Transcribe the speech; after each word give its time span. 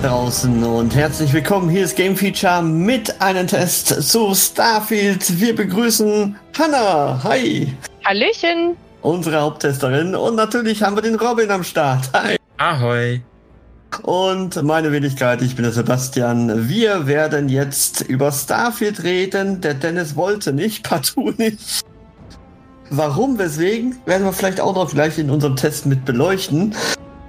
Da 0.00 0.08
draußen 0.08 0.62
und 0.62 0.94
herzlich 0.94 1.32
willkommen. 1.32 1.68
Hier 1.70 1.84
ist 1.84 1.96
Game 1.96 2.14
Feature 2.16 2.62
mit 2.62 3.20
einem 3.20 3.46
Test 3.46 3.88
zu 3.88 4.34
Starfield. 4.34 5.40
Wir 5.40 5.56
begrüßen 5.56 6.36
Hanna. 6.56 7.20
Hi. 7.24 7.74
Hallöchen. 8.04 8.76
Unsere 9.02 9.40
Haupttesterin. 9.40 10.14
Und 10.14 10.36
natürlich 10.36 10.82
haben 10.82 10.96
wir 10.96 11.02
den 11.02 11.16
Robin 11.16 11.50
am 11.50 11.64
Start. 11.64 12.10
Hi. 12.12 12.36
Ahoi. 12.58 13.22
Und 14.02 14.62
meine 14.62 14.92
Wenigkeit, 14.92 15.42
ich 15.42 15.56
bin 15.56 15.64
der 15.64 15.72
Sebastian. 15.72 16.68
Wir 16.68 17.06
werden 17.06 17.48
jetzt 17.48 18.02
über 18.02 18.30
Starfield 18.30 19.02
reden. 19.02 19.60
Der 19.62 19.74
Dennis 19.74 20.14
wollte 20.14 20.52
nicht, 20.52 20.84
partout 20.88 21.34
nicht. 21.38 21.84
Warum, 22.90 23.38
weswegen, 23.38 23.96
werden 24.06 24.24
wir 24.24 24.32
vielleicht 24.32 24.60
auch 24.60 24.74
noch 24.74 24.90
gleich 24.90 25.18
in 25.18 25.30
unserem 25.30 25.56
Test 25.56 25.86
mit 25.86 26.04
beleuchten. 26.04 26.74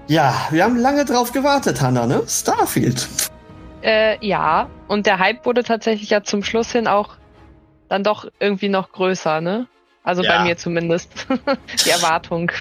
Ja, 0.09 0.47
wir 0.49 0.63
haben 0.63 0.75
lange 0.75 1.05
drauf 1.05 1.31
gewartet, 1.31 1.81
Hanna, 1.81 2.05
ne? 2.07 2.23
Starfield. 2.27 3.07
Äh, 3.83 4.17
ja, 4.25 4.67
und 4.87 5.05
der 5.05 5.19
Hype 5.19 5.45
wurde 5.45 5.63
tatsächlich 5.63 6.09
ja 6.09 6.23
zum 6.23 6.43
Schluss 6.43 6.71
hin 6.71 6.87
auch 6.87 7.11
dann 7.89 8.03
doch 8.03 8.25
irgendwie 8.39 8.69
noch 8.69 8.91
größer, 8.91 9.39
ne? 9.39 9.67
Also 10.03 10.23
Ja. 10.23 10.37
bei 10.39 10.43
mir 10.43 10.57
zumindest. 10.57 11.11
Die 11.85 11.89
Erwartung. 11.91 12.51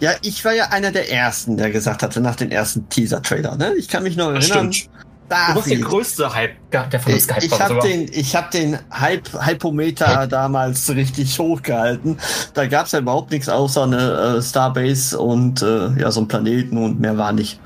Ja, 0.00 0.10
ich 0.22 0.44
war 0.44 0.52
ja 0.52 0.66
einer 0.70 0.90
der 0.90 1.10
ersten, 1.12 1.56
der 1.56 1.70
gesagt 1.70 2.02
hatte, 2.02 2.20
nach 2.20 2.34
den 2.36 2.50
ersten 2.50 2.88
Teaser-Trailer, 2.88 3.56
ne? 3.56 3.74
Ich 3.78 3.88
kann 3.88 4.02
mich 4.02 4.16
noch 4.16 4.26
erinnern. 4.32 4.72
stimmt. 4.72 4.90
Du 5.28 5.56
warst 5.56 5.70
der 5.70 5.78
größte 5.78 6.34
Hype, 6.34 6.52
der 6.70 7.00
von 7.00 7.12
uns 7.12 7.22
Ich, 7.22 7.28
gehypt 7.28 7.44
ich 7.44 7.50
war. 7.52 7.60
habe 7.60 7.78
den, 7.80 8.08
ich 8.12 8.36
hab 8.36 8.50
den 8.50 8.78
Hype, 8.92 9.28
Hypometer 9.46 10.26
damals 10.26 10.90
richtig 10.90 11.38
hochgehalten. 11.38 12.18
Da 12.52 12.66
gab's 12.66 12.92
ja 12.92 12.98
überhaupt 12.98 13.30
nichts 13.30 13.48
außer 13.48 13.84
eine 13.84 14.36
äh, 14.38 14.42
Starbase 14.42 15.18
und 15.18 15.62
äh, 15.62 15.88
ja 15.98 16.10
so 16.10 16.20
ein 16.20 16.28
Planeten 16.28 16.76
und 16.76 17.00
mehr 17.00 17.16
war 17.16 17.32
nicht. 17.32 17.58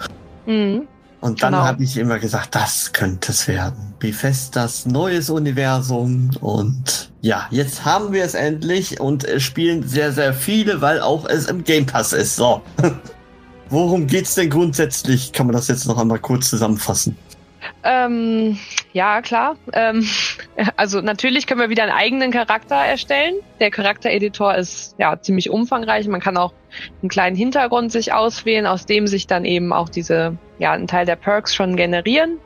Mhm. 0.47 0.86
Und 1.20 1.42
dann 1.42 1.53
Genau. 1.53 1.64
habe 1.64 1.83
ich 1.83 1.97
immer 1.97 2.20
gesagt, 2.20 2.55
das 2.55 2.92
könnte 2.92 3.33
es 3.33 3.48
werden. 3.48 3.92
Bethesdas 3.98 4.86
neues 4.86 5.29
Universum 5.29 6.31
und 6.41 7.11
ja, 7.23 7.48
jetzt 7.51 7.84
haben 7.84 8.12
wir 8.12 8.23
es 8.25 8.34
endlich 8.34 9.01
und 9.01 9.25
es 9.25 9.42
spielen 9.42 9.83
sehr, 9.86 10.12
sehr 10.12 10.33
viele, 10.33 10.81
weil 10.81 11.01
auch 11.01 11.27
es 11.29 11.47
im 11.47 11.64
Game 11.64 11.86
Pass 11.86 12.12
ist. 12.12 12.36
So. 12.36 12.62
Worum 13.70 14.06
geht's 14.06 14.36
denn 14.36 14.48
grundsätzlich? 14.48 15.33
Kann 15.33 15.47
man 15.47 15.56
das 15.56 15.67
jetzt 15.67 15.86
noch 15.86 15.98
einmal 15.98 16.20
kurz 16.20 16.48
zusammenfassen? 16.51 17.17
Ähm, 17.91 18.58
ja, 18.92 19.22
klar. 19.22 19.56
Ähm, 19.72 20.06
also 20.77 21.00
natürlich 21.00 21.47
können 21.47 21.61
wir 21.61 21.70
wieder 21.70 21.84
einen 21.84 21.92
eigenen 21.92 22.30
Charakter 22.30 22.75
erstellen. 22.77 23.36
Der 23.61 23.70
Charaktereditor 23.70 24.55
ist 24.55 24.95
ja 24.98 25.19
ziemlich 25.19 25.48
umfangreich. 25.48 26.06
Man 26.06 26.20
kann 26.20 26.36
auch 26.36 26.53
einen 27.00 27.08
kleinen 27.08 27.34
Hintergrund 27.34 27.91
sich 27.91 28.12
auswählen, 28.12 28.67
aus 28.67 28.84
dem 28.84 29.06
sich 29.06 29.27
dann 29.27 29.47
eben 29.47 29.72
auch 29.72 29.89
diese, 29.89 30.36
ja, 30.58 30.73
ein 30.73 30.86
Teil 30.86 31.07
der 31.07 31.17
Perks 31.17 31.55
schon 31.55 31.77
generieren. 31.77 32.39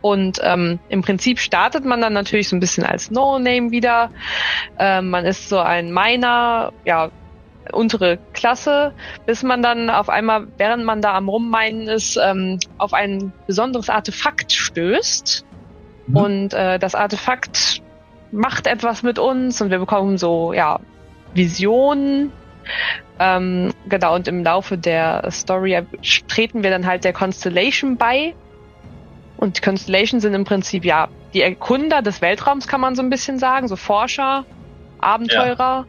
Und 0.00 0.40
ähm, 0.42 0.80
im 0.88 1.02
Prinzip 1.02 1.38
startet 1.38 1.84
man 1.84 2.00
dann 2.00 2.12
natürlich 2.12 2.48
so 2.48 2.56
ein 2.56 2.60
bisschen 2.60 2.84
als 2.84 3.12
No-Name 3.12 3.70
wieder. 3.70 4.10
Ähm, 4.76 5.10
man 5.10 5.24
ist 5.24 5.48
so 5.48 5.60
ein 5.60 5.92
Miner, 5.92 6.72
ja, 6.84 7.10
untere 7.72 8.18
Klasse, 8.32 8.92
bis 9.26 9.42
man 9.42 9.62
dann 9.62 9.90
auf 9.90 10.08
einmal, 10.08 10.46
während 10.56 10.84
man 10.84 11.00
da 11.02 11.14
am 11.14 11.28
Rummeinen 11.28 11.88
ist, 11.88 12.18
ähm, 12.22 12.58
auf 12.78 12.92
ein 12.92 13.32
besonderes 13.46 13.88
Artefakt 13.88 14.52
stößt. 14.52 15.44
Mhm. 16.06 16.16
Und 16.16 16.54
äh, 16.54 16.78
das 16.78 16.94
Artefakt 16.94 17.82
macht 18.32 18.66
etwas 18.66 19.02
mit 19.02 19.18
uns 19.18 19.60
und 19.60 19.70
wir 19.70 19.78
bekommen 19.78 20.18
so, 20.18 20.52
ja, 20.52 20.80
Visionen. 21.34 22.32
Ähm, 23.18 23.72
genau, 23.88 24.14
und 24.14 24.28
im 24.28 24.42
Laufe 24.44 24.76
der 24.76 25.30
Story 25.30 25.80
treten 26.28 26.62
wir 26.62 26.70
dann 26.70 26.86
halt 26.86 27.04
der 27.04 27.12
Constellation 27.12 27.96
bei. 27.96 28.34
Und 29.36 29.58
die 29.58 29.60
Constellation 29.60 30.20
sind 30.20 30.34
im 30.34 30.44
Prinzip, 30.44 30.84
ja, 30.84 31.08
die 31.34 31.42
Erkunder 31.42 32.02
des 32.02 32.22
Weltraums, 32.22 32.66
kann 32.66 32.80
man 32.80 32.94
so 32.94 33.02
ein 33.02 33.10
bisschen 33.10 33.38
sagen, 33.38 33.68
so 33.68 33.76
Forscher, 33.76 34.44
Abenteurer. 34.98 35.86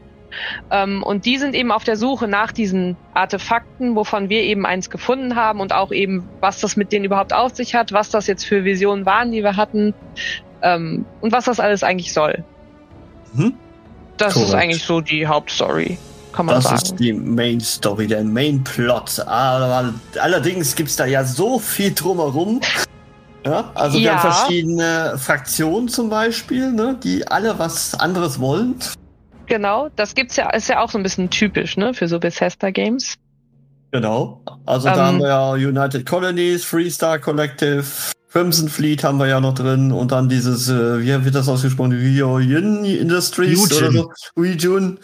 Ähm, 0.71 1.03
und 1.03 1.25
die 1.25 1.37
sind 1.37 1.55
eben 1.55 1.71
auf 1.71 1.83
der 1.83 1.97
Suche 1.97 2.27
nach 2.27 2.51
diesen 2.51 2.95
Artefakten, 3.13 3.95
wovon 3.95 4.29
wir 4.29 4.41
eben 4.43 4.65
eins 4.65 4.89
gefunden 4.89 5.35
haben 5.35 5.59
und 5.59 5.73
auch 5.73 5.91
eben, 5.91 6.27
was 6.39 6.59
das 6.59 6.75
mit 6.75 6.91
denen 6.91 7.05
überhaupt 7.05 7.33
auf 7.33 7.55
sich 7.55 7.75
hat, 7.75 7.91
was 7.91 8.09
das 8.09 8.27
jetzt 8.27 8.45
für 8.45 8.63
Visionen 8.63 9.05
waren, 9.05 9.31
die 9.31 9.43
wir 9.43 9.55
hatten 9.55 9.93
ähm, 10.61 11.05
und 11.21 11.31
was 11.31 11.45
das 11.45 11.59
alles 11.59 11.83
eigentlich 11.83 12.13
soll. 12.13 12.43
Mhm. 13.33 13.53
Das 14.17 14.35
ist 14.35 14.45
Korrekt. 14.47 14.63
eigentlich 14.63 14.83
so 14.83 14.99
die 15.01 15.27
Hauptstory, 15.27 15.97
kann 16.33 16.47
man 16.47 16.55
Das 16.55 16.63
sagen. 16.65 16.75
ist 16.77 16.95
die 16.99 17.13
Main 17.13 17.59
Story, 17.59 18.07
der 18.07 18.23
Main 18.23 18.63
Plot. 18.63 19.19
Aber 19.27 19.93
allerdings 20.19 20.75
gibt's 20.75 20.95
da 20.95 21.05
ja 21.05 21.23
so 21.23 21.59
viel 21.59 21.93
drumherum. 21.93 22.59
Ja, 23.45 23.71
also 23.75 23.97
wir 23.99 24.05
Ja. 24.05 24.11
haben 24.23 24.33
verschiedene 24.33 25.13
Fraktionen 25.17 25.87
zum 25.87 26.09
Beispiel, 26.09 26.71
ne, 26.71 26.97
die 27.01 27.27
alle 27.27 27.57
was 27.59 27.93
anderes 27.93 28.39
wollen. 28.39 28.75
Genau, 29.47 29.89
das 29.95 30.13
gibt's 30.15 30.35
ja, 30.35 30.49
ist 30.51 30.69
ja 30.69 30.81
auch 30.81 30.91
so 30.91 30.97
ein 30.97 31.03
bisschen 31.03 31.29
typisch, 31.29 31.77
ne, 31.77 31.93
für 31.93 32.07
so 32.07 32.19
Bethesda 32.19 32.69
Games. 32.69 33.15
Genau. 33.91 34.41
Also 34.65 34.87
da 34.87 34.93
Ähm. 34.95 34.99
haben 34.99 35.19
wir 35.19 35.27
ja 35.27 35.51
United 35.53 36.05
Colonies, 36.05 36.65
Freestar 36.65 37.19
Collective, 37.19 37.85
Crimson 38.29 38.67
Fleet 38.67 39.03
haben 39.05 39.17
wir 39.19 39.27
ja 39.27 39.39
noch 39.39 39.55
drin 39.55 39.91
und 39.93 40.11
dann 40.11 40.27
dieses, 40.27 40.67
äh, 40.67 40.99
wie 41.01 41.25
wird 41.25 41.33
das 41.33 41.47
ausgesprochen? 41.47 41.93
Ryujin 41.93 42.83
Industries 42.83 43.57
Ryujin. 43.57 43.77
oder 43.77 43.91
so? 43.91 44.11
Ryujin. 44.41 44.99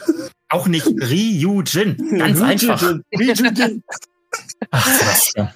Auch 0.49 0.67
nicht 0.67 0.85
Ryujin. 0.87 2.17
Ganz 2.19 2.41
einfach. 2.41 2.83
Ryujin. 3.17 3.81
Ach, 4.71 4.85
Sebastian. 4.85 5.49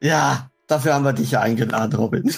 Ja, 0.00 0.50
dafür 0.68 0.94
haben 0.94 1.04
wir 1.04 1.12
dich 1.12 1.32
ja 1.32 1.40
eingeladen, 1.40 1.94
Robin. 1.96 2.22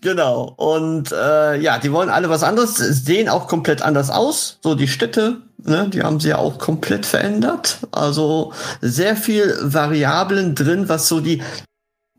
Genau. 0.00 0.54
Und 0.56 1.12
äh, 1.12 1.60
ja, 1.60 1.78
die 1.78 1.92
wollen 1.92 2.08
alle 2.10 2.28
was 2.28 2.42
anderes, 2.42 2.76
sehen 2.76 3.28
auch 3.28 3.48
komplett 3.48 3.82
anders 3.82 4.10
aus. 4.10 4.58
So 4.62 4.74
die 4.74 4.88
Städte, 4.88 5.38
ne, 5.58 5.88
die 5.92 6.02
haben 6.02 6.20
sie 6.20 6.28
ja 6.30 6.38
auch 6.38 6.58
komplett 6.58 7.06
verändert. 7.06 7.78
Also 7.92 8.52
sehr 8.80 9.16
viel 9.16 9.56
Variablen 9.62 10.54
drin, 10.54 10.88
was 10.88 11.08
so 11.08 11.20
die 11.20 11.42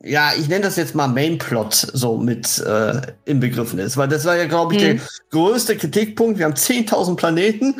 ja, 0.03 0.31
ich 0.35 0.47
nenne 0.47 0.61
das 0.65 0.77
jetzt 0.77 0.95
mal 0.95 1.07
Mainplot 1.07 1.73
so 1.75 2.17
mit 2.17 2.57
äh, 2.57 3.01
inbegriffen 3.25 3.77
ist, 3.77 3.97
weil 3.97 4.07
das 4.07 4.25
war 4.25 4.35
ja, 4.35 4.45
glaube 4.45 4.75
ich, 4.75 4.81
Mhm. 4.81 4.85
der 4.97 4.99
größte 5.29 5.77
Kritikpunkt. 5.77 6.39
Wir 6.39 6.45
haben 6.45 6.55
10.000 6.55 7.15
Planeten 7.17 7.75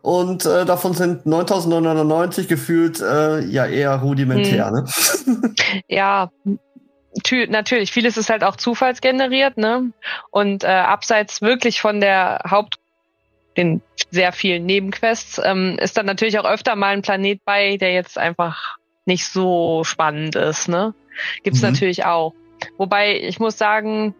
und 0.00 0.46
äh, 0.46 0.64
davon 0.64 0.94
sind 0.94 1.26
9.999 1.26 2.46
gefühlt 2.46 3.00
äh, 3.00 3.40
ja 3.44 3.66
eher 3.66 3.96
rudimentär. 3.96 4.70
Ne? 4.70 4.84
Ja, 5.88 6.30
natürlich. 7.48 7.92
Vieles 7.92 8.16
ist 8.16 8.30
halt 8.30 8.44
auch 8.44 8.56
zufallsgeneriert, 8.56 9.56
ne? 9.56 9.92
Und 10.30 10.64
äh, 10.64 10.68
abseits 10.68 11.42
wirklich 11.42 11.80
von 11.80 12.00
der 12.00 12.40
Haupt, 12.48 12.76
den 13.56 13.82
sehr 14.10 14.32
vielen 14.32 14.66
Nebenquests, 14.66 15.40
ähm, 15.44 15.78
ist 15.80 15.96
dann 15.96 16.06
natürlich 16.06 16.38
auch 16.38 16.44
öfter 16.44 16.76
mal 16.76 16.92
ein 16.92 17.02
Planet 17.02 17.40
bei, 17.44 17.76
der 17.76 17.92
jetzt 17.92 18.18
einfach 18.18 18.76
nicht 19.04 19.26
so 19.26 19.84
spannend 19.84 20.36
ist, 20.36 20.68
ne? 20.68 20.94
Gibt's 21.42 21.62
Mhm. 21.62 21.68
natürlich 21.70 22.04
auch. 22.04 22.34
Wobei 22.76 23.18
ich 23.20 23.40
muss 23.40 23.58
sagen, 23.58 24.14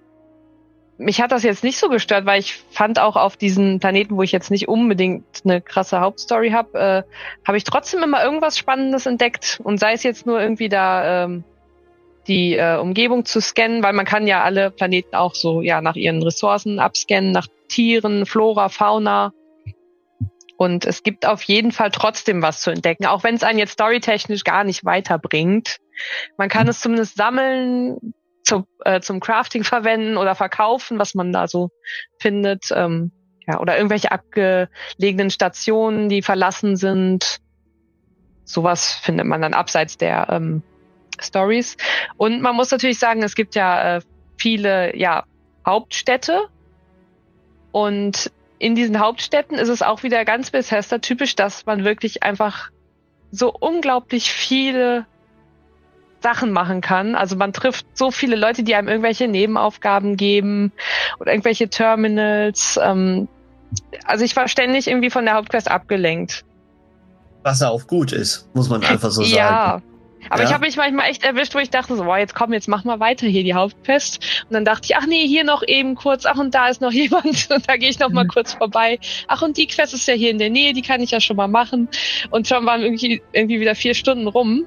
mich 0.97 1.21
hat 1.21 1.31
das 1.31 1.45
jetzt 1.45 1.63
nicht 1.63 1.79
so 1.79 1.89
gestört, 1.89 2.27
weil 2.27 2.41
ich 2.41 2.57
fand 2.71 2.99
auch 2.99 3.15
auf 3.17 3.37
diesen 3.37 3.79
Planeten, 3.79 4.17
wo 4.17 4.23
ich 4.23 4.33
jetzt 4.33 4.51
nicht 4.51 4.67
unbedingt 4.67 5.25
eine 5.45 5.61
krasse 5.61 6.01
Hauptstory 6.01 6.51
habe, 6.51 6.79
äh, 6.79 7.03
habe 7.47 7.57
ich 7.57 7.65
trotzdem 7.65 8.03
immer 8.03 8.23
irgendwas 8.23 8.59
Spannendes 8.59 9.07
entdeckt. 9.07 9.61
Und 9.63 9.79
sei 9.79 9.93
es 9.93 10.03
jetzt 10.03 10.27
nur 10.27 10.41
irgendwie 10.41 10.69
da 10.69 11.25
ähm, 11.25 11.45
die 12.29 12.57
äh, 12.57 12.77
Umgebung 12.77 13.25
zu 13.25 13.41
scannen, 13.41 13.83
weil 13.83 13.95
man 13.95 14.05
kann 14.05 14.27
ja 14.27 14.45
alle 14.45 14.71
Planeten 14.71 15.15
auch 15.15 15.35
so 15.35 15.63
ja 15.63 15.81
nach 15.81 15.97
ihren 15.97 16.23
Ressourcen 16.23 16.79
abscannen, 16.79 17.33
nach 17.33 17.49
Tieren, 17.69 18.27
Flora, 18.27 18.69
Fauna. 18.69 19.33
Und 20.57 20.85
es 20.85 21.03
gibt 21.03 21.25
auf 21.25 21.43
jeden 21.45 21.73
Fall 21.73 21.91
trotzdem 21.91 22.43
was 22.43 22.61
zu 22.61 22.71
entdecken, 22.71 23.07
auch 23.07 23.23
wenn 23.23 23.37
es 23.37 23.45
einen 23.45 23.59
jetzt 23.59 23.73
storytechnisch 23.73 24.45
gar 24.45 24.65
nicht 24.65 24.85
weiterbringt. 24.85 25.79
Man 26.37 26.49
kann 26.49 26.69
es 26.69 26.81
zumindest 26.81 27.17
sammeln, 27.17 28.15
zum, 28.43 28.67
äh, 28.85 29.01
zum 29.01 29.21
Crafting 29.21 29.63
verwenden 29.63 30.17
oder 30.17 30.35
verkaufen, 30.35 30.99
was 30.99 31.15
man 31.15 31.33
da 31.33 31.47
so 31.47 31.71
findet. 32.19 32.71
Ähm, 32.75 33.13
ja, 33.47 33.61
oder 33.61 33.77
irgendwelche 33.77 34.11
abgelegenen 34.11 35.31
Stationen, 35.31 36.09
die 36.09 36.23
verlassen 36.23 36.77
sind. 36.77 37.39
Sowas 38.45 38.93
findet 38.93 39.27
man 39.27 39.41
dann 39.41 39.55
abseits 39.55 39.97
der 39.97 40.29
ähm, 40.31 40.63
Stories. 41.23 41.77
Und 42.17 42.43
man 42.43 42.55
muss 42.57 42.71
natürlich 42.71 42.99
sagen, 42.99 43.23
es 43.23 43.35
gibt 43.35 43.55
ja 43.55 43.97
äh, 43.97 44.01
viele 44.37 44.97
ja, 44.97 45.25
Hauptstädte. 45.67 46.49
Und 47.73 48.31
in 48.59 48.75
diesen 48.75 48.99
Hauptstädten 48.99 49.59
ist 49.59 49.69
es 49.69 49.83
auch 49.83 50.03
wieder 50.03 50.25
ganz 50.25 50.51
Bethesda 50.51 50.99
typisch, 50.99 51.37
dass 51.37 51.67
man 51.67 51.85
wirklich 51.85 52.23
einfach 52.23 52.71
so 53.31 53.53
unglaublich 53.53 54.33
viele 54.33 55.07
Sachen 56.21 56.51
machen 56.51 56.81
kann. 56.81 57.15
Also 57.15 57.37
man 57.37 57.53
trifft 57.53 57.87
so 57.95 58.11
viele 58.11 58.37
Leute, 58.37 58.63
die 58.63 58.75
einem 58.75 58.89
irgendwelche 58.89 59.29
Nebenaufgaben 59.29 60.17
geben 60.17 60.73
oder 61.21 61.33
irgendwelche 61.33 61.69
Terminals. 61.69 62.79
Ähm, 62.83 63.29
also 64.05 64.25
ich 64.25 64.35
war 64.35 64.49
ständig 64.49 64.89
irgendwie 64.89 65.11
von 65.11 65.25
der 65.25 65.35
Hauptquest 65.35 65.71
abgelenkt. 65.71 66.45
Was 67.43 67.61
ja 67.61 67.69
auch 67.69 67.87
gut 67.87 68.13
ist, 68.13 68.49
muss 68.55 68.69
man 68.69 68.83
einfach 68.83 69.11
so 69.11 69.23
sagen. 69.23 69.83
Aber 70.31 70.43
Ja. 70.43 70.49
ich 70.49 70.55
habe 70.55 70.67
mich 70.67 70.77
manchmal 70.77 71.09
echt 71.11 71.25
erwischt, 71.25 71.55
wo 71.55 71.59
ich 71.59 71.71
dachte 71.71 71.97
so, 71.97 72.05
wow, 72.07 72.17
jetzt 72.19 72.35
komm, 72.35 72.53
jetzt 72.53 72.69
mach 72.69 72.85
mal 72.85 73.01
weiter 73.01 73.27
hier 73.27 73.45
die 73.45 73.55
Hauptquest. 73.55 74.45
Und 74.49 74.55
dann 74.55 74.65
dachte 74.65 74.87
ich, 74.91 74.97
ach 74.97 75.07
nee, 75.07 75.27
hier 75.27 75.45
noch 75.45 75.63
eben 75.67 75.95
kurz, 75.95 76.27
ach 76.27 76.37
und 76.39 76.55
da 76.55 76.69
ist 76.69 76.81
noch 76.81 76.93
jemand 77.03 77.49
und 77.51 77.69
da 77.69 77.77
gehe 77.77 77.89
ich 77.89 77.99
noch 77.99 78.11
mal 78.11 78.27
kurz 78.27 78.53
vorbei. 78.55 78.99
Ach 79.29 79.43
und 79.43 79.57
die 79.57 79.67
Quest 79.67 79.95
ist 79.95 80.07
ja 80.09 80.15
hier 80.15 80.31
in 80.31 80.39
der 80.39 80.51
Nähe, 80.51 80.73
die 80.73 80.83
kann 80.83 81.01
ich 81.01 81.11
ja 81.13 81.21
schon 81.21 81.37
mal 81.37 81.49
machen. 81.49 81.89
Und 82.31 82.47
schon 82.49 82.67
waren 82.67 82.83
irgendwie, 82.83 83.23
irgendwie 83.33 83.61
wieder 83.61 83.75
vier 83.75 83.95
Stunden 83.95 84.27
rum. 84.29 84.65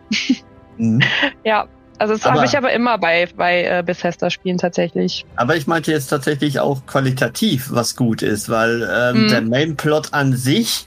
Mhm. 0.77 1.01
Ja, 1.43 1.67
also 1.99 2.13
das 2.13 2.25
habe 2.25 2.45
ich 2.45 2.57
aber 2.57 2.71
immer 2.71 2.97
bei, 2.97 3.27
bei 3.35 3.63
äh, 3.63 3.83
Bethesda-Spielen 3.85 4.57
tatsächlich. 4.57 5.23
Aber 5.35 5.55
ich 5.55 5.67
meinte 5.67 5.91
jetzt 5.91 6.07
tatsächlich 6.07 6.59
auch 6.59 6.83
qualitativ, 6.87 7.67
was 7.69 7.95
gut 7.95 8.23
ist, 8.23 8.49
weil 8.49 8.89
ähm, 8.91 9.23
Mhm. 9.25 9.27
der 9.27 9.41
Mainplot 9.41 10.11
an 10.13 10.33
sich, 10.35 10.85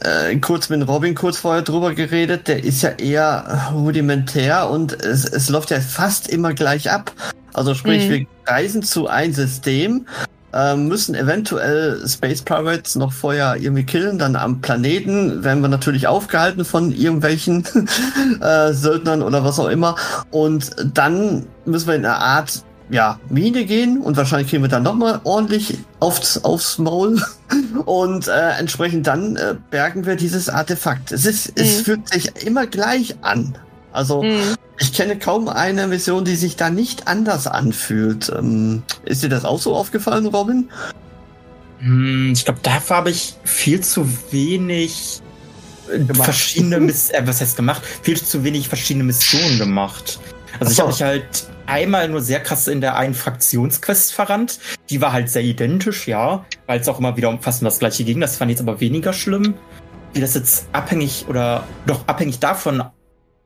äh, 0.00 0.36
kurz 0.36 0.68
mit 0.68 0.86
Robin 0.86 1.14
kurz 1.14 1.38
vorher 1.38 1.62
drüber 1.62 1.94
geredet, 1.94 2.48
der 2.48 2.62
ist 2.64 2.82
ja 2.82 2.90
eher 2.90 3.70
rudimentär 3.72 4.68
und 4.70 4.92
es, 4.92 5.24
es 5.24 5.48
läuft 5.48 5.70
ja 5.70 5.80
fast 5.80 6.28
immer 6.28 6.52
gleich 6.52 6.90
ab. 6.90 7.12
Also 7.52 7.74
sprich, 7.74 8.08
Mhm. 8.08 8.12
wir 8.12 8.26
reisen 8.46 8.82
zu 8.82 9.06
ein 9.06 9.32
System, 9.32 10.06
äh, 10.52 10.76
müssen 10.76 11.14
eventuell 11.14 12.00
Space 12.06 12.42
Pirates 12.42 12.94
noch 12.96 13.12
vorher 13.12 13.56
irgendwie 13.58 13.84
killen, 13.84 14.18
dann 14.18 14.36
am 14.36 14.60
Planeten 14.60 15.42
werden 15.42 15.62
wir 15.62 15.68
natürlich 15.68 16.06
aufgehalten 16.06 16.64
von 16.64 16.92
irgendwelchen 16.92 17.64
äh, 18.40 18.72
Söldnern 18.72 19.22
oder 19.22 19.44
was 19.44 19.58
auch 19.58 19.68
immer 19.68 19.96
und 20.30 20.70
dann 20.94 21.46
müssen 21.64 21.88
wir 21.88 21.94
in 21.94 22.04
eine 22.04 22.16
Art 22.16 22.62
ja, 22.90 23.18
Mine 23.30 23.64
gehen 23.64 23.98
und 24.00 24.16
wahrscheinlich 24.16 24.50
kriegen 24.50 24.62
wir 24.62 24.68
dann 24.68 24.82
nochmal 24.82 25.20
ordentlich 25.24 25.78
aufs, 26.00 26.44
aufs 26.44 26.78
Maul 26.78 27.22
und 27.86 28.28
äh, 28.28 28.50
entsprechend 28.58 29.06
dann 29.06 29.36
äh, 29.36 29.54
bergen 29.70 30.04
wir 30.06 30.16
dieses 30.16 30.48
Artefakt. 30.48 31.10
Es 31.12 31.24
ist, 31.24 31.52
es 31.58 31.78
Mhm. 31.80 31.84
fühlt 31.84 32.08
sich 32.08 32.44
immer 32.46 32.66
gleich 32.66 33.16
an. 33.22 33.56
Also 33.92 34.22
Mhm. 34.22 34.56
ich 34.78 34.92
kenne 34.92 35.18
kaum 35.18 35.48
eine 35.48 35.86
Mission, 35.86 36.24
die 36.24 36.36
sich 36.36 36.56
da 36.56 36.68
nicht 36.68 37.08
anders 37.08 37.46
anfühlt. 37.46 38.30
Ähm, 38.36 38.82
ist 39.04 39.22
dir 39.22 39.28
das 39.30 39.44
auch 39.44 39.60
so 39.60 39.74
aufgefallen, 39.74 40.26
Robin? 40.26 40.68
Hm, 41.80 42.32
Ich 42.32 42.44
glaube, 42.44 42.60
dafür 42.62 42.96
habe 42.96 43.10
ich 43.10 43.34
viel 43.44 43.80
zu 43.80 44.06
wenig 44.30 45.20
äh, 45.92 45.98
Gemacht. 45.98 46.24
verschiedene 46.24 46.80
Miss 46.80 47.10
äh, 47.10 47.22
was 47.24 47.40
heißt 47.40 47.56
gemacht? 47.56 47.82
Viel 48.02 48.20
zu 48.22 48.42
wenig 48.44 48.68
verschiedene 48.68 49.04
Missionen 49.04 49.58
gemacht. 49.58 50.18
Also 50.60 50.72
ich 50.72 50.78
Ach 50.80 50.84
habe 50.84 50.92
so. 50.92 50.96
mich 50.96 51.02
halt 51.02 51.24
einmal 51.66 52.08
nur 52.08 52.20
sehr 52.20 52.40
krass 52.40 52.68
in 52.68 52.80
der 52.80 52.96
einen 52.96 53.14
Fraktionsquest 53.14 54.12
verrannt. 54.12 54.58
Die 54.90 55.00
war 55.00 55.12
halt 55.12 55.30
sehr 55.30 55.42
identisch, 55.42 56.06
ja, 56.08 56.44
weil 56.66 56.80
es 56.80 56.88
auch 56.88 56.98
immer 56.98 57.16
wieder 57.16 57.28
um 57.28 57.40
fast 57.40 57.62
um 57.62 57.66
das 57.66 57.78
gleiche 57.78 58.04
ging. 58.04 58.20
Das 58.20 58.36
fand 58.36 58.50
ich 58.50 58.58
jetzt 58.58 58.68
aber 58.68 58.80
weniger 58.80 59.12
schlimm. 59.12 59.54
Wie 60.12 60.20
das 60.20 60.34
jetzt 60.34 60.66
abhängig 60.72 61.26
oder 61.28 61.66
doch 61.86 62.06
abhängig 62.06 62.38
davon 62.38 62.82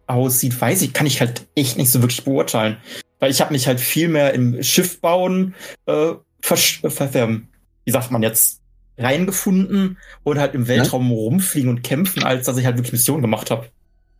aussieht, 0.06 0.58
weiß 0.60 0.82
ich, 0.82 0.92
kann 0.92 1.06
ich 1.06 1.20
halt 1.20 1.46
echt 1.54 1.78
nicht 1.78 1.90
so 1.90 2.02
wirklich 2.02 2.24
beurteilen. 2.24 2.76
Weil 3.20 3.30
ich 3.30 3.40
habe 3.40 3.52
mich 3.52 3.66
halt 3.66 3.80
viel 3.80 4.08
mehr 4.08 4.34
im 4.34 4.62
Schiff 4.62 5.00
bauen, 5.00 5.54
äh, 5.86 6.12
versch- 6.42 6.84
äh, 6.84 6.90
ver 6.90 7.14
ähm, 7.14 7.48
wie 7.84 7.90
sagt 7.90 8.10
man 8.10 8.22
jetzt, 8.22 8.60
reingefunden 8.96 9.98
und 10.24 10.38
halt 10.38 10.54
im 10.54 10.66
Weltraum 10.68 11.10
rumfliegen 11.10 11.70
und 11.70 11.82
kämpfen, 11.82 12.24
als 12.24 12.46
dass 12.46 12.58
ich 12.58 12.66
halt 12.66 12.76
wirklich 12.76 12.92
Missionen 12.92 13.22
gemacht 13.22 13.50
habe. 13.50 13.66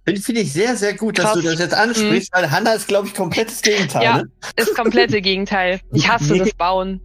Finde 0.09 0.23
find 0.23 0.39
ich 0.39 0.53
sehr, 0.53 0.77
sehr 0.77 0.95
gut, 0.95 1.19
dass 1.19 1.27
Krass. 1.27 1.35
du 1.35 1.43
das 1.43 1.59
jetzt 1.59 1.75
ansprichst, 1.75 2.31
weil 2.33 2.51
Hannah 2.51 2.73
ist, 2.73 2.89
glaube 2.89 3.09
ich, 3.09 3.15
komplettes 3.15 3.63
Gegenteil. 3.63 4.03
Ja. 4.03 4.17
Ne? 4.19 4.31
Ist 4.57 4.75
komplette 4.75 5.21
Gegenteil. 5.21 5.81
Ich 5.93 6.09
hasse 6.09 6.33
Mir 6.33 6.41
das 6.45 6.55
Bauen. 6.55 7.01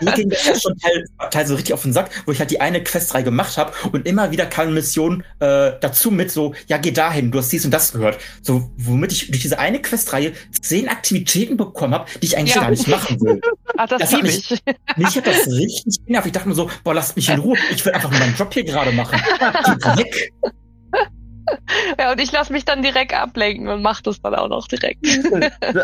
Mir 0.00 0.12
ging 0.12 0.30
das 0.30 0.46
ja 0.46 0.58
schon 0.58 0.76
teil, 0.78 1.04
teil 1.30 1.46
so 1.46 1.54
richtig 1.54 1.74
auf 1.74 1.82
den 1.82 1.92
Sack, 1.92 2.10
wo 2.26 2.32
ich 2.32 2.38
halt 2.40 2.50
die 2.50 2.60
eine 2.60 2.82
Questreihe 2.82 3.24
gemacht 3.24 3.56
habe 3.58 3.72
und 3.92 4.06
immer 4.06 4.30
wieder 4.30 4.46
kam 4.46 4.66
eine 4.68 4.72
Mission 4.74 5.22
äh, 5.40 5.72
dazu 5.80 6.10
mit 6.10 6.30
so, 6.30 6.54
ja, 6.68 6.78
geh 6.78 6.90
dahin, 6.90 7.30
du 7.30 7.38
hast 7.38 7.50
dies 7.52 7.64
und 7.64 7.70
das 7.72 7.92
gehört. 7.92 8.18
So, 8.42 8.70
womit 8.76 9.12
ich 9.12 9.30
durch 9.30 9.42
diese 9.42 9.58
eine 9.58 9.80
Questreihe 9.82 10.32
zehn 10.60 10.88
Aktivitäten 10.88 11.56
bekommen 11.56 11.94
habe, 11.94 12.06
die 12.22 12.26
ich 12.26 12.36
eigentlich 12.38 12.54
Ja. 12.54 12.62
gar 12.62 12.70
nicht 12.70 12.88
machen 12.88 13.20
will. 13.20 13.40
Ach, 13.76 13.86
das, 13.88 14.00
Das 14.00 14.12
hat 14.12 14.22
liebe 14.22 14.26
mich- 14.34 14.50
ich. 14.50 14.62
Mich 14.96 15.16
hat 15.16 15.26
das 15.26 15.46
richtig 15.46 16.04
genervt. 16.06 16.26
Ich 16.26 16.32
dachte 16.32 16.48
mir 16.48 16.54
so, 16.54 16.68
boah, 16.82 16.94
lasst 16.94 17.14
mich 17.14 17.28
in 17.28 17.38
Ruhe. 17.38 17.56
Ich 17.70 17.84
will 17.84 17.92
einfach 17.92 18.10
nur 18.10 18.18
meinen 18.18 18.34
Job 18.36 18.52
hier 18.52 18.64
gerade 18.64 18.90
machen. 18.92 19.20
Geht 19.64 19.98
weg. 19.98 20.32
Ja, 21.98 22.12
und 22.12 22.20
ich 22.20 22.32
lasse 22.32 22.52
mich 22.52 22.64
dann 22.64 22.82
direkt 22.82 23.12
ablenken 23.14 23.68
und 23.68 23.82
mache 23.82 24.02
das 24.02 24.20
dann 24.20 24.34
auch 24.34 24.48
noch 24.48 24.66
direkt. 24.68 25.04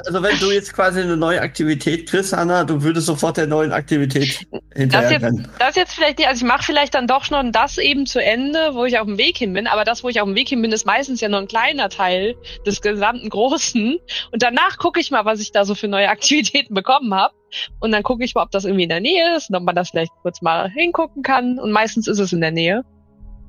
Also 0.07 0.23
wenn 0.23 0.39
du 0.39 0.51
jetzt 0.51 0.73
quasi 0.73 1.01
eine 1.01 1.17
neue 1.17 1.41
Aktivität 1.41 2.09
kriegst, 2.09 2.33
Hannah, 2.33 2.65
du 2.65 2.83
würdest 2.83 3.07
sofort 3.07 3.37
der 3.37 3.47
neuen 3.47 3.73
Aktivität 3.73 4.47
Das 4.51 4.61
hinterher 4.75 5.11
jetzt, 5.13 5.23
rennen. 5.23 5.49
das 5.59 5.77
jetzt 5.77 5.95
vielleicht 5.95 6.19
nicht, 6.19 6.29
also 6.29 6.45
ich 6.45 6.49
mache 6.49 6.63
vielleicht 6.63 6.95
dann 6.95 7.07
doch 7.07 7.25
schon 7.25 7.53
das 7.53 7.79
eben 7.79 8.07
zu 8.07 8.23
Ende, 8.23 8.75
wo 8.75 8.85
ich 8.85 8.99
auf 8.99 9.07
dem 9.07 9.19
Weg 9.19 9.39
hin 9.39 9.53
bin, 9.53 9.67
aber 9.67 9.85
das, 9.85 10.03
wo 10.05 10.09
ich 10.09 10.21
auf 10.21 10.27
dem 10.27 10.35
Weg 10.35 10.49
hin 10.49 10.63
bin, 10.63 10.73
ist 10.73 10.87
meistens 10.87 11.21
ja 11.21 11.29
nur 11.29 11.41
ein 11.41 11.49
kleiner 11.49 11.89
Teil 11.89 12.35
des 12.67 12.81
gesamten 12.81 13.29
Großen. 13.29 13.99
Und 14.33 14.43
danach 14.43 14.79
gucke 14.79 15.01
ich 15.01 15.11
mal, 15.11 15.25
was 15.25 15.41
ich 15.41 15.53
da 15.53 15.65
so 15.65 15.75
für 15.75 15.89
neue 15.89 16.09
Aktivitäten 16.15 16.75
bekommen 16.75 17.15
habe. 17.15 17.35
Und 17.81 17.93
dann 17.93 18.03
gucke 18.03 18.25
ich 18.25 18.35
mal, 18.35 18.43
ob 18.43 18.51
das 18.51 18.65
irgendwie 18.65 18.83
in 18.85 18.89
der 18.89 19.01
Nähe 19.01 19.37
ist 19.37 19.49
und 19.49 19.57
ob 19.57 19.63
man 19.63 19.77
das 19.77 19.91
vielleicht 19.91 20.11
kurz 20.23 20.43
mal 20.43 20.69
hingucken 20.71 21.23
kann. 21.23 21.59
Und 21.59 21.71
meistens 21.71 22.09
ist 22.09 22.19
es 22.19 22.33
in 22.33 22.41
der 22.41 22.51
Nähe. 22.51 22.83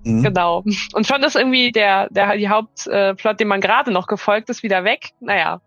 Mhm. 0.06 0.24
Genau. 0.24 0.64
Und 0.94 1.08
schon 1.08 1.24
ist 1.24 1.36
irgendwie 1.36 1.72
der, 1.72 2.08
der 2.12 2.38
die 2.38 2.48
Hauptplot, 2.48 3.18
Plot, 3.18 3.40
dem 3.40 3.48
man 3.48 3.60
gerade 3.60 3.92
noch 3.92 4.08
gefolgt 4.08 4.50
ist, 4.50 4.64
wieder 4.64 4.84
weg. 4.84 5.12
Naja. 5.20 5.62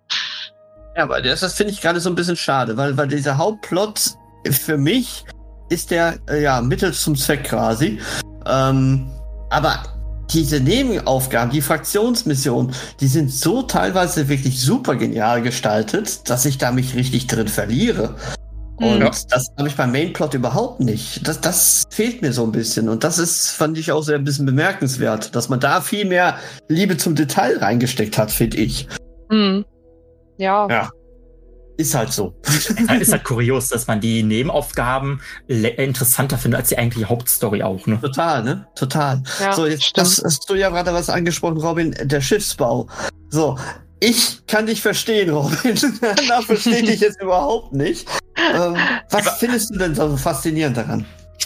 Ja, 0.96 1.02
aber 1.02 1.20
das, 1.20 1.40
das 1.40 1.54
finde 1.54 1.72
ich 1.72 1.80
gerade 1.80 2.00
so 2.00 2.08
ein 2.08 2.14
bisschen 2.14 2.36
schade, 2.36 2.76
weil, 2.76 2.96
weil 2.96 3.08
dieser 3.08 3.36
Hauptplot 3.36 4.14
für 4.50 4.78
mich 4.78 5.24
ist 5.68 5.90
der 5.90 6.18
äh, 6.28 6.42
ja 6.42 6.60
Mittel 6.60 6.92
zum 6.92 7.16
Zweck 7.16 7.44
quasi. 7.44 8.00
Ähm, 8.46 9.10
aber 9.50 9.82
diese 10.30 10.60
Nebenaufgaben, 10.60 11.50
die 11.50 11.60
Fraktionsmissionen, 11.60 12.74
die 13.00 13.06
sind 13.06 13.32
so 13.32 13.62
teilweise 13.62 14.28
wirklich 14.28 14.60
super 14.60 14.94
genial 14.96 15.42
gestaltet, 15.42 16.28
dass 16.28 16.44
ich 16.44 16.58
da 16.58 16.70
mich 16.70 16.94
richtig 16.94 17.26
drin 17.26 17.48
verliere. 17.48 18.14
Und 18.80 18.96
Mhm. 18.96 19.00
Ja. 19.02 19.10
das 19.30 19.46
habe 19.58 19.68
ich 19.68 19.74
beim 19.76 19.90
Mainplot 19.92 20.34
überhaupt 20.34 20.80
nicht. 20.80 21.26
Das, 21.26 21.40
das 21.40 21.84
fehlt 21.90 22.22
mir 22.22 22.32
so 22.32 22.44
ein 22.44 22.52
bisschen. 22.52 22.88
Und 22.88 23.02
das 23.04 23.18
ist, 23.18 23.50
fand 23.50 23.76
ich 23.78 23.90
auch 23.92 24.02
sehr 24.02 24.16
ein 24.16 24.24
bisschen 24.24 24.46
bemerkenswert, 24.46 25.34
dass 25.34 25.48
man 25.48 25.58
da 25.60 25.80
viel 25.80 26.04
mehr 26.04 26.38
Liebe 26.68 26.96
zum 26.96 27.14
Detail 27.14 27.58
reingesteckt 27.58 28.16
hat, 28.18 28.30
finde 28.30 28.58
ich. 28.58 28.86
Hm. 29.30 29.64
Ja. 30.38 30.68
Ja. 30.70 30.90
Ist 31.76 31.94
halt 31.94 32.12
so. 32.12 32.34
Ist 33.00 33.12
halt 33.12 33.22
kurios, 33.24 33.68
dass 33.68 33.86
man 33.86 34.00
die 34.00 34.24
Nebenaufgaben 34.24 35.20
interessanter 35.46 36.36
findet 36.36 36.58
als 36.60 36.68
die 36.70 36.78
eigentliche 36.78 37.08
Hauptstory 37.08 37.62
auch, 37.62 37.86
ne? 37.86 38.00
Total, 38.00 38.42
ne? 38.42 38.66
Total. 38.74 39.22
ja 39.40 39.52
so, 39.52 39.64
jetzt 39.66 39.84
stimmt. 39.84 40.06
das, 40.08 40.20
hast 40.24 40.50
du 40.50 40.54
ja 40.56 40.70
gerade 40.70 40.92
was 40.92 41.08
angesprochen, 41.08 41.58
Robin, 41.58 41.94
der 42.02 42.20
Schiffsbau. 42.20 42.88
So, 43.30 43.56
ich 44.00 44.44
kann 44.48 44.66
dich 44.66 44.82
verstehen, 44.82 45.30
Robin. 45.34 45.78
Na, 46.28 46.40
verstehe 46.42 46.82
dich 46.82 46.98
jetzt 47.00 47.20
überhaupt 47.22 47.72
nicht. 47.72 48.08
Ähm, 48.54 48.76
was 49.10 49.28
findest 49.38 49.74
du 49.74 49.78
denn 49.78 49.94
so 49.94 50.16
faszinierend 50.16 50.76
daran? 50.76 51.04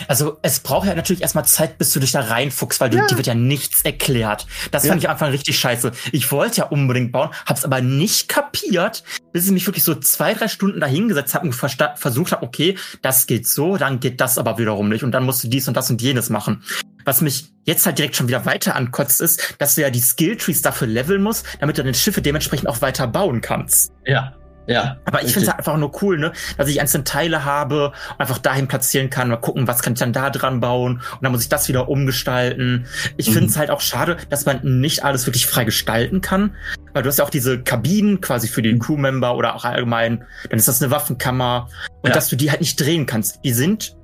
Also 0.08 0.38
es 0.40 0.60
braucht 0.60 0.86
ja 0.86 0.94
natürlich 0.94 1.20
erstmal 1.20 1.44
Zeit, 1.44 1.76
bis 1.76 1.90
du 1.92 2.00
dich 2.00 2.12
da 2.12 2.20
reinfuchst, 2.20 2.80
weil 2.80 2.88
du, 2.88 2.96
Ja. 2.96 3.06
dir 3.08 3.16
wird 3.18 3.26
ja 3.26 3.34
nichts 3.34 3.82
erklärt. 3.82 4.46
Das 4.70 4.84
Ja. 4.84 4.88
fand 4.90 5.02
ich 5.02 5.08
am 5.08 5.12
Anfang 5.12 5.30
richtig 5.30 5.58
scheiße. 5.58 5.92
Ich 6.12 6.32
wollte 6.32 6.58
ja 6.62 6.64
unbedingt 6.68 7.12
bauen, 7.12 7.28
hab's 7.44 7.64
aber 7.64 7.82
nicht 7.82 8.28
kapiert, 8.28 9.04
bis 9.32 9.44
ich 9.44 9.52
mich 9.52 9.66
wirklich 9.66 9.84
so 9.84 9.94
zwei, 9.94 10.32
drei 10.32 10.48
Stunden 10.48 10.80
da 10.80 10.86
hingesetzt 10.86 11.34
habe 11.34 11.46
und 11.46 11.52
versucht 11.52 12.32
habe, 12.32 12.42
okay, 12.42 12.78
das 13.02 13.26
geht 13.26 13.46
so, 13.46 13.76
dann 13.76 14.00
geht 14.00 14.20
das 14.22 14.38
aber 14.38 14.56
wiederum 14.56 14.88
nicht 14.88 15.04
und 15.04 15.12
dann 15.12 15.24
musst 15.24 15.44
du 15.44 15.48
dies 15.48 15.68
und 15.68 15.76
das 15.76 15.90
und 15.90 16.00
jenes 16.00 16.30
machen. 16.30 16.62
Was 17.04 17.20
mich 17.20 17.52
jetzt 17.64 17.84
halt 17.84 17.98
direkt 17.98 18.16
schon 18.16 18.28
wieder 18.28 18.46
weiter 18.46 18.74
ankotzt, 18.76 19.20
ist, 19.20 19.56
dass 19.58 19.74
du 19.74 19.82
ja 19.82 19.90
die 19.90 20.00
Skilltrees 20.00 20.62
dafür 20.62 20.86
leveln 20.86 21.22
musst, 21.22 21.44
damit 21.60 21.76
du 21.76 21.82
deine 21.82 21.94
Schiffe 21.94 22.22
dementsprechend 22.22 22.66
auch 22.68 22.80
weiter 22.80 23.06
bauen 23.08 23.40
kannst. 23.42 23.92
Ja. 24.06 24.34
Ja. 24.66 24.96
Aber 25.04 25.22
ich 25.22 25.32
finde 25.32 25.46
es 25.46 25.48
halt 25.48 25.58
einfach 25.58 25.76
nur 25.76 26.02
cool, 26.02 26.18
ne, 26.18 26.32
dass 26.56 26.68
ich 26.68 26.80
einzelne 26.80 27.04
Teile 27.04 27.44
habe 27.44 27.88
und 27.88 28.20
einfach 28.20 28.38
dahin 28.38 28.68
platzieren 28.68 29.10
kann, 29.10 29.28
mal 29.28 29.36
gucken, 29.36 29.66
was 29.66 29.82
kann 29.82 29.94
ich 29.94 29.98
dann 29.98 30.12
da 30.12 30.30
dran 30.30 30.60
bauen 30.60 31.02
und 31.12 31.22
dann 31.22 31.32
muss 31.32 31.42
ich 31.42 31.48
das 31.48 31.68
wieder 31.68 31.88
umgestalten. 31.88 32.86
Ich 33.16 33.28
mhm. 33.28 33.32
finde 33.34 33.48
es 33.50 33.56
halt 33.56 33.70
auch 33.70 33.80
schade, 33.80 34.16
dass 34.28 34.46
man 34.46 34.60
nicht 34.80 35.04
alles 35.04 35.26
wirklich 35.26 35.46
frei 35.46 35.64
gestalten 35.64 36.20
kann, 36.20 36.54
weil 36.92 37.02
du 37.02 37.08
hast 37.08 37.18
ja 37.18 37.24
auch 37.24 37.30
diese 37.30 37.60
Kabinen 37.60 38.20
quasi 38.20 38.48
für 38.48 38.62
den 38.62 38.78
Crewmember 38.78 39.36
oder 39.36 39.54
auch 39.54 39.64
allgemein, 39.64 40.24
dann 40.48 40.58
ist 40.58 40.68
das 40.68 40.82
eine 40.82 40.90
Waffenkammer 40.90 41.68
und 42.02 42.08
ja. 42.08 42.14
dass 42.14 42.28
du 42.28 42.36
die 42.36 42.50
halt 42.50 42.60
nicht 42.60 42.80
drehen 42.80 43.06
kannst. 43.06 43.40
Die 43.44 43.52
sind 43.52 43.96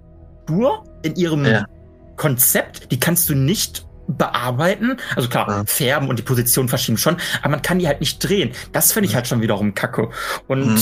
nur 0.48 0.84
in 1.02 1.14
ihrem 1.16 1.44
ja. 1.44 1.66
Konzept, 2.16 2.90
die 2.90 2.98
kannst 2.98 3.28
du 3.28 3.34
nicht 3.34 3.87
bearbeiten. 4.08 4.96
Also 5.14 5.28
klar, 5.28 5.48
ja. 5.48 5.64
färben 5.66 6.08
und 6.08 6.18
die 6.18 6.22
Position 6.22 6.68
verschieben 6.68 6.98
schon, 6.98 7.18
aber 7.40 7.50
man 7.50 7.62
kann 7.62 7.78
die 7.78 7.86
halt 7.86 8.00
nicht 8.00 8.18
drehen. 8.18 8.52
Das 8.72 8.92
finde 8.92 9.08
ich 9.08 9.14
halt 9.14 9.28
schon 9.28 9.40
wiederum 9.40 9.74
kacke. 9.74 10.10
Und 10.48 10.74
mhm. 10.74 10.80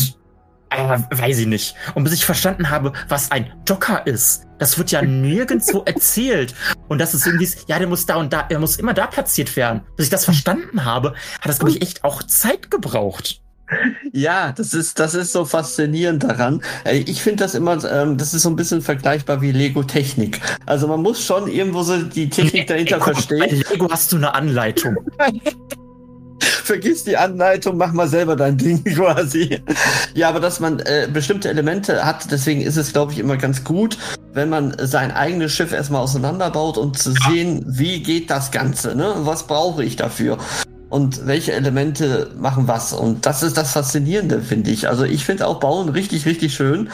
äh, 0.71 0.99
weiß 1.11 1.39
ich 1.39 1.47
nicht. 1.47 1.75
Und 1.95 2.05
bis 2.05 2.13
ich 2.13 2.25
verstanden 2.25 2.71
habe, 2.71 2.93
was 3.09 3.31
ein 3.31 3.53
Docker 3.65 4.07
ist, 4.07 4.45
das 4.59 4.79
wird 4.79 4.91
ja 4.91 5.03
nirgendwo 5.03 5.83
erzählt. 5.85 6.55
Und 6.89 7.01
das 7.01 7.15
ist 7.15 7.27
irgendwie, 7.27 7.49
ja, 7.67 7.79
der 7.79 7.89
muss 7.89 8.07
da 8.07 8.17
und 8.17 8.33
da, 8.33 8.47
er 8.49 8.59
muss 8.59 8.77
immer 8.77 8.95
da 8.95 9.07
platziert 9.07 9.57
werden. 9.57 9.83
Bis 9.97 10.07
ich 10.07 10.11
das 10.11 10.25
verstanden 10.25 10.85
habe, 10.85 11.15
hat 11.41 11.49
das, 11.49 11.59
glaube 11.59 11.73
ich, 11.73 11.83
echt 11.83 12.05
auch 12.05 12.23
Zeit 12.23 12.71
gebraucht. 12.71 13.43
Ja, 14.13 14.53
das 14.53 14.75
ist, 14.75 14.99
das 14.99 15.15
ist 15.15 15.33
so 15.33 15.45
faszinierend 15.45 16.23
daran. 16.23 16.63
Ich 16.85 17.23
finde 17.23 17.45
das 17.45 17.55
immer, 17.55 17.83
ähm, 17.91 18.17
das 18.17 18.33
ist 18.35 18.43
so 18.43 18.51
ein 18.51 18.57
bisschen 18.57 18.81
vergleichbar 18.81 19.43
wie 19.43 19.53
Lego-Technik. 19.53 20.41
Also 20.67 20.87
man 20.87 21.03
muss 21.03 21.25
schon 21.25 21.49
irgendwo 21.49 21.83
so 21.83 22.01
die 22.03 22.31
Technik 22.31 22.67
dahinter 22.67 22.97
Ey, 22.97 23.03
verstehen. 23.03 23.41
Bei 23.41 23.73
Lego 23.73 23.91
hast 23.91 24.13
du 24.13 24.17
eine 24.17 24.35
Anleitung. 24.35 24.97
Vergiss 26.41 27.05
die 27.05 27.17
Anleitung, 27.17 27.77
mach 27.77 27.93
mal 27.93 28.09
selber 28.09 28.35
dein 28.37 28.59
Ding 28.59 28.83
quasi. 28.95 29.61
Ja, 30.15 30.29
aber 30.29 30.41
dass 30.41 30.61
man 30.61 30.81
äh, 30.81 31.09
bestimmte 31.13 31.49
Elemente 31.49 32.05
hat, 32.05 32.31
deswegen 32.31 32.61
ist 32.61 32.77
es, 32.77 32.93
glaube 32.93 33.13
ich, 33.13 33.19
immer 33.19 33.37
ganz 33.37 33.65
gut, 33.65 33.99
wenn 34.33 34.49
man 34.49 34.77
sein 34.81 35.13
eigenes 35.13 35.53
Schiff 35.53 35.73
erstmal 35.73 36.03
auseinanderbaut 36.03 36.77
und 36.77 36.99
zu 36.99 37.13
sehen, 37.29 37.65
wie 37.67 38.03
geht 38.03 38.31
das 38.31 38.51
Ganze, 38.51 38.97
ne? 38.97 39.15
Was 39.21 39.47
brauche 39.47 39.85
ich 39.85 39.97
dafür? 39.97 40.39
Und 40.89 41.27
welche 41.27 41.53
Elemente 41.53 42.31
machen 42.39 42.69
was. 42.69 42.93
Und 42.93 43.27
das 43.27 43.43
ist 43.43 43.57
das 43.57 43.73
Faszinierende, 43.73 44.41
finde 44.41 44.71
ich. 44.71 44.89
Also 44.89 45.05
ich 45.05 45.25
finde 45.25 45.47
auch 45.47 45.61
Bauen 45.61 45.89
richtig, 45.89 46.27
richtig 46.27 46.55
schön. 46.55 46.91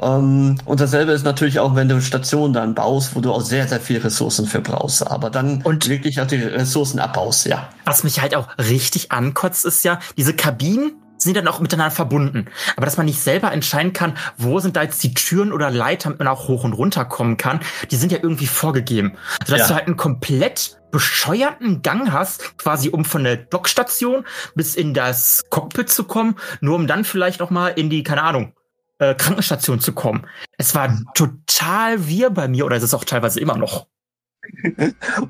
Ähm, 0.00 0.58
und 0.64 0.80
dasselbe 0.80 1.12
ist 1.12 1.24
natürlich 1.24 1.60
auch, 1.60 1.74
wenn 1.74 1.88
du 1.88 2.00
Stationen 2.00 2.52
dann 2.52 2.74
baust, 2.74 3.14
wo 3.14 3.20
du 3.20 3.32
auch 3.32 3.40
sehr, 3.40 3.68
sehr 3.68 3.80
viel 3.80 3.98
Ressourcen 3.98 4.46
für 4.46 4.60
brauchst. 4.60 5.06
Aber 5.06 5.30
dann 5.30 5.62
und 5.62 5.88
wirklich 5.88 6.20
auch 6.20 6.26
die 6.26 6.36
Ressourcen 6.36 6.98
abbaust, 6.98 7.46
ja. 7.46 7.68
Was 7.84 8.04
mich 8.04 8.20
halt 8.20 8.34
auch 8.34 8.48
richtig 8.58 9.12
ankotzt, 9.12 9.64
ist 9.64 9.84
ja, 9.84 9.98
diese 10.16 10.34
Kabinen 10.34 10.92
sind 11.22 11.36
dann 11.36 11.48
auch 11.48 11.60
miteinander 11.60 11.94
verbunden. 11.94 12.46
Aber 12.76 12.86
dass 12.86 12.96
man 12.96 13.06
nicht 13.06 13.20
selber 13.20 13.52
entscheiden 13.52 13.92
kann, 13.92 14.16
wo 14.36 14.58
sind 14.60 14.76
da 14.76 14.82
jetzt 14.82 15.02
die 15.02 15.14
Türen 15.14 15.52
oder 15.52 15.70
Leiter, 15.70 16.04
damit 16.04 16.18
man 16.18 16.28
auch 16.28 16.48
hoch 16.48 16.64
und 16.64 16.72
runter 16.72 17.04
kommen 17.04 17.36
kann, 17.36 17.60
die 17.90 17.96
sind 17.96 18.12
ja 18.12 18.18
irgendwie 18.22 18.46
vorgegeben. 18.46 19.16
Sodass 19.44 19.62
ja. 19.62 19.68
du 19.68 19.74
halt 19.74 19.86
einen 19.86 19.96
komplett 19.96 20.78
bescheuerten 20.90 21.82
Gang 21.82 22.12
hast, 22.12 22.58
quasi 22.58 22.90
um 22.90 23.04
von 23.04 23.24
der 23.24 23.36
Dockstation 23.36 24.24
bis 24.54 24.76
in 24.76 24.94
das 24.94 25.42
Cockpit 25.50 25.88
zu 25.88 26.04
kommen, 26.04 26.36
nur 26.60 26.76
um 26.76 26.86
dann 26.86 27.04
vielleicht 27.04 27.40
noch 27.40 27.50
mal 27.50 27.68
in 27.68 27.90
die, 27.90 28.02
keine 28.02 28.22
Ahnung, 28.22 28.52
äh, 28.98 29.14
Krankenstation 29.14 29.80
zu 29.80 29.92
kommen. 29.92 30.26
Es 30.58 30.74
war 30.74 30.96
total 31.14 32.06
wir 32.06 32.30
bei 32.30 32.46
mir 32.46 32.66
oder 32.66 32.76
ist 32.76 32.82
es 32.82 32.94
auch 32.94 33.04
teilweise 33.04 33.40
immer 33.40 33.56
noch. 33.56 33.86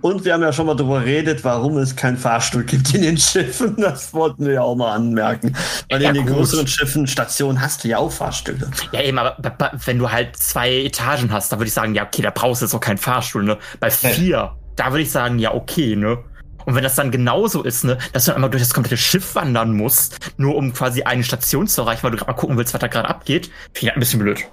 Und 0.00 0.24
wir 0.24 0.32
haben 0.32 0.42
ja 0.42 0.52
schon 0.52 0.66
mal 0.66 0.74
darüber 0.74 1.00
geredet, 1.00 1.44
warum 1.44 1.76
es 1.78 1.94
kein 1.94 2.16
Fahrstuhl 2.16 2.64
gibt 2.64 2.94
in 2.94 3.02
den 3.02 3.18
Schiffen. 3.18 3.76
Das 3.76 4.12
wollten 4.14 4.46
wir 4.46 4.54
ja 4.54 4.62
auch 4.62 4.74
mal 4.74 4.94
anmerken. 4.94 5.54
Weil 5.90 6.02
ja, 6.02 6.08
in 6.08 6.14
den 6.14 6.26
gut. 6.26 6.36
größeren 6.36 6.66
Schiffen, 6.66 7.06
Stationen 7.06 7.60
hast 7.60 7.84
du 7.84 7.88
ja 7.88 7.98
auch 7.98 8.10
Fahrstühle. 8.10 8.70
Ja, 8.92 9.02
eben, 9.02 9.18
aber 9.18 9.36
wenn 9.84 9.98
du 9.98 10.10
halt 10.10 10.36
zwei 10.36 10.84
Etagen 10.84 11.30
hast, 11.30 11.52
da 11.52 11.58
würde 11.58 11.68
ich 11.68 11.74
sagen, 11.74 11.94
ja, 11.94 12.06
okay, 12.06 12.22
da 12.22 12.30
brauchst 12.30 12.62
du 12.62 12.66
jetzt 12.66 12.74
auch 12.74 12.80
keinen 12.80 12.98
Fahrstuhl, 12.98 13.42
ne? 13.42 13.58
Bei 13.80 13.90
vier, 13.90 14.56
da 14.76 14.90
würde 14.90 15.02
ich 15.02 15.10
sagen, 15.10 15.38
ja, 15.38 15.52
okay, 15.54 15.94
ne? 15.94 16.18
Und 16.64 16.74
wenn 16.74 16.82
das 16.82 16.94
dann 16.94 17.10
genauso 17.10 17.62
ist, 17.62 17.84
ne, 17.84 17.98
dass 18.12 18.26
du 18.26 18.34
einmal 18.34 18.48
durch 18.50 18.62
das 18.62 18.72
komplette 18.72 18.96
Schiff 18.96 19.34
wandern 19.34 19.76
musst, 19.76 20.18
nur 20.36 20.56
um 20.56 20.72
quasi 20.72 21.02
eine 21.02 21.24
Station 21.24 21.66
zu 21.66 21.82
erreichen, 21.82 22.04
weil 22.04 22.12
du 22.12 22.16
gerade 22.16 22.30
mal 22.30 22.36
gucken 22.36 22.56
willst, 22.56 22.72
was 22.72 22.80
da 22.80 22.86
gerade 22.86 23.08
abgeht, 23.08 23.50
finde 23.72 23.88
ich 23.88 23.92
ein 23.94 24.00
bisschen 24.00 24.20
blöd. 24.20 24.44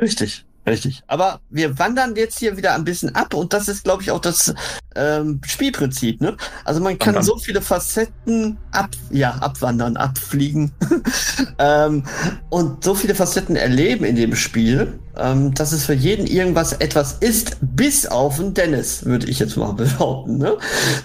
Richtig. 0.00 0.44
Richtig. 0.66 1.02
Aber 1.08 1.40
wir 1.50 1.78
wandern 1.78 2.14
jetzt 2.14 2.38
hier 2.38 2.56
wieder 2.56 2.74
ein 2.74 2.84
bisschen 2.84 3.14
ab 3.16 3.34
und 3.34 3.52
das 3.52 3.66
ist, 3.66 3.82
glaube 3.82 4.02
ich, 4.02 4.12
auch 4.12 4.20
das 4.20 4.54
ähm, 4.94 5.40
Spielprinzip. 5.44 6.20
Ne? 6.20 6.36
Also 6.64 6.80
man 6.80 6.98
kann 6.98 7.14
wandern. 7.14 7.24
so 7.24 7.36
viele 7.38 7.60
Facetten 7.60 8.58
ab, 8.70 8.90
ja, 9.10 9.32
abwandern, 9.40 9.96
abfliegen 9.96 10.70
ähm, 11.58 12.04
und 12.50 12.84
so 12.84 12.94
viele 12.94 13.16
Facetten 13.16 13.56
erleben 13.56 14.04
in 14.04 14.14
dem 14.14 14.36
Spiel, 14.36 15.00
ähm, 15.16 15.52
dass 15.54 15.72
es 15.72 15.86
für 15.86 15.94
jeden 15.94 16.28
irgendwas 16.28 16.74
etwas 16.74 17.14
ist, 17.14 17.56
bis 17.60 18.06
auf 18.06 18.38
ein 18.38 18.54
Dennis, 18.54 19.04
würde 19.04 19.26
ich 19.28 19.40
jetzt 19.40 19.56
mal 19.56 19.72
behaupten. 19.72 20.38
Ne? 20.38 20.56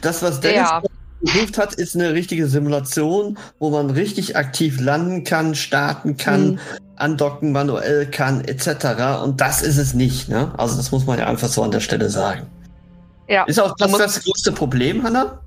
Das, 0.01 0.21
was 0.21 0.39
Dennis 0.39 0.69
ja 0.69 0.83
gesucht 1.21 1.57
hat, 1.57 1.73
ist 1.73 1.95
eine 1.95 2.13
richtige 2.13 2.47
Simulation, 2.47 3.37
wo 3.59 3.69
man 3.69 3.89
richtig 3.89 4.35
aktiv 4.35 4.79
landen 4.79 5.23
kann, 5.23 5.55
starten 5.55 6.17
kann, 6.17 6.51
mhm. 6.51 6.59
Andocken 6.97 7.51
manuell 7.51 8.07
kann, 8.07 8.43
etc. 8.43 9.23
Und 9.23 9.41
das 9.41 9.61
ist 9.61 9.77
es 9.77 9.93
nicht. 9.93 10.29
Ne? 10.29 10.51
Also 10.57 10.75
das 10.77 10.91
muss 10.91 11.05
man 11.05 11.19
ja 11.19 11.27
einfach 11.27 11.47
so 11.47 11.63
an 11.63 11.71
der 11.71 11.79
Stelle 11.79 12.09
sagen. 12.09 12.47
Ja. 13.27 13.43
Ist 13.43 13.59
auch 13.59 13.75
das 13.77 13.91
das 13.91 14.23
größte 14.23 14.51
Problem, 14.51 15.03
Hanna? 15.03 15.39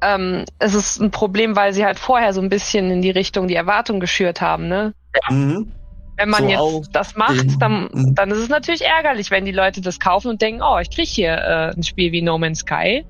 Ähm, 0.00 0.44
es 0.58 0.74
ist 0.74 1.00
ein 1.00 1.10
Problem, 1.10 1.56
weil 1.56 1.72
sie 1.72 1.84
halt 1.84 1.98
vorher 1.98 2.32
so 2.32 2.40
ein 2.40 2.48
bisschen 2.48 2.90
in 2.90 3.02
die 3.02 3.10
Richtung 3.10 3.48
die 3.48 3.56
Erwartung 3.56 3.98
geschürt 3.98 4.40
haben. 4.40 4.68
Ne? 4.68 4.94
Ja. 5.14 5.34
Mhm. 5.34 5.72
Wenn 6.16 6.30
man 6.30 6.48
so 6.48 6.78
jetzt 6.78 6.96
das 6.96 7.14
macht, 7.14 7.60
dann, 7.60 7.88
mhm. 7.92 8.14
dann 8.14 8.30
ist 8.30 8.38
es 8.38 8.48
natürlich 8.48 8.84
ärgerlich, 8.84 9.30
wenn 9.30 9.44
die 9.44 9.52
Leute 9.52 9.80
das 9.80 10.00
kaufen 10.00 10.28
und 10.28 10.42
denken, 10.42 10.62
oh, 10.62 10.78
ich 10.78 10.90
krieg 10.90 11.06
hier 11.06 11.32
äh, 11.32 11.76
ein 11.76 11.82
Spiel 11.84 12.10
wie 12.10 12.22
No 12.22 12.38
Man's 12.38 12.60
Sky. 12.60 13.04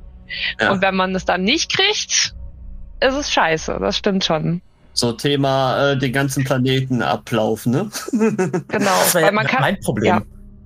Ja. 0.61 0.73
Und 0.73 0.83
wenn 0.83 0.95
man 0.95 1.15
es 1.15 1.25
dann 1.25 1.43
nicht 1.43 1.73
kriegt, 1.75 2.35
ist 3.01 3.15
es 3.15 3.33
scheiße. 3.33 3.79
Das 3.81 3.97
stimmt 3.97 4.25
schon. 4.25 4.61
So 4.99 5.13
Thema 5.13 5.93
äh, 5.93 5.97
den 5.97 6.13
ganzen 6.13 6.43
Planeten 6.43 7.03
ablaufen, 7.03 7.71
ne? 7.71 7.91
genau. 8.11 8.65
Das 8.69 9.15
war 9.15 9.21
ja 9.21 9.31
man 9.31 9.47
kann, 9.47 9.61
mein 9.61 9.79
Problem. 9.79 10.07
Ja. 10.09 10.23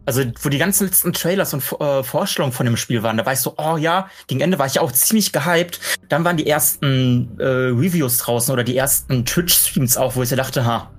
Also, 0.06 0.22
wo 0.40 0.48
die 0.48 0.56
ganzen 0.56 0.86
letzten 0.86 1.12
Trailers 1.12 1.52
und 1.52 1.62
äh, 1.80 2.02
Vorstellungen 2.02 2.54
von 2.54 2.64
dem 2.64 2.78
Spiel 2.78 3.02
waren, 3.02 3.18
da 3.18 3.26
war 3.26 3.34
ich 3.34 3.40
so, 3.40 3.54
oh 3.58 3.76
ja, 3.76 4.08
gegen 4.28 4.40
Ende 4.40 4.58
war 4.58 4.64
ich 4.64 4.80
auch 4.80 4.90
ziemlich 4.90 5.32
gehypt. 5.32 5.80
Dann 6.08 6.24
waren 6.24 6.38
die 6.38 6.46
ersten 6.46 7.38
äh, 7.38 7.44
Reviews 7.44 8.16
draußen 8.18 8.50
oder 8.54 8.64
die 8.64 8.74
ersten 8.74 9.26
Twitch-Streams 9.26 9.98
auch, 9.98 10.16
wo 10.16 10.22
ich 10.22 10.30
so 10.30 10.36
dachte, 10.36 10.64
ha. 10.64 10.90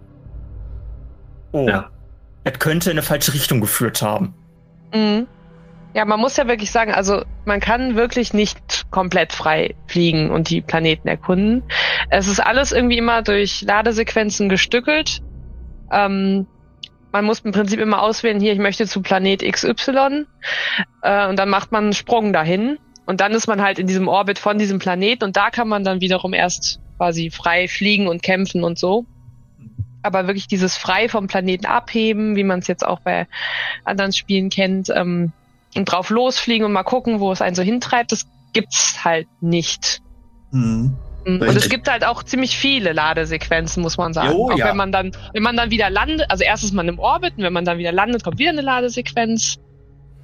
Oh, 1.54 1.68
ja. 1.68 1.90
das 2.44 2.60
könnte 2.60 2.92
in 2.92 2.98
eine 3.00 3.04
falsche 3.04 3.34
Richtung 3.34 3.62
geführt 3.62 4.04
haben. 4.04 4.36
Mhm. 4.94 5.26
Ja, 5.94 6.06
man 6.06 6.20
muss 6.20 6.38
ja 6.38 6.48
wirklich 6.48 6.72
sagen, 6.72 6.92
also 6.92 7.24
man 7.46 7.60
kann 7.60 7.96
wirklich 7.96 8.34
nicht 8.34 8.90
komplett 8.90 9.32
frei 9.32 9.76
fliegen 9.88 10.32
und 10.32 10.50
die 10.50 10.62
Planeten 10.62 11.08
erkunden. 11.08 11.64
Es 12.10 12.28
ist 12.28 12.40
alles 12.40 12.72
irgendwie 12.72 12.98
immer 12.98 13.22
durch 13.22 13.62
Ladesequenzen 13.62 14.50
gestückelt. 14.50 15.22
Ähm, 15.92 16.48
man 17.12 17.26
muss 17.26 17.42
im 17.42 17.52
Prinzip 17.52 17.80
immer 17.80 18.02
auswählen, 18.02 18.40
hier, 18.40 18.54
ich 18.54 18.60
möchte 18.60 18.88
zu 18.88 19.04
Planet 19.04 19.44
XY. 19.44 20.26
Äh, 21.04 21.28
und 21.28 21.38
dann 21.38 21.50
macht 21.50 21.72
man 21.72 21.84
einen 21.84 21.94
Sprung 21.94 22.34
dahin. 22.34 22.80
Und 23.06 23.22
dann 23.22 23.34
ist 23.34 23.48
man 23.48 23.62
halt 23.62 23.78
in 23.78 23.86
diesem 23.86 24.08
Orbit 24.08 24.40
von 24.40 24.58
diesem 24.58 24.80
Planeten 24.80 25.26
und 25.26 25.36
da 25.36 25.50
kann 25.50 25.68
man 25.68 25.84
dann 25.84 26.02
wiederum 26.02 26.34
erst 26.34 26.80
quasi 26.98 27.30
frei 27.30 27.68
fliegen 27.68 28.08
und 28.08 28.24
kämpfen 28.24 28.64
und 28.64 28.80
so. 28.80 29.06
Aber 30.02 30.28
wirklich 30.28 30.48
dieses 30.48 30.78
frei 30.78 31.10
vom 31.10 31.28
Planeten 31.28 31.66
abheben, 31.66 32.36
wie 32.36 32.44
man 32.44 32.60
es 32.60 32.68
jetzt 32.68 32.86
auch 32.86 33.02
bei 33.02 33.28
anderen 33.84 34.14
Spielen 34.14 34.50
kennt, 34.50 34.90
ähm, 34.90 35.34
drauf 35.74 36.10
losfliegen 36.10 36.66
und 36.66 36.72
mal 36.72 36.84
gucken, 36.84 37.20
wo 37.20 37.32
es 37.32 37.42
einen 37.42 37.56
so 37.56 37.62
hintreibt, 37.62 38.12
das 38.12 38.26
gibt's 38.54 39.04
halt 39.04 39.28
nicht. 39.42 40.02
Mhm. 40.52 40.96
Und 41.26 41.42
es 41.42 41.70
gibt 41.70 41.90
halt 41.90 42.06
auch 42.06 42.24
ziemlich 42.24 42.58
viele 42.58 42.92
Ladesequenzen, 42.92 43.82
muss 43.82 43.98
man 43.98 44.14
sagen. 44.14 44.34
Jo, 44.34 44.52
auch 44.52 44.58
ja. 44.58 44.68
wenn 44.68 44.78
man 44.78 44.92
dann, 44.92 45.12
wenn 45.34 45.44
man 45.44 45.56
dann 45.56 45.72
wieder 45.72 45.90
landet, 45.90 46.30
also 46.30 46.44
erst 46.44 46.64
ist 46.64 46.74
man 46.74 46.88
im 46.88 47.00
Orbit 47.00 47.38
und 47.38 47.44
wenn 47.44 47.54
man 47.54 47.64
dann 47.66 47.78
wieder 47.78 47.92
landet, 47.92 48.24
kommt 48.24 48.40
wieder 48.40 48.50
eine 48.50 48.62
Ladesequenz. 48.62 49.58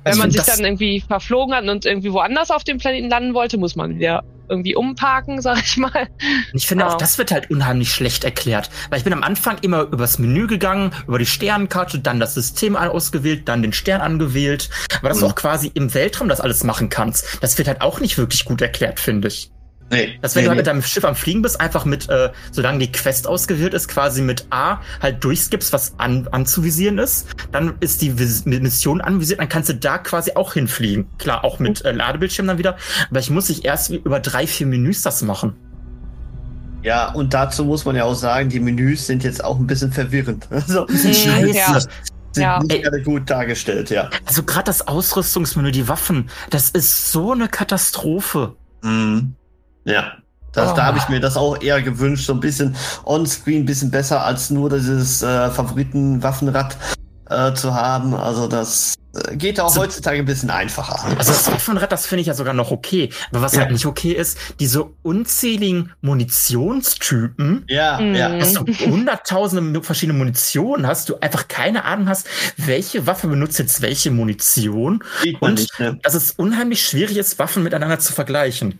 Wenn 0.03 0.11
also 0.11 0.21
man 0.21 0.31
sich 0.31 0.41
dann 0.41 0.59
irgendwie 0.59 1.01
verflogen 1.01 1.55
hat 1.55 1.67
und 1.67 1.85
irgendwie 1.85 2.11
woanders 2.11 2.51
auf 2.51 2.63
dem 2.63 2.77
Planeten 2.77 3.09
landen 3.09 3.33
wollte, 3.33 3.57
muss 3.57 3.75
man 3.75 3.97
wieder 3.97 4.23
irgendwie 4.49 4.75
umparken, 4.75 5.41
sag 5.43 5.63
ich 5.63 5.77
mal. 5.77 6.07
Ich 6.53 6.67
finde 6.67 6.87
auch, 6.87 6.95
das 6.95 7.17
wird 7.17 7.31
halt 7.31 7.49
unheimlich 7.49 7.93
schlecht 7.93 8.23
erklärt. 8.23 8.69
Weil 8.89 8.99
ich 8.99 9.03
bin 9.03 9.13
am 9.13 9.23
Anfang 9.23 9.57
immer 9.61 9.81
übers 9.83 10.19
Menü 10.19 10.47
gegangen, 10.47 10.91
über 11.07 11.19
die 11.19 11.25
Sternenkarte, 11.25 11.99
dann 11.99 12.19
das 12.19 12.33
System 12.33 12.75
ausgewählt, 12.75 13.47
dann 13.47 13.61
den 13.61 13.73
Stern 13.73 14.01
angewählt. 14.01 14.69
Aber 14.99 15.09
dass 15.09 15.17
mhm. 15.17 15.21
du 15.21 15.27
auch 15.27 15.35
quasi 15.35 15.71
im 15.73 15.93
Weltraum 15.93 16.29
das 16.29 16.41
alles 16.41 16.63
machen 16.63 16.89
kannst, 16.89 17.39
das 17.41 17.57
wird 17.57 17.67
halt 17.67 17.81
auch 17.81 17.99
nicht 17.99 18.17
wirklich 18.17 18.45
gut 18.45 18.61
erklärt, 18.61 18.99
finde 18.99 19.27
ich. 19.27 19.51
Nee. 19.91 20.19
Dass 20.22 20.36
wenn 20.36 20.43
nee, 20.43 20.46
du 20.46 20.50
halt 20.50 20.58
nee. 20.58 20.60
mit 20.62 20.67
deinem 20.67 20.84
Schiff 20.84 21.03
am 21.03 21.15
Fliegen 21.15 21.41
bist, 21.41 21.60
einfach 21.60 21.86
mit, 21.86 22.10
äh, 22.10 22.31
solange 22.51 22.79
die 22.79 22.91
Quest 22.91 23.27
ausgewählt 23.27 23.74
ist, 23.74 23.88
quasi 23.88 24.22
mit 24.22 24.46
A 24.51 24.79
halt 25.01 25.24
durchskippst, 25.24 25.74
was 25.74 25.93
an, 25.98 26.27
anzuvisieren 26.31 26.98
ist. 27.00 27.27
Dann 27.51 27.75
ist 27.79 28.01
die 28.01 28.19
Vis 28.19 28.46
Mission 28.46 29.01
anvisiert, 29.01 29.39
dann 29.39 29.50
kannst 29.50 29.69
du 29.69 29.75
da 29.75 29.98
quasi 29.98 30.34
auch 30.36 30.53
hinfliegen. 30.53 31.08
Klar, 31.17 31.43
auch 31.43 31.60
mit 31.60 31.84
äh, 31.86 31.91
Ladebildschirm 31.91 32.48
dann 32.48 32.58
wieder. 32.58 32.77
Aber 33.10 33.19
ich 33.19 33.29
muss 33.29 33.50
nicht 33.50 33.65
erst 33.65 33.89
über 33.89 34.19
drei, 34.19 34.46
vier 34.46 34.67
Menüs 34.67 35.01
das 35.01 35.22
machen. 35.22 35.55
Ja, 36.81 37.12
und 37.12 37.34
dazu 37.34 37.65
muss 37.65 37.84
man 37.86 37.96
ja 37.96 38.05
auch 38.05 38.13
sagen, 38.13 38.50
die 38.50 38.60
Menüs 38.60 39.08
sind 39.08 39.24
jetzt 39.24 39.43
auch 39.43 39.60
ein 39.60 39.67
bisschen 39.67 39.91
verwirrend. 39.91 40.48
Also, 40.51 40.86
sind 40.89 41.15
scheiße. 41.15 41.58
ja. 41.58 41.79
sind 41.79 42.43
Ja. 42.43 42.60
nicht 42.60 42.84
gerade 42.84 43.01
gut 43.01 43.29
dargestellt, 43.29 43.89
ja. 43.89 44.10
Also 44.25 44.43
gerade 44.43 44.65
das 44.65 44.88
Ausrüstungsmenü, 44.88 45.72
die 45.72 45.88
Waffen, 45.88 46.29
das 46.51 46.69
ist 46.69 47.12
so 47.12 47.31
eine 47.31 47.48
Katastrophe. 47.48 48.55
Mhm. 48.81 49.36
Ja. 49.86 50.13
Das, 50.51 50.71
Oh. 50.71 50.75
Da 50.75 50.86
habe 50.86 50.98
ich 50.98 51.07
mir 51.09 51.19
das 51.19 51.38
auch 51.38 51.62
eher 51.62 51.81
gewünscht, 51.81 52.25
so 52.25 52.33
ein 52.33 52.39
bisschen 52.39 52.75
on-screen, 53.05 53.62
ein 53.63 53.65
bisschen 53.65 53.91
besser 53.91 54.24
als 54.25 54.50
nur 54.50 54.69
dieses 54.71 55.21
äh, 55.21 55.50
Favoriten-Waffenrad 55.51 56.75
äh, 57.29 57.53
zu 57.53 57.75
haben. 57.75 58.15
Also 58.15 58.48
das 58.48 58.95
äh, 59.13 59.36
geht 59.36 59.59
auch 59.59 59.69
So- 59.69 59.81
heutzutage 59.81 60.17
ein 60.17 60.25
bisschen 60.25 60.50
einfacher. 60.50 61.05
Also 61.19 61.31
das 61.31 61.51
Waffenrad, 61.51 61.91
das 61.91 62.07
finde 62.07 62.21
ich 62.21 62.27
ja 62.27 62.33
sogar 62.33 62.55
noch 62.55 62.71
okay. 62.71 63.12
Aber 63.29 63.43
was 63.43 63.53
Ja. 63.53 63.62
halt 63.62 63.71
nicht 63.71 63.86
okay 63.86 64.13
ist, 64.13 64.39
diese 64.59 64.86
unzähligen 65.03 65.91
Munitionstypen, 66.01 67.65
Ja, 67.67 68.00
Mhm. 68.00 68.15
ja. 68.15 68.38
dass 68.38 68.53
du 68.53 68.65
hunderttausende 68.65 69.83
verschiedene 69.83 70.17
Munition 70.17 70.88
hast, 70.88 71.09
du 71.09 71.17
einfach 71.21 71.48
keine 71.48 71.86
Ahnung 71.86 72.09
hast, 72.09 72.27
welche 72.57 73.05
Waffe 73.05 73.27
benutzt 73.27 73.59
jetzt 73.59 73.81
welche 73.83 74.09
Munition. 74.12 75.03
Sieht 75.21 75.39
man 75.41 75.51
Und 75.51 75.59
nicht, 75.59 75.79
ne? 75.79 76.00
dass 76.01 76.15
es 76.15 76.31
unheimlich 76.31 76.83
schwierig 76.86 77.17
ist, 77.17 77.38
Waffen 77.39 77.62
miteinander 77.63 78.00
zu 78.00 78.13
vergleichen. 78.13 78.79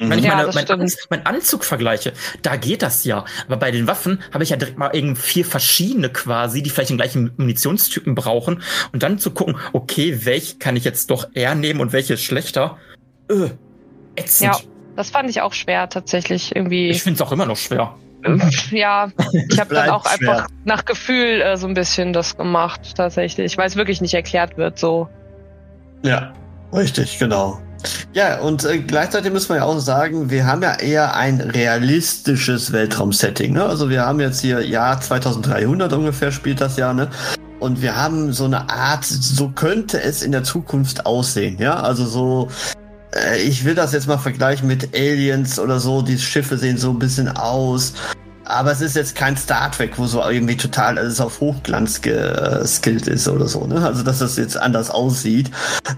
Wenn 0.00 0.18
ich 0.18 0.24
Ja, 0.24 0.36
meine, 0.36 0.46
das 0.46 0.54
mein, 0.54 0.90
mein 1.10 1.26
Anzug 1.26 1.62
vergleiche, 1.62 2.14
da 2.40 2.56
geht 2.56 2.80
das 2.80 3.04
ja. 3.04 3.26
Aber 3.46 3.58
bei 3.58 3.70
den 3.70 3.86
Waffen 3.86 4.22
habe 4.32 4.42
ich 4.42 4.50
ja 4.50 4.56
direkt 4.56 4.78
mal 4.78 4.90
irgendwie 4.94 5.20
vier 5.20 5.44
verschiedene 5.44 6.08
quasi, 6.08 6.62
die 6.62 6.70
vielleicht 6.70 6.88
den 6.88 6.96
gleichen 6.96 7.32
Munitionstypen 7.36 8.14
brauchen. 8.14 8.62
Und 8.92 9.02
dann 9.02 9.18
zu 9.18 9.30
gucken, 9.32 9.56
okay, 9.74 10.24
welche 10.24 10.56
kann 10.56 10.74
ich 10.76 10.84
jetzt 10.84 11.10
doch 11.10 11.28
eher 11.34 11.54
nehmen 11.54 11.80
und 11.80 11.92
welche 11.92 12.14
ist 12.14 12.24
schlechter. 12.24 12.78
Äh, 13.28 13.50
ätzend. 14.16 14.54
Ja. 14.54 14.60
Das 14.96 15.10
fand 15.10 15.28
ich 15.30 15.42
auch 15.42 15.52
schwer 15.52 15.88
tatsächlich 15.88 16.56
irgendwie. 16.56 16.88
Ich 16.88 17.02
finde 17.02 17.22
es 17.22 17.26
auch 17.26 17.32
immer 17.32 17.46
noch 17.46 17.56
schwer. 17.56 17.94
ja, 18.70 19.10
ich 19.48 19.60
habe 19.60 19.74
dann 19.74 19.90
auch 19.90 20.06
schwer. 20.06 20.30
einfach 20.30 20.48
nach 20.64 20.84
Gefühl 20.84 21.42
äh, 21.42 21.56
so 21.56 21.66
ein 21.66 21.74
bisschen 21.74 22.12
das 22.12 22.36
gemacht 22.36 22.96
tatsächlich, 22.96 23.56
weil 23.58 23.66
es 23.66 23.76
wirklich 23.76 24.00
nicht 24.00 24.14
erklärt 24.14 24.56
wird 24.56 24.78
so. 24.78 25.08
Ja, 26.02 26.32
richtig, 26.72 27.18
genau. 27.18 27.60
Ja, 28.12 28.40
und 28.40 28.64
äh, 28.64 28.78
gleichzeitig 28.78 29.32
müssen 29.32 29.50
wir 29.50 29.56
ja 29.56 29.64
auch 29.64 29.78
sagen, 29.78 30.30
wir 30.30 30.46
haben 30.46 30.62
ja 30.62 30.74
eher 30.74 31.14
ein 31.14 31.40
realistisches 31.40 32.72
Weltraumsetting. 32.72 33.52
Ne? 33.52 33.64
Also 33.64 33.88
wir 33.88 34.04
haben 34.04 34.20
jetzt 34.20 34.40
hier 34.40 34.66
Jahr 34.66 35.00
2300 35.00 35.92
ungefähr 35.92 36.32
spielt 36.32 36.60
das 36.60 36.76
Jahr, 36.76 36.94
ne? 36.94 37.08
Und 37.60 37.82
wir 37.82 37.94
haben 37.94 38.32
so 38.32 38.46
eine 38.46 38.70
Art, 38.70 39.04
so 39.04 39.50
könnte 39.50 40.02
es 40.02 40.22
in 40.22 40.32
der 40.32 40.42
Zukunft 40.42 41.04
aussehen, 41.04 41.58
ja? 41.58 41.74
Also 41.74 42.06
so, 42.06 42.48
äh, 43.14 43.38
ich 43.42 43.64
will 43.64 43.74
das 43.74 43.92
jetzt 43.92 44.08
mal 44.08 44.18
vergleichen 44.18 44.66
mit 44.66 44.94
Aliens 44.94 45.58
oder 45.58 45.78
so. 45.78 46.02
Die 46.02 46.18
Schiffe 46.18 46.56
sehen 46.58 46.78
so 46.78 46.90
ein 46.90 46.98
bisschen 46.98 47.28
aus. 47.28 47.94
Aber 48.50 48.72
es 48.72 48.80
ist 48.80 48.96
jetzt 48.96 49.14
kein 49.14 49.36
Star 49.36 49.70
Trek, 49.70 49.92
wo 49.98 50.06
so 50.06 50.22
irgendwie 50.28 50.56
total 50.56 50.98
alles 50.98 51.20
auf 51.20 51.40
Hochglanz 51.40 52.00
geskillt 52.02 53.06
ist 53.08 53.28
oder 53.28 53.46
so, 53.46 53.66
ne? 53.66 53.84
Also, 53.84 54.02
dass 54.02 54.18
das 54.18 54.36
jetzt 54.36 54.56
anders 54.56 54.90
aussieht. 54.90 55.50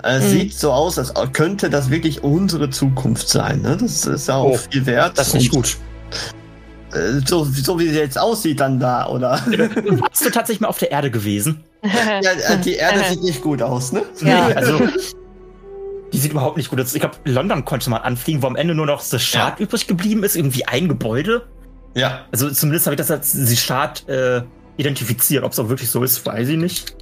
Äh, 0.03 0.17
Es 0.19 0.25
Mhm. 0.25 0.29
sieht 0.29 0.55
so 0.59 0.71
aus, 0.73 0.99
als 0.99 1.13
könnte 1.33 1.71
das 1.71 1.91
wirklich 1.91 2.23
unsere 2.23 2.71
Zukunft 2.71 3.29
sein, 3.29 3.63
ne? 3.63 3.77
Das 3.81 4.07
ist 4.07 4.29
ja 4.29 4.37
auch 4.37 4.51
Oh, 4.53 4.59
viel 4.71 4.85
wert. 4.87 5.19
Das 5.19 5.29
ist 5.29 5.35
nicht 5.35 5.51
gut. 5.51 5.77
Äh, 6.93 7.21
so, 7.27 7.45
so 7.45 7.79
wie 7.79 7.89
sie 7.89 7.99
jetzt 7.99 8.19
aussieht 8.19 8.61
dann 8.61 8.79
da, 8.79 9.07
oder? 9.09 9.31
Warst 10.01 10.25
du 10.25 10.31
tatsächlich 10.31 10.61
mal 10.61 10.69
auf 10.69 10.79
der 10.79 10.91
Erde 10.91 11.11
gewesen? 11.11 11.65
ja, 11.83 12.33
äh, 12.33 12.59
die 12.59 12.75
Erde 12.75 13.03
sieht 13.09 13.23
nicht 13.23 13.41
gut 13.43 13.63
aus, 13.63 13.93
ne? 13.93 14.03
Ja. 14.23 14.49
Nee, 14.49 14.55
also. 14.57 14.81
Die 16.13 16.19
sieht 16.19 16.33
überhaupt 16.33 16.59
nicht 16.59 16.69
gut 16.69 16.79
aus. 16.79 16.93
Ich 16.95 17.01
glaube, 17.01 17.17
London 17.25 17.65
konnte 17.65 17.89
man 17.89 18.03
anfliegen, 18.03 18.43
wo 18.43 18.47
am 18.47 18.57
Ende 18.57 18.75
nur 18.75 18.85
noch 18.85 19.01
The 19.01 19.19
Shard 19.19 19.59
übrig 19.61 19.87
geblieben 19.87 20.23
ist, 20.25 20.37
irgendwie 20.37 20.67
ein 20.67 20.87
Gebäude. 20.89 21.47
Ja. 21.95 22.27
Also 22.33 22.51
zumindest 22.51 22.87
habe 22.87 22.95
ich 22.95 22.99
das 22.99 23.11
als 23.11 23.33
The 23.33 23.57
Shard 23.57 24.09
äh, 24.09 24.43
identifiziert. 24.77 25.45
Ob 25.45 25.53
es 25.53 25.59
auch 25.59 25.69
wirklich 25.69 25.91
so 25.91 26.03
ist, 26.03 26.25
weiß 26.25 26.49
ich 26.49 26.57
nicht. 26.57 26.97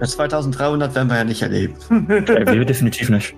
2300 0.00 0.94
werden 0.94 1.08
wir 1.08 1.16
ja 1.16 1.24
nicht 1.24 1.42
erleben. 1.42 1.74
Äh, 2.08 2.52
wir 2.52 2.64
definitiv 2.64 3.08
nicht. 3.10 3.34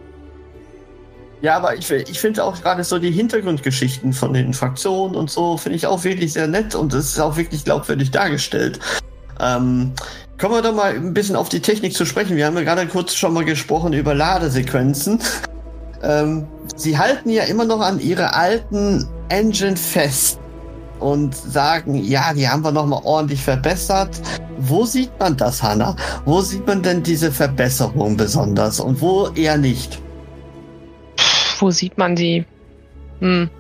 Ja, 1.43 1.57
aber 1.57 1.75
ich, 1.75 1.91
ich 1.91 2.21
finde 2.21 2.45
auch 2.45 2.61
gerade 2.61 2.85
so 2.85 2.99
die 2.99 3.11
Hintergrundgeschichten 3.11 4.13
von 4.13 4.35
den 4.35 4.53
Fraktionen 4.53 5.17
und 5.17 5.31
so, 5.31 5.57
finde 5.57 5.77
ich 5.77 5.87
auch 5.87 6.05
wirklich 6.05 6.35
sehr 6.35 6.47
nett 6.47 6.75
und 6.75 6.93
es 6.93 7.13
ist 7.13 7.21
auch 7.21 7.39
wirklich 7.39 7.65
glaubwürdig 7.65 8.11
dargestellt. 8.11 8.79
Ähm, 9.41 9.93
kommen 10.39 10.55
wir 10.55 10.63
doch 10.63 10.75
mal 10.75 10.95
ein 10.95 11.15
bisschen 11.15 11.37
auf 11.37 11.49
die 11.49 11.61
Technik 11.61 11.95
zu 11.95 12.05
sprechen. 12.05 12.37
Wir 12.37 12.45
haben 12.45 12.57
ja 12.57 12.63
gerade 12.63 12.87
kurz 12.87 13.15
schon 13.15 13.33
mal 13.33 13.47
gesprochen 13.47 13.95
über 13.95 14.15
Ladesequenzen. 14.15 15.19
Ähm, 16.03 16.47
sie 16.77 16.99
halten 16.99 17.31
ja 17.31 17.45
immer 17.45 17.65
noch 17.65 17.81
an 17.81 18.01
ihre 18.01 18.35
alten 18.35 19.09
Engine 19.31 19.79
fest 19.79 20.40
und 21.01 21.35
sagen, 21.35 21.95
ja, 21.95 22.33
die 22.35 22.49
haben 22.49 22.63
wir 22.63 22.73
noch 22.73 22.87
mal 22.87 23.01
ordentlich 23.05 23.43
verbessert. 23.43 24.21
Wo 24.59 24.85
sieht 24.85 25.11
man 25.19 25.37
das, 25.37 25.63
Hanna? 25.63 25.97
Wo 26.25 26.41
sieht 26.41 26.67
man 26.67 26.83
denn 26.83 27.03
diese 27.03 27.33
Verbesserung 27.33 28.17
besonders 28.17 28.79
und 28.81 29.01
wo 29.01 29.29
eher 29.35 29.57
nicht? 29.57 30.01
Wo 31.59 31.71
sieht 31.71 31.97
man 31.99 32.15
die? 32.17 32.45
Hm. 33.21 33.51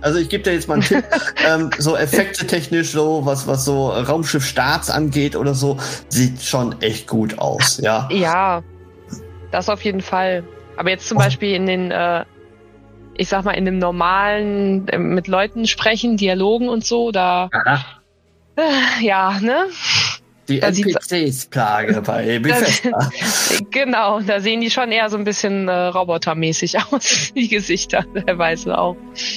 Also 0.00 0.18
ich 0.18 0.28
gebe 0.28 0.42
dir 0.42 0.52
jetzt 0.52 0.66
mal 0.66 0.74
einen 0.74 0.82
Tipp, 0.82 1.04
ähm, 1.48 1.70
so 1.78 1.96
Effekte 1.96 2.46
technisch, 2.46 2.90
so 2.90 3.24
was, 3.24 3.46
was 3.46 3.64
so 3.64 3.90
Raumschiff-Starts 3.90 4.90
angeht 4.90 5.36
oder 5.36 5.54
so, 5.54 5.76
sieht 6.08 6.42
schon 6.42 6.80
echt 6.82 7.06
gut 7.06 7.38
aus, 7.38 7.78
ja. 7.78 8.08
Ja, 8.10 8.62
das 9.52 9.68
auf 9.68 9.82
jeden 9.84 10.00
Fall. 10.00 10.42
Aber 10.76 10.90
jetzt 10.90 11.06
zum 11.06 11.18
Oh. 11.18 11.20
Beispiel 11.20 11.54
in 11.54 11.66
den, 11.66 11.90
äh, 11.92 12.24
ich 13.16 13.28
sag 13.28 13.44
mal, 13.44 13.52
in 13.52 13.64
dem 13.64 13.78
normalen, 13.78 14.88
äh, 14.88 14.98
mit 14.98 15.28
Leuten 15.28 15.66
sprechen, 15.66 16.16
Dialogen 16.16 16.68
und 16.68 16.84
so, 16.84 17.10
da, 17.10 17.50
äh, 18.56 19.04
ja, 19.04 19.38
ne? 19.40 19.66
Die 20.48 20.60
NPCs-Plage 20.60 22.02
bei 22.02 22.38
Bethesda. 22.40 23.10
Genau, 23.70 24.20
da 24.20 24.40
sehen 24.40 24.60
die 24.60 24.70
schon 24.70 24.90
eher 24.90 25.08
so 25.08 25.16
ein 25.16 25.24
bisschen 25.24 25.68
äh, 25.68 25.72
robotermäßig 25.72 26.76
aus, 26.90 27.32
die 27.34 27.48
Gesichter 27.48 28.04
teilweise 28.26 28.76
auch. 28.76 28.96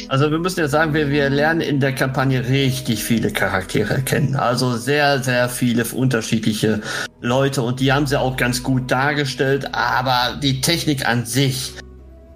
Also 0.09 0.31
wir 0.31 0.39
müssen 0.39 0.59
ja 0.59 0.67
sagen, 0.67 0.93
wir, 0.93 1.09
wir 1.11 1.29
lernen 1.29 1.61
in 1.61 1.79
der 1.79 1.93
Kampagne 1.93 2.47
richtig 2.47 3.03
viele 3.03 3.31
Charaktere 3.31 4.01
kennen. 4.01 4.35
Also 4.35 4.75
sehr, 4.77 5.21
sehr 5.21 5.47
viele 5.47 5.85
unterschiedliche 5.85 6.81
Leute 7.21 7.61
und 7.61 7.79
die 7.79 7.93
haben 7.93 8.07
sie 8.07 8.19
auch 8.19 8.35
ganz 8.35 8.63
gut 8.63 8.89
dargestellt, 8.89 9.73
aber 9.73 10.38
die 10.41 10.61
Technik 10.61 11.07
an 11.07 11.25
sich. 11.25 11.73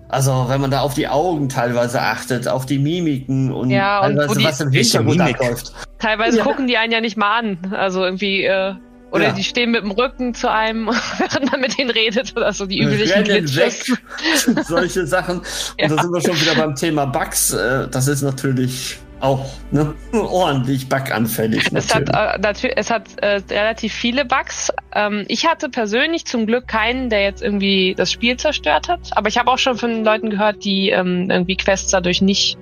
Also 0.10 0.45
wenn 0.50 0.60
man 0.60 0.72
da 0.72 0.82
auf 0.82 0.95
die 0.95 1.08
Augen 1.08 1.50
teilweise 1.50 2.02
achtet, 2.02 2.48
auf 2.48 2.65
die 2.65 2.80
Mimiken 2.80 3.52
und 3.52 3.69
Ja, 3.69 4.00
und 4.06 4.15
teilweise 4.15 4.39
die- 4.39 4.45
was 4.45 4.60
im 4.60 4.72
Hintergrund 4.72 5.22
abläuft. 5.22 5.72
Teilweise 6.00 6.39
Ja. 6.39 6.43
gucken 6.43 6.67
die 6.67 6.78
einen 6.78 6.91
ja 6.91 7.00
nicht 7.00 7.15
mal 7.15 7.38
an. 7.38 7.58
Also 7.78 8.04
irgendwie, 8.04 8.43
äh, 8.43 8.74
oder 9.12 9.26
Ja. 9.28 9.32
die 9.34 9.43
stehen 9.43 9.69
mit 9.72 9.84
dem 9.84 9.91
Rücken 9.91 10.34
zu 10.34 10.52
einem, 10.52 10.88
während 11.19 11.52
man 11.52 11.62
mit 11.62 11.78
denen 11.78 11.91
redet 11.91 12.34
oder 12.36 12.52
so, 12.54 12.65
die 12.65 12.80
üblichen 12.82 13.24
Glitches. 13.24 13.56
weg, 13.89 14.65
solche 14.67 15.06
Sachen. 15.06 15.41
Ja. 15.80 15.86
Und 15.89 15.95
da 15.98 16.02
sind 16.04 16.12
wir 16.12 16.22
schon 16.22 16.41
wieder 16.41 16.56
beim 16.56 16.74
Thema 16.76 17.06
Bugs. 17.06 17.54
Äh, 17.54 17.88
Das 17.89 18.08
ist 18.08 18.24
natürlich 18.24 18.98
auch 19.19 19.45
ne, 19.71 19.93
ordentlich 20.13 20.88
buganfällig. 20.89 21.69
Es 21.73 21.93
hat, 21.93 22.08
natürlich. 22.41 22.77
äh, 22.77 22.79
es 22.79 22.89
hat 22.89 23.03
äh, 23.21 23.41
relativ 23.49 23.93
viele 23.93 24.25
Bugs. 24.25 24.71
Ähm, 24.93 25.25
ich 25.27 25.45
hatte 25.47 25.69
persönlich 25.69 26.25
zum 26.25 26.45
Glück 26.45 26.67
keinen, 26.67 27.10
der 27.10 27.23
jetzt 27.23 27.41
irgendwie 27.41 27.95
das 27.95 28.12
Spiel 28.12 28.38
zerstört 28.38 28.88
hat. 28.88 29.15
Aber 29.17 29.27
ich 29.27 29.38
habe 29.38 29.51
auch 29.51 29.58
schon 29.58 29.77
von 29.77 30.03
Leuten 30.03 30.29
gehört, 30.29 30.63
die 30.63 30.89
ähm, 30.89 31.29
irgendwie 31.29 31.58
Quests 31.58 31.91
dadurch 31.91 32.21
nicht 32.21 32.58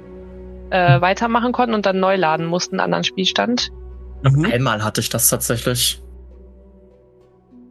äh, 0.70 1.00
weitermachen 1.00 1.52
konnten 1.52 1.74
und 1.76 1.86
dann 1.86 2.00
neu 2.00 2.16
laden 2.16 2.46
mussten, 2.46 2.76
einen 2.76 2.86
anderen 2.86 3.04
Spielstand. 3.04 3.70
Mhm. 4.24 4.46
Einmal 4.46 4.84
hatte 4.84 5.02
ich 5.02 5.10
das 5.10 5.30
tatsächlich. 5.30 6.02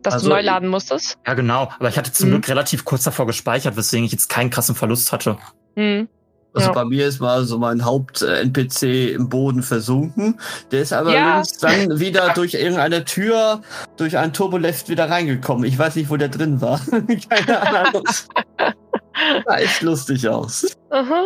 Dass 0.03 0.15
Also 0.15 0.29
du 0.29 0.35
neu 0.37 0.41
laden 0.43 0.69
musstest. 0.69 1.19
Ja, 1.27 1.35
genau. 1.35 1.73
Aber 1.79 1.89
ich 1.89 1.99
hatte 1.99 2.13
zum 2.13 2.29
Mhm. 2.29 2.33
Glück 2.35 2.49
relativ 2.49 2.85
kurz 2.85 3.03
davor 3.03 3.27
gespeichert, 3.27 3.77
weswegen 3.77 4.05
ich 4.05 4.13
jetzt 4.13 4.29
keinen 4.29 4.51
krassen 4.51 4.77
Verlust 4.77 5.13
hatte. 5.13 5.37
Hm. 5.77 6.09
Also 6.57 6.69
Ja. 6.69 6.73
bei 6.75 6.85
mir 6.87 7.07
ist 7.07 7.21
mal 7.21 7.45
so 7.45 7.59
mein 7.59 7.85
Haupt-NPC 7.85 9.13
im 9.15 9.29
Boden 9.29 9.63
versunken. 9.63 10.41
Der 10.73 10.81
ist 10.81 10.93
aber 10.93 11.13
Ja. 11.13 11.43
dann 11.61 12.01
wieder 12.01 12.33
durch 12.35 12.55
irgendeine 12.55 13.05
Tür, 13.05 13.61
durch 13.99 14.17
ein 14.17 14.33
Turbolift 14.33 14.89
wieder 14.89 15.11
reingekommen. 15.11 15.65
Ich 15.65 15.79
weiß 15.79 15.97
nicht, 15.97 16.09
wo 16.11 16.17
der 16.17 16.29
drin 16.29 16.61
war. 16.61 16.81
Keine 17.29 17.87
Ahnung. 17.89 18.05
Sah 19.47 19.57
echt 19.59 19.83
lustig 19.83 20.29
aus. 20.29 20.77
Aha. 20.91 21.25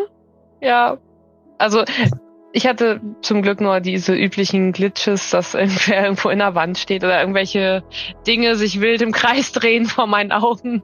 Ja. 0.60 0.98
Also 1.58 1.84
ich 2.52 2.66
hatte 2.66 3.00
zum 3.22 3.42
Glück 3.42 3.60
nur 3.60 3.78
diese 3.80 4.14
üblichen 4.14 4.72
Glitches, 4.72 5.30
dass 5.30 5.54
irgendwer 5.54 6.02
irgendwo 6.04 6.28
in 6.30 6.40
der 6.40 6.54
Wand 6.56 6.78
steht 6.78 7.04
oder 7.04 7.20
irgendwelche 7.20 7.84
Dinge 8.26 8.56
sich 8.56 8.80
wild 8.80 9.02
im 9.02 9.12
Kreis 9.12 9.52
drehen 9.52 9.86
vor 9.86 10.06
meinen 10.08 10.32
Augen. 10.32 10.82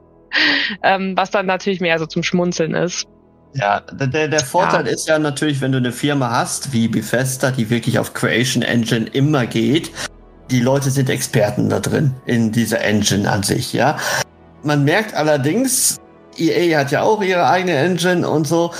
Ähm, 0.83 1.13
was 1.17 1.31
dann 1.31 1.45
natürlich 1.45 1.79
mehr 1.81 1.97
so 1.99 2.05
zum 2.05 2.21
Schmunzeln 2.23 2.73
ist. 2.75 3.07
Ja, 3.53 3.79
der, 3.79 4.27
der 4.27 4.39
Vorteil 4.39 4.85
Ja. 4.85 4.91
ist 4.93 5.07
ja 5.07 5.17
natürlich, 5.19 5.61
wenn 5.61 5.71
du 5.71 5.79
eine 5.79 5.91
Firma 5.91 6.29
hast 6.29 6.73
wie 6.73 6.87
Bethesda, 6.87 7.51
die 7.51 7.69
wirklich 7.69 7.97
auf 7.97 8.13
Creation 8.13 8.61
Engine 8.61 9.07
immer 9.13 9.45
geht, 9.47 9.91
die 10.51 10.59
Leute 10.59 10.91
sind 10.91 11.09
Experten 11.09 11.69
da 11.69 11.79
drin, 11.79 12.13
in 12.25 12.51
dieser 12.51 12.81
Engine 12.81 13.29
an 13.29 13.43
sich, 13.43 13.73
ja. 13.73 13.97
Man 14.63 14.83
merkt 14.83 15.13
allerdings, 15.13 15.97
EA 16.37 16.79
hat 16.79 16.91
ja 16.91 17.01
auch 17.01 17.21
ihre 17.21 17.47
eigene 17.47 17.73
Engine 17.75 18.29
und 18.29 18.47
so. 18.47 18.71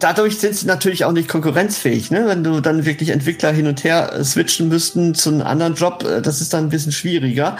dadurch 0.00 0.38
sind 0.38 0.54
sie 0.54 0.66
natürlich 0.66 1.04
auch 1.06 1.12
nicht 1.12 1.28
konkurrenzfähig, 1.28 2.10
ne? 2.10 2.26
Wenn 2.26 2.44
du 2.44 2.60
dann 2.60 2.84
wirklich 2.84 3.08
Entwickler 3.08 3.52
hin 3.52 3.66
und 3.66 3.84
her 3.84 4.12
äh, 4.12 4.22
switchen 4.24 4.68
müssten 4.68 5.14
zu 5.14 5.30
einem 5.30 5.42
anderen 5.42 5.74
Job, 5.76 6.04
äh, 6.04 6.20
das 6.20 6.42
ist 6.42 6.52
dann 6.52 6.64
ein 6.64 6.68
bisschen 6.68 6.92
schwieriger. 6.92 7.56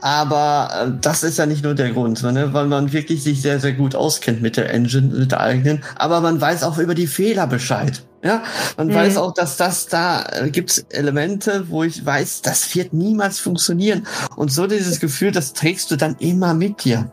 Aber 0.00 0.70
äh, 0.72 0.92
das 1.00 1.22
ist 1.22 1.38
ja 1.38 1.46
nicht 1.46 1.62
nur 1.62 1.74
der 1.74 1.90
Grund, 1.90 2.22
ne? 2.22 2.52
weil 2.52 2.66
man 2.66 2.92
wirklich 2.92 3.22
sich 3.22 3.42
sehr, 3.42 3.60
sehr 3.60 3.72
gut 3.72 3.94
auskennt 3.94 4.40
mit 4.40 4.56
der 4.56 4.72
Engine, 4.72 5.08
mit 5.08 5.32
der 5.32 5.40
eigenen. 5.40 5.82
Aber 5.96 6.20
man 6.20 6.40
weiß 6.40 6.62
auch 6.62 6.78
über 6.78 6.94
die 6.94 7.06
Fehler 7.06 7.46
Bescheid. 7.46 8.02
Ja, 8.22 8.42
man 8.76 8.88
mhm. 8.88 8.94
weiß 8.94 9.16
auch, 9.16 9.32
dass 9.32 9.56
das 9.56 9.86
da 9.86 10.24
äh, 10.24 10.50
gibt's 10.50 10.84
Elemente, 10.90 11.64
wo 11.68 11.84
ich 11.84 12.04
weiß, 12.04 12.42
das 12.42 12.74
wird 12.74 12.92
niemals 12.92 13.38
funktionieren. 13.38 14.06
Und 14.36 14.52
so 14.52 14.66
dieses 14.66 15.00
Gefühl, 15.00 15.32
das 15.32 15.54
trägst 15.54 15.90
du 15.90 15.96
dann 15.96 16.16
immer 16.18 16.52
mit 16.52 16.84
dir. 16.84 17.10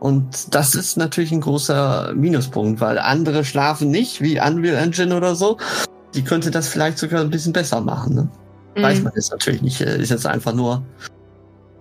Und 0.00 0.54
das 0.54 0.74
ist 0.74 0.96
natürlich 0.96 1.32
ein 1.32 1.40
großer 1.40 2.12
Minuspunkt, 2.14 2.80
weil 2.80 2.98
andere 2.98 3.44
schlafen 3.44 3.90
nicht, 3.90 4.20
wie 4.20 4.40
Unreal 4.40 4.76
Engine 4.76 5.16
oder 5.16 5.34
so. 5.34 5.58
Die 6.14 6.22
könnte 6.22 6.50
das 6.50 6.68
vielleicht 6.68 6.98
sogar 6.98 7.20
ein 7.20 7.30
bisschen 7.30 7.52
besser 7.52 7.80
machen. 7.80 8.14
Ne? 8.14 8.28
Mhm. 8.76 8.82
Weiß 8.82 9.02
man 9.02 9.12
jetzt 9.14 9.30
natürlich 9.30 9.62
nicht. 9.62 9.80
Äh, 9.80 10.00
ist 10.00 10.10
jetzt 10.10 10.26
einfach 10.26 10.54
nur 10.54 10.84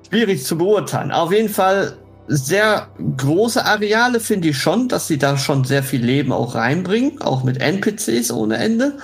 schwierig 0.10 0.44
zu 0.46 0.58
beurteilen. 0.58 1.12
Auf 1.12 1.32
jeden 1.32 1.50
Fall 1.50 1.98
sehr 2.28 2.88
große 3.18 3.66
Areale 3.66 4.20
finde 4.20 4.50
ich 4.50 4.58
schon, 4.58 4.90
dass 4.90 5.08
sie 5.08 5.18
da 5.18 5.38
schon 5.38 5.64
sehr 5.64 5.84
viel 5.84 6.04
Leben 6.04 6.32
auch 6.32 6.56
reinbringen, 6.56 7.22
auch 7.22 7.44
mit 7.44 7.62
NPCs 7.62 8.32
ohne 8.32 8.58
Ende. 8.58 8.98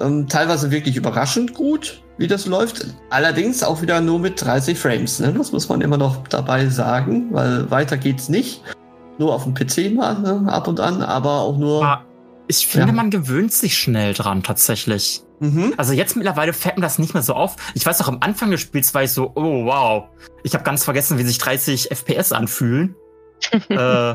Ähm, 0.00 0.28
teilweise 0.28 0.70
wirklich 0.70 0.96
überraschend 0.96 1.54
gut, 1.54 2.02
wie 2.18 2.26
das 2.26 2.46
läuft. 2.46 2.86
Allerdings 3.10 3.62
auch 3.62 3.82
wieder 3.82 4.00
nur 4.00 4.18
mit 4.18 4.44
30 4.44 4.78
Frames. 4.78 5.20
Ne? 5.20 5.34
Das 5.36 5.52
muss 5.52 5.68
man 5.68 5.80
immer 5.80 5.96
noch 5.96 6.26
dabei 6.28 6.66
sagen, 6.66 7.28
weil 7.32 7.70
weiter 7.70 7.96
geht's 7.96 8.28
nicht. 8.28 8.62
Nur 9.18 9.34
auf 9.34 9.44
dem 9.44 9.54
PC 9.54 9.92
mal 9.94 10.18
ne? 10.20 10.44
ab 10.46 10.68
und 10.68 10.78
an, 10.78 11.02
aber 11.02 11.40
auch 11.40 11.58
nur. 11.58 11.84
Ah, 11.84 12.04
ich 12.48 12.66
finde, 12.66 12.88
ja. 12.88 12.92
man 12.92 13.10
gewöhnt 13.10 13.52
sich 13.52 13.76
schnell 13.76 14.14
dran 14.14 14.42
tatsächlich. 14.42 15.22
Mhm. 15.40 15.74
Also 15.76 15.92
jetzt 15.92 16.16
mittlerweile 16.16 16.52
fällt 16.52 16.76
mir 16.76 16.82
das 16.82 16.98
nicht 16.98 17.14
mehr 17.14 17.22
so 17.22 17.34
auf. 17.34 17.56
Ich 17.74 17.86
weiß 17.86 18.00
auch 18.00 18.08
am 18.08 18.18
Anfang 18.20 18.50
des 18.50 18.60
Spiels 18.60 18.92
war 18.94 19.04
ich 19.04 19.12
so, 19.12 19.32
oh 19.34 19.66
wow, 19.66 20.08
ich 20.42 20.54
habe 20.54 20.64
ganz 20.64 20.84
vergessen, 20.84 21.18
wie 21.18 21.24
sich 21.24 21.38
30 21.38 21.90
FPS 21.90 22.32
anfühlen. 22.32 22.96
äh, 23.68 24.14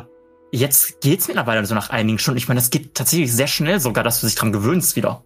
jetzt 0.51 0.99
geht's 1.01 1.27
mittlerweile 1.27 1.65
so 1.65 1.75
nach 1.75 1.91
einigen 1.91 2.19
Stunden. 2.19 2.37
Ich 2.39 2.47
meine, 2.47 2.59
das 2.59 2.71
geht 2.71 2.95
tatsächlich 2.95 3.31
sehr 3.31 3.47
schnell 3.47 3.79
sogar, 3.79 4.03
dass 4.03 4.19
du 4.19 4.27
dich 4.27 4.35
dran 4.35 4.51
gewöhnst 4.51 4.95
wieder. 4.95 5.23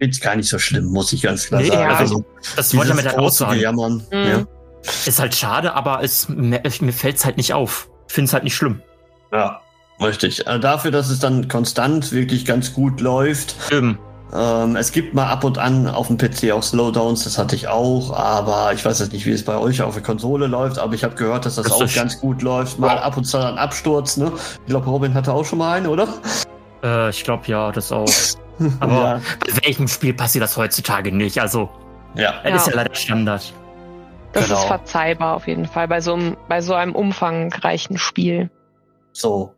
Ist 0.00 0.20
gar 0.20 0.36
nicht 0.36 0.48
so 0.48 0.58
schlimm, 0.58 0.86
muss 0.86 1.12
ich 1.12 1.22
ganz 1.22 1.46
klar 1.46 1.62
nee, 1.62 1.68
sagen. 1.68 1.80
Ja, 1.80 1.96
also, 1.96 2.24
das 2.56 2.76
wollte 2.76 2.90
damit 2.90 3.06
halt 3.06 3.18
auch 3.18 3.30
sagen. 3.30 4.02
Mhm. 4.10 4.26
Ja. 4.26 4.46
Ist 5.06 5.18
halt 5.18 5.34
schade, 5.34 5.72
aber 5.74 6.02
es, 6.02 6.28
mir, 6.28 6.60
mir 6.80 6.92
fällt's 6.92 7.24
halt 7.24 7.36
nicht 7.38 7.54
auf. 7.54 7.88
Find's 8.08 8.32
halt 8.32 8.44
nicht 8.44 8.54
schlimm. 8.54 8.82
Ja, 9.32 9.62
richtig. 10.04 10.46
Also 10.46 10.60
dafür, 10.60 10.90
dass 10.90 11.10
es 11.10 11.18
dann 11.18 11.48
konstant 11.48 12.12
wirklich 12.12 12.44
ganz 12.44 12.72
gut 12.72 13.00
läuft. 13.00 13.56
Eben 13.70 13.98
ähm, 14.34 14.74
es 14.74 14.90
gibt 14.90 15.14
mal 15.14 15.28
ab 15.28 15.44
und 15.44 15.58
an 15.58 15.86
auf 15.86 16.08
dem 16.08 16.18
PC 16.18 16.50
auch 16.50 16.62
Slowdowns, 16.62 17.22
das 17.22 17.38
hatte 17.38 17.54
ich 17.54 17.68
auch, 17.68 18.12
aber 18.12 18.72
ich 18.72 18.84
weiß 18.84 18.98
jetzt 18.98 19.12
nicht, 19.12 19.26
wie 19.26 19.30
es 19.30 19.44
bei 19.44 19.56
euch 19.56 19.80
auf 19.80 19.94
der 19.94 20.02
Konsole 20.02 20.48
läuft, 20.48 20.78
aber 20.78 20.94
ich 20.94 21.04
habe 21.04 21.14
gehört, 21.14 21.46
dass 21.46 21.54
das, 21.54 21.66
das 21.66 21.74
auch 21.74 21.94
ganz 21.94 22.20
gut 22.20 22.42
läuft. 22.42 22.80
Mal 22.80 22.98
ab 22.98 23.16
und 23.16 23.24
zu 23.24 23.38
ein 23.38 23.58
Absturz, 23.58 24.16
ne? 24.16 24.32
Ich 24.34 24.66
glaube, 24.66 24.90
Robin 24.90 25.14
hatte 25.14 25.32
auch 25.32 25.44
schon 25.44 25.60
mal 25.60 25.74
einen, 25.74 25.86
oder? 25.86 26.08
Äh, 26.82 27.10
ich 27.10 27.22
glaube 27.22 27.44
ja, 27.46 27.70
das 27.70 27.92
auch. 27.92 28.08
Aber 28.80 28.92
ja. 28.92 29.20
bei 29.46 29.66
welchem 29.66 29.86
Spiel 29.86 30.14
passiert 30.14 30.42
das 30.42 30.56
heutzutage 30.56 31.12
nicht? 31.12 31.40
Also, 31.40 31.70
ja. 32.16 32.34
das 32.42 32.50
ja. 32.50 32.56
ist 32.56 32.66
ja 32.66 32.74
leider 32.74 32.94
Standard. 32.94 33.52
Das 34.32 34.48
genau. 34.48 34.58
ist 34.58 34.66
verzeihbar 34.66 35.36
auf 35.36 35.46
jeden 35.46 35.66
Fall 35.66 35.86
bei 35.86 36.00
so 36.00 36.14
einem, 36.14 36.36
bei 36.48 36.60
so 36.60 36.74
einem 36.74 36.96
umfangreichen 36.96 37.98
Spiel. 37.98 38.50
So, 39.12 39.53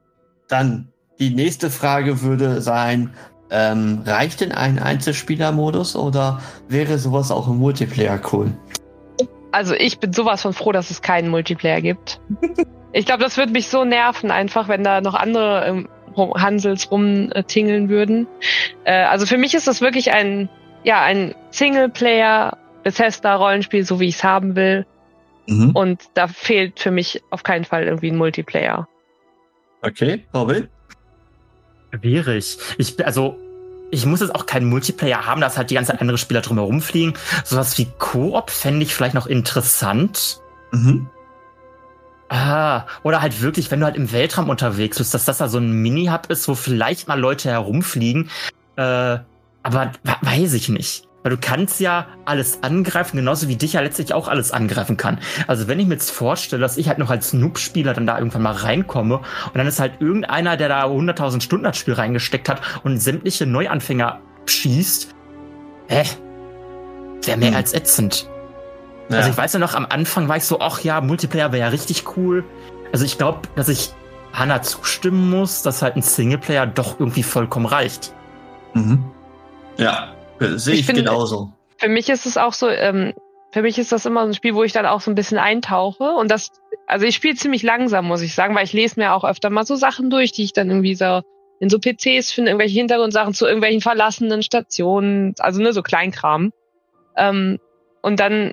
dann 0.49 0.89
die 1.19 1.31
nächste 1.31 1.71
Frage 1.71 2.23
würde 2.23 2.61
sein, 2.61 3.15
ähm, 3.51 4.03
reicht 4.05 4.41
denn 4.41 4.53
ein 4.53 4.79
Einzelspielermodus 4.79 5.97
oder 5.97 6.41
wäre 6.69 6.99
sowas 6.99 7.31
auch 7.31 7.49
im 7.49 7.59
Multiplayer 7.59 8.21
cool? 8.33 8.53
Also 9.53 9.75
ich 9.75 9.99
bin 9.99 10.13
sowas 10.13 10.43
von 10.43 10.53
froh, 10.53 10.73
dass 10.73 10.91
es 10.91 11.01
keinen 11.01 11.29
Multiplayer 11.29 11.81
gibt. 11.81 12.21
ich 12.93 13.07
glaube, 13.07 13.23
das 13.23 13.37
würde 13.37 13.53
mich 13.53 13.69
so 13.69 13.85
nerven, 13.85 14.31
einfach, 14.31 14.69
wenn 14.69 14.83
da 14.83 15.01
noch 15.01 15.15
andere 15.15 15.65
ähm, 15.67 15.89
Hansels 16.17 16.91
rumtingeln 16.91 17.89
würden. 17.89 18.27
Äh, 18.85 19.05
also 19.05 19.27
für 19.27 19.39
mich 19.39 19.55
ist 19.55 19.67
das 19.69 19.81
wirklich 19.81 20.13
ein, 20.13 20.49
ja, 20.83 21.03
ein 21.03 21.35
Singleplayer 21.51 22.59
Bethesda-Rollenspiel, 22.83 23.85
so 23.85 24.01
wie 24.01 24.09
ich 24.09 24.17
es 24.17 24.25
haben 24.25 24.57
will. 24.57 24.87
Mhm. 25.47 25.71
Und 25.71 26.03
da 26.15 26.29
fehlt 26.29 26.81
für 26.81 26.91
mich 26.91 27.23
auf 27.31 27.43
keinen 27.43 27.65
Fall 27.65 27.85
irgendwie 27.85 28.11
ein 28.11 28.17
Multiplayer. 28.17 28.89
Okay, 29.83 30.25
Robin? 30.35 30.69
Schwierig. 31.95 32.59
Ich, 32.79 33.05
also, 33.05 33.39
ich 33.91 34.07
muss 34.07 34.21
jetzt 34.21 34.35
auch 34.35 34.47
keinen 34.47 34.69
Multiplayer 34.69 35.27
haben, 35.27 35.41
dass 35.41 35.57
halt 35.57 35.71
die 35.71 35.75
ganze 35.75 35.99
andere 36.01 36.19
Spieler 36.19 36.41
drumherum 36.41 36.81
fliegen. 36.81 37.15
Sowas 37.45 37.79
wie 37.79 37.87
Koop 37.99 38.51
fände 38.51 38.83
ich 38.83 38.95
vielleicht 38.95 39.15
noch 39.15 39.27
interessant. 39.27 40.41
Mhm. 40.73 41.09
Ah, 42.29 42.87
oder 43.05 43.23
halt 43.23 43.41
wirklich, 43.41 43.71
wenn 43.71 43.79
du 43.79 43.87
halt 43.87 43.97
im 43.97 44.11
Weltraum 44.11 44.51
unterwegs 44.51 44.99
bist, 44.99 45.15
dass 45.15 45.25
das 45.25 45.39
da 45.39 45.49
so 45.49 45.59
ein 45.59 45.71
Mini-Hub 45.71 46.29
ist, 46.29 46.49
wo 46.49 46.57
vielleicht 46.57 47.07
mal 47.07 47.19
Leute 47.19 47.51
herumfliegen. 47.51 48.31
Äh, 48.77 49.19
aber 49.63 49.93
weiß 50.23 50.55
ich 50.55 50.69
nicht. 50.69 51.06
Weil 51.27 51.33
du 51.33 51.39
kannst 51.39 51.81
ja 51.81 52.07
alles 52.25 52.63
angreifen, 52.63 53.17
genauso 53.17 53.49
wie 53.49 53.57
dich 53.57 53.73
ja 53.73 53.81
letztlich 53.81 54.15
auch 54.15 54.29
alles 54.29 54.53
angreifen 54.53 54.97
kann. 54.97 55.19
Also 55.49 55.67
wenn 55.67 55.81
ich 55.81 55.89
mir 55.89 55.95
jetzt 55.95 56.13
vorstelle, 56.13 56.61
dass 56.61 56.77
ich 56.77 56.87
halt 56.87 56.99
noch 56.99 57.11
als 57.11 57.33
Noob-Spieler 57.33 57.95
dann 57.95 58.07
da 58.07 58.17
irgendwann 58.17 58.43
mal 58.43 58.53
reinkomme 58.53 59.17
und 59.17 59.57
dann 59.57 59.67
ist 59.67 59.81
halt 59.81 59.95
irgendeiner, 60.01 60.57
der 60.57 60.69
da 60.69 60.85
100.000 60.85 61.41
Stunden 61.41 61.65
das 61.65 61.79
Spiel 61.79 61.95
reingesteckt 61.95 62.49
hat 62.49 62.61
und 62.85 62.99
sämtliche 63.01 63.45
Neuanfänger 63.45 64.21
schießt, 64.47 65.17
hä? 65.89 66.05
Wäre 67.25 67.39
mehr 67.39 67.49
hm. 67.49 67.57
als 67.57 67.75
ätzend. 67.75 68.29
Ja. 69.09 69.17
Also 69.17 69.31
ich 69.31 69.37
weiß 69.37 69.55
ja 69.55 69.59
noch, 69.59 69.75
am 69.75 69.87
Anfang 69.91 70.29
war 70.29 70.37
ich 70.37 70.45
so, 70.45 70.61
ach 70.61 70.79
ja, 70.83 71.01
Multiplayer 71.01 71.51
wäre 71.51 71.63
ja 71.63 71.69
richtig 71.71 72.17
cool. 72.17 72.45
Also 72.93 73.05
ich 73.05 73.19
glaube, 73.19 73.41
dass 73.57 73.69
ich 73.69 73.93
Hannah 74.33 74.63
zustimmen 74.63 75.29
muss, 75.29 75.63
dass 75.63 75.83
halt 75.83 75.97
ein 75.97 76.03
Singleplayer 76.03 76.69
doch 76.69 77.01
irgendwie 77.01 77.25
vollkommen 77.25 77.67
reicht. 77.67 78.15
Mhm. 78.75 79.05
Ja, 79.77 80.13
Sehe 80.39 80.75
ich, 80.75 80.81
ich 80.81 80.87
find, 80.87 80.99
genauso. 80.99 81.53
Für 81.79 81.89
mich 81.89 82.09
ist 82.09 82.27
es 82.27 82.37
auch 82.37 82.53
so, 82.53 82.69
ähm, 82.69 83.13
für 83.53 83.63
mich 83.63 83.79
ist 83.79 83.93
das 83.93 84.07
immer 84.07 84.23
so 84.23 84.29
ein 84.29 84.35
Spiel, 84.35 84.55
wo 84.55 84.65
ich 84.65 84.73
dann 84.73 84.87
auch 84.87 85.01
so 85.01 85.11
ein 85.11 85.15
bisschen 85.15 85.39
eintauche. 85.39 86.13
Und 86.13 86.31
das, 86.31 86.51
also 86.87 87.07
ich 87.07 87.15
spiele 87.15 87.37
ziemlich 87.37 87.63
langsam, 87.63 88.07
muss 88.07 88.23
ich 88.23 88.35
sagen, 88.35 88.55
weil 88.55 88.65
ich 88.65 88.73
lese 88.73 89.01
mir 89.01 89.15
auch 89.15 89.25
öfter 89.25 89.51
mal 89.51 89.65
so 89.65 89.77
Sachen 89.77 90.11
durch, 90.11 90.33
die 90.33 90.45
ich 90.45 90.53
dann 90.53 90.69
irgendwie 90.69 90.95
so 90.95 91.23
in 91.59 91.71
so 91.71 91.79
PCs 91.79 92.33
finde, 92.33 92.51
irgendwelche 92.51 92.79
Hintergrundsachen 92.79 93.33
zu 93.33 93.47
irgendwelchen 93.47 93.81
verlassenen 93.81 94.43
Stationen, 94.43 95.35
also 95.39 95.63
ne, 95.63 95.73
so 95.73 95.83
Kleinkram. 95.83 96.53
Ähm, 97.17 97.59
und 98.03 98.21
dann 98.21 98.53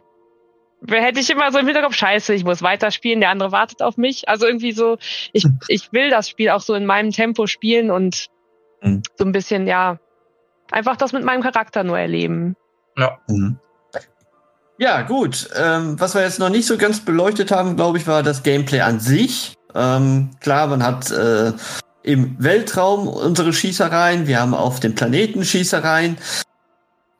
hätte 0.87 1.19
ich 1.19 1.29
immer 1.29 1.51
so 1.51 1.59
im 1.59 1.65
Hinterkopf, 1.65 1.95
scheiße, 1.95 2.33
ich 2.33 2.43
muss 2.43 2.61
weiterspielen, 2.61 3.19
der 3.19 3.29
andere 3.29 3.51
wartet 3.51 3.81
auf 3.81 3.97
mich. 3.97 4.29
Also 4.29 4.45
irgendwie 4.45 4.71
so, 4.71 4.97
ich, 5.31 5.45
ich 5.67 5.91
will 5.91 6.09
das 6.09 6.29
Spiel 6.29 6.49
auch 6.49 6.61
so 6.61 6.73
in 6.75 6.85
meinem 6.85 7.11
Tempo 7.11 7.47
spielen 7.47 7.91
und 7.91 8.27
mhm. 8.81 9.01
so 9.15 9.25
ein 9.25 9.31
bisschen, 9.31 9.67
ja, 9.67 9.99
einfach 10.73 10.97
das 10.97 11.13
mit 11.13 11.23
meinem 11.23 11.41
Charakter 11.41 11.83
nur 11.83 11.99
erleben. 11.99 12.55
Ja. 12.97 13.17
Mhm. 13.27 13.57
Ja, 14.77 15.03
gut. 15.03 15.49
Ähm, 15.55 15.99
was 15.99 16.15
wir 16.15 16.23
jetzt 16.23 16.39
noch 16.39 16.49
nicht 16.49 16.65
so 16.65 16.77
ganz 16.77 16.99
beleuchtet 16.99 17.51
haben, 17.51 17.75
glaube 17.75 17.99
ich, 17.99 18.07
war 18.07 18.23
das 18.23 18.43
Gameplay 18.43 18.81
an 18.81 18.99
sich. 18.99 19.53
Ähm, 19.75 20.31
klar, 20.39 20.67
man 20.67 20.83
hat 20.83 21.11
äh, 21.11 21.53
im 22.01 22.35
Weltraum 22.39 23.07
unsere 23.07 23.53
Schießereien, 23.53 24.27
wir 24.27 24.41
haben 24.41 24.53
auf 24.53 24.79
dem 24.79 24.95
Planeten 24.95 25.45
Schießereien. 25.45 26.17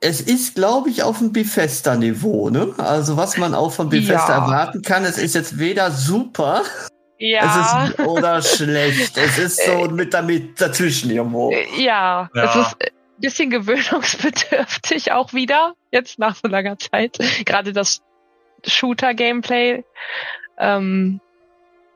Es 0.02 0.20
ist, 0.20 0.56
glaube 0.56 0.89
ich, 0.89 1.04
auf 1.04 1.20
dem 1.20 1.32
Bethesda-Niveau, 1.32 2.50
ne? 2.50 2.74
Also 2.78 3.16
was 3.16 3.38
man 3.38 3.56
auch 3.56 3.72
von 3.72 3.89
Bethesda 3.89 4.30
ja. 4.30 4.46
erwarten 4.46 4.82
kann, 4.82 5.06
es 5.06 5.18
ist 5.18 5.36
jetzt 5.36 5.58
weder 5.60 5.92
super 5.92 6.63
ja. 7.20 7.86
Es 7.86 7.89
ist, 7.89 8.00
oder 8.06 8.42
schlecht. 8.42 9.18
Es 9.18 9.38
ist 9.38 9.66
so 9.66 9.86
mit 9.86 10.13
damit 10.13 10.60
dazwischen 10.60 11.10
irgendwo. 11.10 11.54
Ja, 11.78 12.30
ja. 12.34 12.44
es 12.44 12.56
ist 12.56 12.76
bisschen 13.24 13.50
gewöhnungsbedürftig 13.50 15.12
auch 15.14 15.34
wieder, 15.34 15.76
jetzt 15.92 16.20
nach 16.20 16.36
so 16.36 16.48
langer 16.48 16.78
Zeit. 16.78 17.18
Gerade 17.46 17.72
das 17.72 18.02
Shooter-Gameplay. 18.66 19.84
Ähm, 20.60 21.22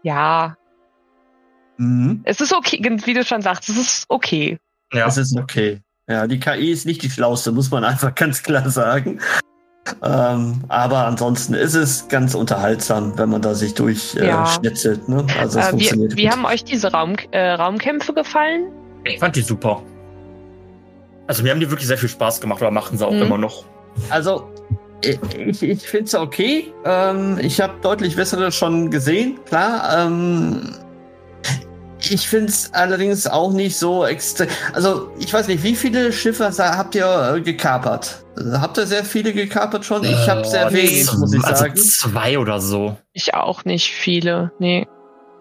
ja. 0.04 0.58
Mhm. 1.78 2.22
Es 2.24 2.40
ist 2.40 2.54
okay, 2.54 2.80
wie 2.82 3.14
du 3.14 3.24
schon 3.24 3.42
sagst, 3.42 3.70
es 3.70 3.78
ist 3.78 4.06
okay. 4.08 4.58
Ja, 4.94 5.08
es 5.08 5.18
ist 5.18 5.38
okay. 5.38 5.82
Ja, 6.10 6.26
die 6.26 6.40
KI 6.40 6.72
ist 6.72 6.86
nicht 6.86 7.04
die 7.04 7.10
schlauste, 7.10 7.52
muss 7.52 7.70
man 7.70 7.84
einfach 7.84 8.16
ganz 8.16 8.42
klar 8.42 8.70
sagen. 8.70 9.20
Ähm, 10.02 10.64
aber 10.70 11.06
ansonsten 11.06 11.54
ist 11.54 11.74
es 11.74 12.08
ganz 12.08 12.36
unterhaltsam, 12.36 13.18
wenn 13.18 13.30
man 13.30 13.42
da 13.42 13.54
sich 13.54 13.74
durchschnetzelt. 13.74 15.08
Äh, 15.08 15.12
ja. 15.12 15.24
ne? 15.24 15.28
Also 15.40 15.60
es 15.60 15.66
äh, 15.66 15.70
funktioniert 15.70 16.14
wie, 16.14 16.24
wie 16.24 16.30
haben 16.30 16.46
euch 16.46 16.64
diese 16.64 16.92
Raum, 16.92 17.16
äh, 17.32 17.52
Raumkämpfe 17.52 18.14
gefallen? 18.14 18.72
Ich 19.04 19.20
fand 19.20 19.36
die 19.36 19.42
super. 19.42 19.82
Also 21.28 21.44
mir 21.44 21.52
haben 21.52 21.60
die 21.60 21.70
wirklich 21.70 21.88
sehr 21.88 21.98
viel 21.98 22.10
Spaß 22.10 22.42
gemacht, 22.42 22.62
aber 22.62 22.72
machen 22.72 22.98
sie 22.98 23.06
auch 23.06 23.12
mhm. 23.12 23.22
immer 23.22 23.38
noch. 23.38 23.66
Also 24.10 24.50
ich, 25.04 25.62
ich 25.62 25.88
finde 25.88 26.06
es 26.06 26.16
okay. 26.16 26.74
Ähm, 26.86 27.38
ich 27.42 27.62
habe 27.62 27.74
deutlich 27.82 28.16
bessere 28.16 28.52
schon 28.52 28.90
gesehen, 28.90 29.40
klar. 29.46 30.06
Ähm, 30.08 30.74
Ich 32.12 32.28
finde 32.28 32.48
es 32.50 32.72
allerdings 32.74 33.26
auch 33.28 33.52
nicht 33.52 33.76
so 33.78 34.06
extrem. 34.06 34.48
Also, 34.74 35.10
ich 35.20 35.34
weiß 35.34 35.48
nicht, 35.48 35.64
wie 35.64 35.76
viele 35.76 36.14
Schiffe 36.14 36.52
habt 36.58 36.96
ihr 36.96 37.34
äh, 37.36 37.42
gekapert? 37.42 38.24
Also, 38.38 38.62
Habt 38.62 38.78
ihr 38.78 38.86
sehr 38.86 39.04
viele 39.04 39.34
gekapert 39.34 39.84
schon? 39.84 40.04
Ich 40.04 40.30
habe 40.30 40.46
sehr 40.46 40.68
Äh, 40.68 40.74
wenig, 40.74 41.12
muss 41.14 41.34
ich 41.34 41.44
also 41.44 41.64
sagen. 41.64 41.76
zwei 41.76 42.38
oder 42.38 42.62
so. 42.62 42.96
Ich 43.14 43.34
auch 43.34 43.66
nicht 43.66 43.92
viele. 43.92 44.52
Nee. 44.60 44.88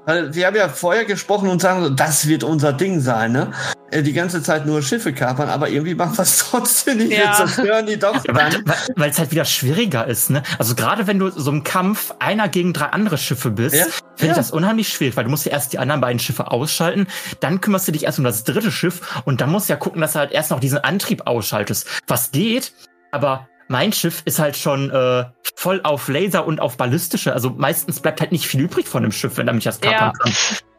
Weil 0.07 0.35
wir 0.35 0.47
haben 0.47 0.55
ja 0.57 0.69
vorher 0.69 1.05
gesprochen 1.05 1.49
und 1.49 1.61
sagen, 1.61 1.83
so, 1.83 1.90
das 1.90 2.29
wird 2.29 2.45
unser 2.45 2.73
Ding 2.73 3.01
sein, 3.01 3.33
ne? 3.33 3.53
Äh, 3.90 4.03
Die 4.03 4.12
ganze 4.12 4.40
Zeit 4.42 4.64
nur 4.64 4.81
Schiffe 4.81 5.12
kapern, 5.12 5.49
aber 5.49 5.69
irgendwie 5.69 5.95
machen 5.97 6.16
wir 6.16 6.23
es 6.23 6.38
trotzdem 6.51 6.99
nicht. 6.99 7.11
Wir 7.11 7.25
Ja. 7.25 7.33
zerstören 7.33 7.87
die 7.87 7.99
doch 7.99 8.23
dann. 8.23 8.64
weil 8.95 9.11
es 9.11 9.19
halt 9.19 9.33
wieder 9.33 9.45
schwieriger 9.45 10.07
ist, 10.07 10.31
ne? 10.31 10.42
Also 10.59 10.77
gerade 10.77 11.07
wenn 11.09 11.19
du 11.19 11.29
so 11.31 11.51
im 11.51 11.64
Kampf 11.64 12.14
einer 12.21 12.49
gegen 12.49 12.73
drei 12.73 12.87
andere 12.87 13.19
Schiffe 13.19 13.51
bist, 13.51 13.75
Ja. 13.75 13.85
finde 14.14 14.27
Ja. 14.27 14.31
ich 14.33 14.37
das 14.37 14.51
unheimlich 14.53 14.88
schwierig, 14.88 15.16
weil 15.16 15.25
du 15.25 15.31
musst 15.31 15.45
ja 15.45 15.53
erst 15.53 15.73
die 15.73 15.79
anderen 15.81 16.01
beiden 16.01 16.21
Schiffe 16.21 16.51
ausschalten, 16.53 17.09
dann 17.40 17.61
kümmerst 17.61 17.88
du 17.88 17.92
dich 17.92 18.05
erst 18.05 18.19
um 18.19 18.25
das 18.25 18.45
dritte 18.45 18.71
Schiff 18.71 19.23
und 19.25 19.40
dann 19.40 19.51
musst 19.51 19.69
du 19.69 19.73
ja 19.73 19.77
gucken, 19.79 20.01
dass 20.01 20.12
du 20.12 20.21
halt 20.21 20.31
erst 20.31 20.51
noch 20.53 20.61
diesen 20.61 20.79
Antrieb 20.79 21.27
ausschaltest. 21.27 21.87
Was 22.07 22.31
geht, 22.31 22.73
aber 23.11 23.49
mein 23.68 23.92
Schiff 23.92 24.22
ist 24.24 24.38
halt 24.38 24.57
schon 24.57 24.90
äh, 24.90 25.24
voll 25.55 25.81
auf 25.83 26.09
Laser 26.09 26.46
und 26.46 26.61
auf 26.61 26.76
ballistische. 26.76 27.33
Also 27.33 27.50
meistens 27.50 28.00
bleibt 28.00 28.20
halt 28.20 28.33
nicht 28.33 28.46
viel 28.46 28.61
übrig 28.61 28.87
von 28.88 29.02
dem 29.02 29.12
Schiff, 29.12 29.37
wenn 29.38 29.48
er 29.48 29.55
mich 29.55 29.64
das 29.64 29.81
kapern 29.81 30.12
Ja. 30.24 30.33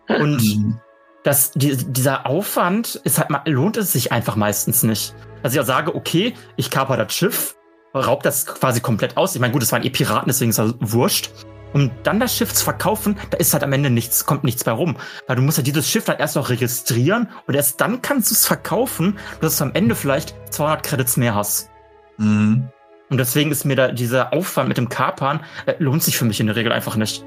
kann. 0.08 0.22
Und 0.22 0.42
Mhm. 0.42 0.80
das, 1.24 1.52
die, 1.52 1.76
dieser 1.76 2.26
Aufwand 2.26 2.96
ist 3.04 3.18
halt, 3.20 3.30
lohnt 3.48 3.76
es 3.78 3.92
sich 3.92 4.12
einfach 4.12 4.36
meistens 4.36 4.84
nicht. 4.84 5.14
Also 5.44 5.56
ich 5.56 5.58
ja 5.58 5.66
sage, 5.66 5.94
okay, 5.96 6.34
ich 6.56 6.70
kaper 6.72 6.96
das 6.98 7.14
Schiff, 7.14 7.56
raub 7.94 8.24
das 8.24 8.46
quasi 8.46 8.80
komplett 8.80 9.18
aus. 9.18 9.36
Ich 9.36 9.42
meine, 9.42 9.52
gut, 9.54 9.64
es 9.64 9.72
waren 9.72 9.84
eh 9.84 9.90
Piraten, 9.90 10.28
deswegen 10.28 10.52
ist 10.52 10.60
das 10.60 10.76
wurscht. 10.80 11.30
Um 11.74 11.92
dann 12.04 12.22
das 12.22 12.34
Schiff 12.36 12.54
zu 12.54 12.64
verkaufen, 12.64 13.20
da 13.30 13.38
ist 13.38 13.54
halt 13.54 13.62
am 13.64 13.74
Ende 13.74 13.90
nichts, 13.90 14.26
kommt 14.26 14.46
nichts 14.46 14.64
bei 14.64 14.72
rum. 14.72 14.96
Weil 15.28 15.36
du 15.36 15.42
musst 15.42 15.58
ja 15.58 15.64
dieses 15.64 15.90
Schiff 15.90 16.06
dann 16.06 16.18
erst 16.18 16.38
noch 16.38 16.50
registrieren 16.50 17.30
und 17.46 17.56
erst 17.56 17.82
dann 17.82 18.02
kannst 18.02 18.32
du 18.32 18.36
es 18.36 18.46
verkaufen, 18.48 19.20
dass 19.42 19.58
du 19.58 19.66
am 19.66 19.72
Ende 19.74 19.94
vielleicht 19.94 20.34
200 20.54 20.84
Credits 20.84 21.18
mehr 21.18 21.36
hast. 21.36 21.70
Mhm. 22.18 22.70
Und 23.10 23.18
deswegen 23.18 23.52
ist 23.52 23.66
mir 23.66 23.76
da 23.76 23.88
dieser 23.90 24.34
Aufwand 24.34 24.68
mit 24.68 24.78
dem 24.78 24.90
Kapern, 24.90 25.40
äh, 25.66 25.76
lohnt 25.80 26.04
sich 26.04 26.18
für 26.18 26.26
mich 26.26 26.40
in 26.40 26.48
der 26.48 26.56
Regel 26.56 26.72
einfach 26.72 26.96
nicht. 26.96 27.24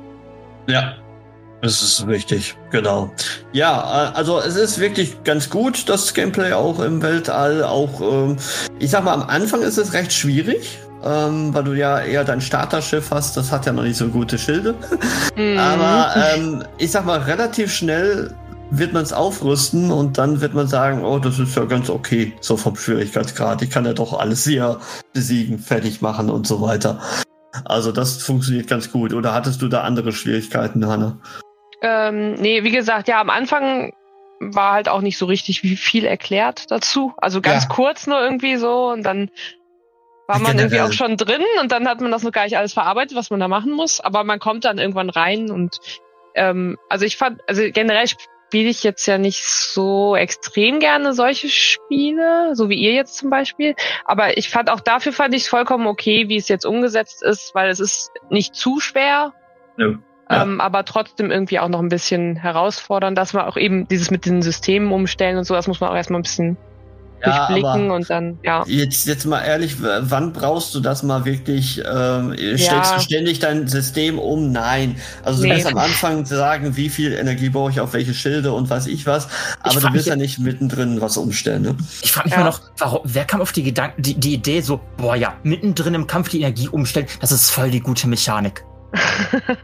Ja, 0.66 0.94
das 1.62 1.82
ist 1.82 2.06
richtig, 2.06 2.56
genau. 2.70 3.12
Ja, 3.52 4.10
äh, 4.10 4.16
also 4.16 4.40
es 4.40 4.56
ist 4.56 4.78
wirklich 4.78 5.22
ganz 5.24 5.50
gut, 5.50 5.88
das 5.88 6.14
Gameplay 6.14 6.52
auch 6.52 6.80
im 6.80 7.02
Weltall. 7.02 7.64
Auch, 7.64 8.00
ähm, 8.00 8.36
ich 8.78 8.90
sag 8.90 9.04
mal, 9.04 9.14
am 9.14 9.22
Anfang 9.22 9.62
ist 9.62 9.76
es 9.76 9.92
recht 9.92 10.12
schwierig, 10.12 10.78
ähm, 11.04 11.52
weil 11.54 11.64
du 11.64 11.72
ja 11.72 12.00
eher 12.00 12.24
dein 12.24 12.40
Starterschiff 12.40 13.10
hast. 13.10 13.36
Das 13.36 13.52
hat 13.52 13.66
ja 13.66 13.72
noch 13.72 13.82
nicht 13.82 13.96
so 13.96 14.08
gute 14.08 14.38
Schilde. 14.38 14.74
Mhm. 15.36 15.58
Aber 15.58 16.14
ähm, 16.16 16.64
ich 16.78 16.90
sag 16.90 17.04
mal, 17.04 17.20
relativ 17.20 17.72
schnell 17.72 18.34
wird 18.70 18.92
man 18.92 19.02
es 19.02 19.12
aufrüsten 19.12 19.90
und 19.90 20.18
dann 20.18 20.40
wird 20.40 20.54
man 20.54 20.66
sagen, 20.68 21.04
oh, 21.04 21.18
das 21.18 21.38
ist 21.38 21.56
ja 21.56 21.64
ganz 21.64 21.90
okay, 21.90 22.32
so 22.40 22.56
vom 22.56 22.76
Schwierigkeitsgrad. 22.76 23.62
Ich 23.62 23.70
kann 23.70 23.84
ja 23.84 23.92
doch 23.92 24.18
alles 24.18 24.44
hier 24.44 24.80
besiegen, 25.12 25.58
fertig 25.58 26.00
machen 26.00 26.30
und 26.30 26.46
so 26.46 26.60
weiter. 26.60 27.00
Also 27.64 27.90
das 27.90 28.22
funktioniert 28.22 28.68
ganz 28.68 28.92
gut. 28.92 29.12
Oder 29.12 29.34
hattest 29.34 29.60
du 29.60 29.68
da 29.68 29.82
andere 29.82 30.12
Schwierigkeiten, 30.12 30.86
Hanna? 30.86 31.18
Ähm, 31.82 32.34
nee, 32.34 32.62
wie 32.62 32.70
gesagt, 32.70 33.08
ja, 33.08 33.20
am 33.20 33.30
Anfang 33.30 33.92
war 34.38 34.72
halt 34.72 34.88
auch 34.88 35.00
nicht 35.00 35.18
so 35.18 35.26
richtig 35.26 35.62
wie 35.62 35.76
viel 35.76 36.04
erklärt 36.04 36.70
dazu. 36.70 37.12
Also 37.16 37.40
ganz 37.40 37.64
Ja. 37.64 37.68
kurz 37.68 38.06
nur 38.06 38.20
irgendwie 38.20 38.56
so 38.56 38.90
und 38.90 39.02
dann 39.02 39.30
war 40.28 40.38
man 40.38 40.56
Generell. 40.56 40.60
irgendwie 40.78 40.80
auch 40.80 40.92
schon 40.92 41.16
drin 41.16 41.42
und 41.60 41.72
dann 41.72 41.88
hat 41.88 42.00
man 42.00 42.12
das 42.12 42.22
noch 42.22 42.30
gar 42.32 42.44
nicht 42.44 42.56
alles 42.56 42.72
verarbeitet, 42.72 43.16
was 43.16 43.30
man 43.30 43.40
da 43.40 43.48
machen 43.48 43.72
muss. 43.72 44.00
Aber 44.00 44.22
man 44.22 44.38
kommt 44.38 44.64
dann 44.64 44.78
irgendwann 44.78 45.10
rein 45.10 45.50
und 45.50 45.80
ähm, 46.36 46.78
also 46.88 47.04
ich 47.04 47.16
fand, 47.16 47.40
also 47.48 47.62
generell 47.72 48.06
spiele 48.50 48.68
ich 48.68 48.82
jetzt 48.82 49.06
ja 49.06 49.16
nicht 49.16 49.44
so 49.44 50.16
extrem 50.16 50.80
gerne 50.80 51.12
solche 51.12 51.48
Spiele, 51.48 52.56
so 52.56 52.68
wie 52.68 52.74
ihr 52.74 52.92
jetzt 52.92 53.16
zum 53.16 53.30
Beispiel. 53.30 53.76
Aber 54.04 54.36
ich 54.36 54.50
fand 54.50 54.70
auch 54.70 54.80
dafür 54.80 55.12
fand 55.12 55.36
ich 55.36 55.42
es 55.42 55.48
vollkommen 55.48 55.86
okay, 55.86 56.28
wie 56.28 56.36
es 56.36 56.48
jetzt 56.48 56.66
umgesetzt 56.66 57.22
ist, 57.22 57.54
weil 57.54 57.70
es 57.70 57.78
ist 57.78 58.10
nicht 58.28 58.56
zu 58.56 58.80
schwer. 58.80 59.34
Ja. 59.78 59.86
Ja. 60.28 60.42
Ähm, 60.42 60.60
aber 60.60 60.84
trotzdem 60.84 61.30
irgendwie 61.30 61.60
auch 61.60 61.68
noch 61.68 61.78
ein 61.78 61.88
bisschen 61.88 62.34
herausfordern, 62.34 63.14
dass 63.14 63.34
man 63.34 63.46
auch 63.46 63.56
eben 63.56 63.86
dieses 63.86 64.10
mit 64.10 64.26
den 64.26 64.42
Systemen 64.42 64.90
umstellen 64.92 65.36
und 65.36 65.44
so, 65.44 65.54
das 65.54 65.68
muss 65.68 65.80
man 65.80 65.90
auch 65.90 65.96
erstmal 65.96 66.18
ein 66.18 66.24
bisschen 66.24 66.56
Ja, 67.24 67.46
durchblicken 67.48 67.86
aber 67.86 67.94
und 67.94 68.10
dann, 68.10 68.38
ja. 68.42 68.64
jetzt, 68.66 69.06
jetzt 69.06 69.24
mal 69.26 69.40
ehrlich, 69.42 69.76
wann 69.80 70.32
brauchst 70.32 70.74
du 70.74 70.80
das 70.80 71.02
mal 71.02 71.24
wirklich? 71.24 71.78
Ähm, 71.90 72.34
stellst 72.36 72.70
Ja. 72.70 72.94
du 72.96 73.00
ständig 73.02 73.38
dein 73.40 73.68
System 73.68 74.18
um? 74.18 74.52
Nein. 74.52 74.96
Also 75.24 75.42
du 75.42 75.48
Nee. 75.48 75.56
wirst 75.56 75.66
am 75.66 75.78
Anfang 75.78 76.24
sagen, 76.24 76.76
wie 76.76 76.88
viel 76.88 77.12
Energie 77.12 77.48
brauche 77.50 77.70
ich 77.70 77.80
auf 77.80 77.92
welche 77.92 78.14
Schilde 78.14 78.52
und 78.52 78.70
weiß 78.70 78.86
ich 78.86 79.06
was. 79.06 79.28
Aber 79.60 79.74
du 79.74 79.80
frag 79.80 79.94
wirst 79.94 80.06
ja 80.06 80.16
nicht 80.16 80.38
mittendrin 80.38 81.00
was 81.00 81.16
umstellen. 81.16 81.62
Ne? 81.62 81.76
Ich 82.02 82.12
frage 82.12 82.28
mich 82.28 82.32
Ja. 82.34 82.40
mal 82.40 82.46
noch, 82.46 82.60
warum, 82.78 83.00
wer 83.04 83.24
kam 83.24 83.40
auf 83.40 83.52
die 83.52 83.62
Gedanken, 83.62 84.02
die, 84.02 84.14
die 84.14 84.34
Idee 84.34 84.60
so, 84.60 84.80
boah 84.96 85.14
ja, 85.16 85.34
mittendrin 85.42 85.94
im 85.94 86.06
Kampf 86.06 86.28
die 86.30 86.38
Energie 86.40 86.68
umstellen, 86.68 87.06
das 87.20 87.32
ist 87.32 87.50
voll 87.50 87.70
die 87.70 87.80
gute 87.80 88.08
Mechanik. 88.08 88.64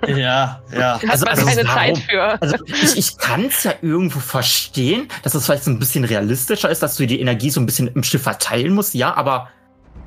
Ja, 0.06 0.60
ja. 0.72 1.00
Hat 1.00 1.10
Also- 1.10 1.24
man 1.26 1.34
also 1.38 1.46
keine 1.46 1.68
warum? 1.68 1.94
Zeit 1.94 1.98
für. 1.98 2.42
Also 2.42 2.56
ich, 2.66 2.96
ich 2.96 3.18
kann 3.18 3.44
es 3.46 3.64
ja 3.64 3.74
irgendwo 3.82 4.20
verstehen, 4.20 5.08
dass 5.22 5.34
es 5.34 5.44
vielleicht 5.46 5.64
so 5.64 5.70
ein 5.70 5.78
bisschen 5.78 6.04
realistischer 6.04 6.70
ist, 6.70 6.82
dass 6.82 6.96
du 6.96 7.06
die 7.06 7.20
Energie 7.20 7.50
so 7.50 7.60
ein 7.60 7.66
bisschen 7.66 7.88
im 7.88 8.02
Schiff 8.02 8.22
verteilen 8.22 8.74
musst, 8.74 8.94
ja, 8.94 9.14
aber 9.14 9.48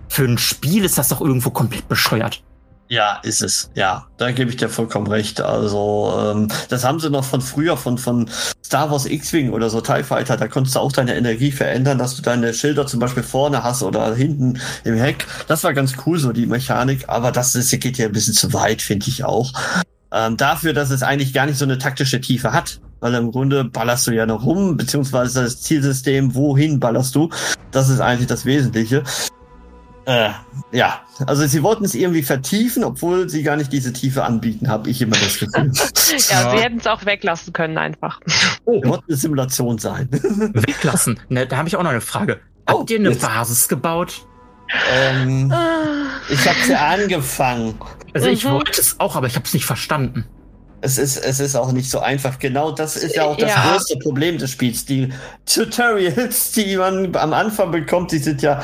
für 0.07 0.23
ein 0.25 0.37
Spiel 0.37 0.85
ist 0.85 0.97
das 0.97 1.09
doch 1.09 1.21
irgendwo 1.21 1.49
komplett 1.51 1.87
bescheuert. 1.87 2.41
Ja, 2.89 3.19
ist 3.21 3.43
es. 3.43 3.69
Ja, 3.75 4.07
da 4.17 4.31
gebe 4.31 4.49
ich 4.49 4.57
dir 4.57 4.67
vollkommen 4.67 5.05
recht. 5.05 5.41
Also, 5.41 6.11
ähm, 6.19 6.47
das 6.69 6.83
haben 6.83 6.99
sie 6.99 7.11
noch 7.11 7.23
von 7.23 7.39
früher, 7.39 7.77
von, 7.77 7.99
von 7.99 8.27
Star 8.65 8.89
Wars 8.89 9.05
X-Wing 9.05 9.51
oder 9.51 9.69
so, 9.69 9.79
TIE 9.79 10.03
Fighter. 10.03 10.37
Da 10.37 10.47
konntest 10.47 10.75
du 10.75 10.79
auch 10.79 10.91
deine 10.91 11.15
Energie 11.15 11.51
verändern, 11.51 11.99
dass 11.99 12.15
du 12.15 12.23
deine 12.23 12.51
Schilder 12.51 12.87
zum 12.87 12.99
Beispiel 12.99 13.21
vorne 13.21 13.63
hast 13.63 13.83
oder 13.83 14.15
hinten 14.15 14.59
im 14.83 14.95
Heck. 14.95 15.27
Das 15.47 15.63
war 15.63 15.75
ganz 15.75 15.93
cool, 16.05 16.17
so 16.17 16.31
die 16.31 16.47
Mechanik. 16.47 17.07
Aber 17.09 17.31
das 17.31 17.53
ist, 17.53 17.69
geht 17.79 17.99
ja 17.99 18.07
ein 18.07 18.11
bisschen 18.11 18.33
zu 18.33 18.53
weit, 18.53 18.81
finde 18.81 19.07
ich 19.07 19.23
auch. 19.23 19.53
Ähm, 20.11 20.35
dafür, 20.37 20.73
dass 20.73 20.89
es 20.89 21.03
eigentlich 21.03 21.31
gar 21.31 21.45
nicht 21.45 21.59
so 21.59 21.65
eine 21.65 21.77
taktische 21.77 22.19
Tiefe 22.19 22.53
hat. 22.53 22.81
Weil 23.01 23.13
im 23.13 23.31
Grunde 23.31 23.63
ballerst 23.63 24.07
du 24.07 24.11
ja 24.11 24.25
noch 24.25 24.45
rum, 24.45 24.75
beziehungsweise 24.75 25.43
das 25.43 25.61
Zielsystem, 25.61 26.35
wohin 26.35 26.79
ballerst 26.79 27.15
du? 27.15 27.29
Das 27.71 27.87
ist 27.87 28.01
eigentlich 28.01 28.27
das 28.27 28.45
Wesentliche. 28.45 29.03
Äh, 30.05 30.29
ja, 30.71 31.01
also 31.27 31.45
sie 31.45 31.61
wollten 31.61 31.85
es 31.85 31.93
irgendwie 31.93 32.23
vertiefen, 32.23 32.83
obwohl 32.83 33.29
sie 33.29 33.43
gar 33.43 33.55
nicht 33.57 33.71
diese 33.71 33.93
Tiefe 33.93 34.23
anbieten, 34.23 34.67
habe 34.67 34.89
ich 34.89 35.01
immer 35.01 35.15
das 35.17 35.37
Gefühl. 35.37 35.71
Ja, 35.73 35.83
Ja. 36.43 36.51
sie 36.51 36.63
hätten 36.63 36.77
es 36.79 36.87
auch 36.87 37.05
weglassen 37.05 37.53
können 37.53 37.77
einfach. 37.77 38.19
Sie 38.25 38.55
wollten 38.65 39.03
eine 39.07 39.17
Simulation 39.17 39.77
sein. 39.77 40.07
Weglassen. 40.11 41.19
Ne, 41.29 41.45
da 41.45 41.57
habe 41.57 41.67
ich 41.67 41.75
auch 41.75 41.83
noch 41.83 41.91
eine 41.91 42.01
Frage. 42.01 42.39
Oh, 42.67 42.79
Habt 42.79 42.89
ihr 42.91 42.99
eine 42.99 43.09
jetzt. 43.09 43.21
Basis 43.21 43.67
gebaut? 43.67 44.25
ähm, 44.91 45.53
ich 46.29 46.47
habe 46.47 46.57
sie 46.63 46.75
angefangen. 46.75 47.75
Also 48.13 48.27
ich 48.29 48.43
Mhm. 48.45 48.51
wollte 48.51 48.81
es 48.81 48.99
auch, 48.99 49.15
aber 49.15 49.27
ich 49.27 49.35
habe 49.35 49.45
es 49.45 49.53
nicht 49.53 49.65
verstanden. 49.65 50.25
Es 50.81 50.97
ist, 50.97 51.17
es 51.17 51.39
ist 51.39 51.55
auch 51.55 51.71
nicht 51.73 51.89
so 51.89 51.99
einfach. 51.99 52.39
Genau 52.39 52.71
das 52.71 52.95
ist 52.95 53.15
ja 53.15 53.25
auch 53.25 53.35
das 53.37 53.49
Ja. 53.53 53.71
größte 53.73 53.97
Problem 53.99 54.37
des 54.37 54.51
Spiels. 54.51 54.85
Die 54.85 55.09
Tutorials, 55.45 56.51
die 56.53 56.77
man 56.77 57.15
am 57.15 57.33
Anfang 57.33 57.71
bekommt, 57.71 58.11
die 58.11 58.17
sind 58.19 58.41
ja 58.41 58.61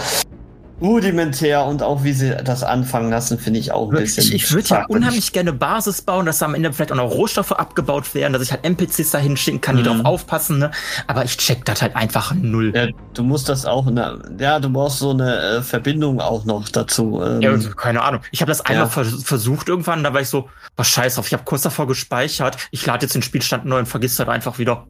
rudimentär 0.85 1.65
und 1.65 1.81
auch 1.83 2.03
wie 2.03 2.13
sie 2.13 2.35
das 2.43 2.63
anfangen 2.63 3.09
lassen, 3.09 3.37
finde 3.39 3.59
ich 3.59 3.71
auch 3.71 3.89
ein 3.91 3.97
bisschen. 3.97 4.33
Ich, 4.33 4.51
würde 4.51 4.67
ja 4.69 4.85
unheimlich 4.87 5.31
gerne 5.33 5.53
Basis 5.53 6.01
bauen, 6.01 6.25
dass 6.25 6.39
da 6.39 6.45
am 6.45 6.55
Ende 6.55 6.71
vielleicht 6.73 6.91
auch 6.91 6.95
noch 6.97 7.11
Rohstoffe 7.11 7.51
abgebaut 7.51 8.13
werden, 8.15 8.33
dass 8.33 8.41
ich 8.41 8.51
halt 8.51 8.63
NPCs 8.65 9.11
da 9.11 9.17
hinschicken 9.17 9.61
kann, 9.61 9.77
die 9.77 9.83
Mhm. 9.83 9.87
drauf 10.03 10.05
aufpassen, 10.05 10.59
ne? 10.59 10.71
Aber 11.07 11.23
ich 11.25 11.37
check 11.37 11.65
das 11.65 11.81
halt 11.81 11.95
einfach 11.95 12.33
null. 12.35 12.71
Ja, 12.75 12.87
du 13.13 13.23
musst 13.23 13.49
das 13.49 13.65
auch, 13.65 13.85
ne, 13.85 14.19
ja, 14.39 14.59
du 14.59 14.69
brauchst 14.69 14.99
so 14.99 15.11
eine 15.11 15.37
äh, 15.57 15.61
Verbindung 15.61 16.21
auch 16.21 16.45
noch 16.45 16.69
dazu. 16.69 17.21
Ähm, 17.23 17.41
Ja, 17.41 17.51
also, 17.51 17.69
keine 17.71 18.01
Ahnung. 18.01 18.21
Ich 18.31 18.41
habe 18.41 18.49
das 18.49 18.61
einmal 18.61 18.85
Ja. 18.85 18.89
vers 18.89 19.23
versucht 19.23 19.67
irgendwann, 19.69 20.03
da 20.03 20.13
war 20.13 20.21
ich 20.21 20.29
so, 20.29 20.49
was 20.75 20.87
scheiß 20.87 21.17
auf, 21.19 21.27
ich 21.27 21.33
habe 21.33 21.43
kurz 21.45 21.61
davor 21.63 21.87
gespeichert, 21.87 22.57
ich 22.71 22.85
lade 22.85 23.05
jetzt 23.05 23.15
den 23.15 23.21
Spielstand 23.21 23.65
neu 23.65 23.79
und 23.79 23.85
vergiss 23.87 24.15
das 24.17 24.27
einfach 24.27 24.57
wieder. 24.59 24.85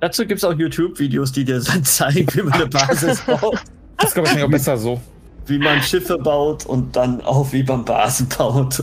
Dazu 0.00 0.26
gibt's 0.26 0.44
auch 0.44 0.52
YouTube-Videos, 0.52 1.32
die 1.32 1.44
dir 1.44 1.60
dann 1.60 1.84
zeigen, 1.84 2.26
wie 2.34 2.42
man 2.42 2.52
eine 2.52 2.66
Basis 2.68 3.20
baut, 3.22 3.58
Das 3.98 4.12
glaube 4.14 4.28
ich 4.36 4.42
auch 4.42 4.50
besser 4.50 4.76
so. 4.76 5.00
Wie 5.46 5.58
man 5.58 5.82
Schiffe 5.82 6.18
baut 6.18 6.66
und 6.66 6.96
dann 6.96 7.20
auch 7.22 7.52
wie 7.52 7.62
man 7.62 7.84
Basen 7.84 8.28
baut. 8.36 8.82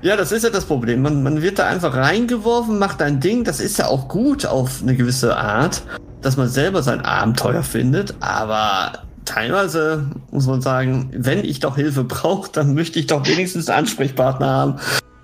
Ja, 0.00 0.16
das 0.16 0.30
ist 0.30 0.44
ja 0.44 0.50
das 0.50 0.64
Problem. 0.64 1.02
Man, 1.02 1.22
man 1.22 1.42
wird 1.42 1.58
da 1.58 1.66
einfach 1.66 1.94
reingeworfen, 1.94 2.78
macht 2.78 3.02
ein 3.02 3.18
Ding. 3.20 3.42
Das 3.44 3.58
ist 3.60 3.78
ja 3.78 3.86
auch 3.88 4.06
gut 4.08 4.46
auf 4.46 4.80
eine 4.80 4.94
gewisse 4.94 5.36
Art, 5.36 5.82
dass 6.22 6.36
man 6.36 6.48
selber 6.48 6.82
sein 6.84 7.00
Abenteuer 7.00 7.64
findet. 7.64 8.14
Aber 8.20 8.92
teilweise 9.24 10.06
muss 10.30 10.46
man 10.46 10.60
sagen, 10.60 11.10
wenn 11.16 11.44
ich 11.44 11.58
doch 11.58 11.74
Hilfe 11.74 12.04
brauche, 12.04 12.48
dann 12.52 12.74
möchte 12.74 13.00
ich 13.00 13.08
doch 13.08 13.26
wenigstens 13.26 13.68
einen 13.68 13.80
Ansprechpartner 13.80 14.46
haben, 14.46 14.76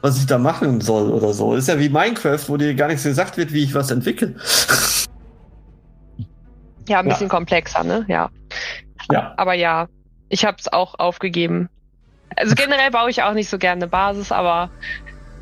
was 0.02 0.18
ich 0.18 0.26
da 0.26 0.38
machen 0.38 0.80
soll 0.80 1.10
oder 1.12 1.32
so. 1.32 1.54
Ist 1.54 1.68
ja 1.68 1.78
wie 1.78 1.88
Minecraft, 1.88 2.40
wo 2.48 2.56
dir 2.56 2.74
gar 2.74 2.88
nichts 2.88 3.04
gesagt 3.04 3.37
wird, 3.37 3.52
wie 3.52 3.62
ich 3.62 3.74
was 3.76 3.92
entwickle. 3.92 4.34
Ja, 6.88 6.98
ein 6.98 7.06
Ja. 7.06 7.12
bisschen 7.12 7.28
komplexer, 7.28 7.84
ne? 7.84 8.04
Ja. 8.08 8.28
Ja. 9.10 9.34
Aber 9.37 9.54
ja, 9.54 9.87
ich 10.28 10.44
habe 10.44 10.56
es 10.58 10.72
auch 10.72 10.98
aufgegeben. 10.98 11.68
Also 12.37 12.54
generell 12.56 12.90
baue 12.90 13.10
ich 13.10 13.22
auch 13.22 13.34
nicht 13.34 13.48
so 13.48 13.58
gerne 13.58 13.82
eine 13.82 13.88
Basis, 13.88 14.32
aber 14.32 14.70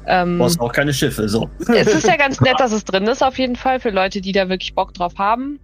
Ähm, 0.06 0.32
Du 0.38 0.44
brauchst 0.44 0.60
auch 0.60 0.72
keine 0.72 0.92
Schiffe, 0.92 1.28
so. 1.28 1.48
es 1.68 1.86
ist 1.86 2.06
ja 2.08 2.16
ganz 2.16 2.40
nett, 2.42 2.58
dass 2.58 2.72
es 2.72 2.84
drin 2.84 3.04
ist, 3.06 3.22
auf 3.22 3.38
jeden 3.38 3.54
Fall, 3.54 3.78
für 3.78 3.90
Leute, 3.90 4.20
die 4.20 4.32
da 4.32 4.48
wirklich 4.48 4.74
Bock 4.74 4.92
drauf 4.94 5.14
haben. 5.18 5.60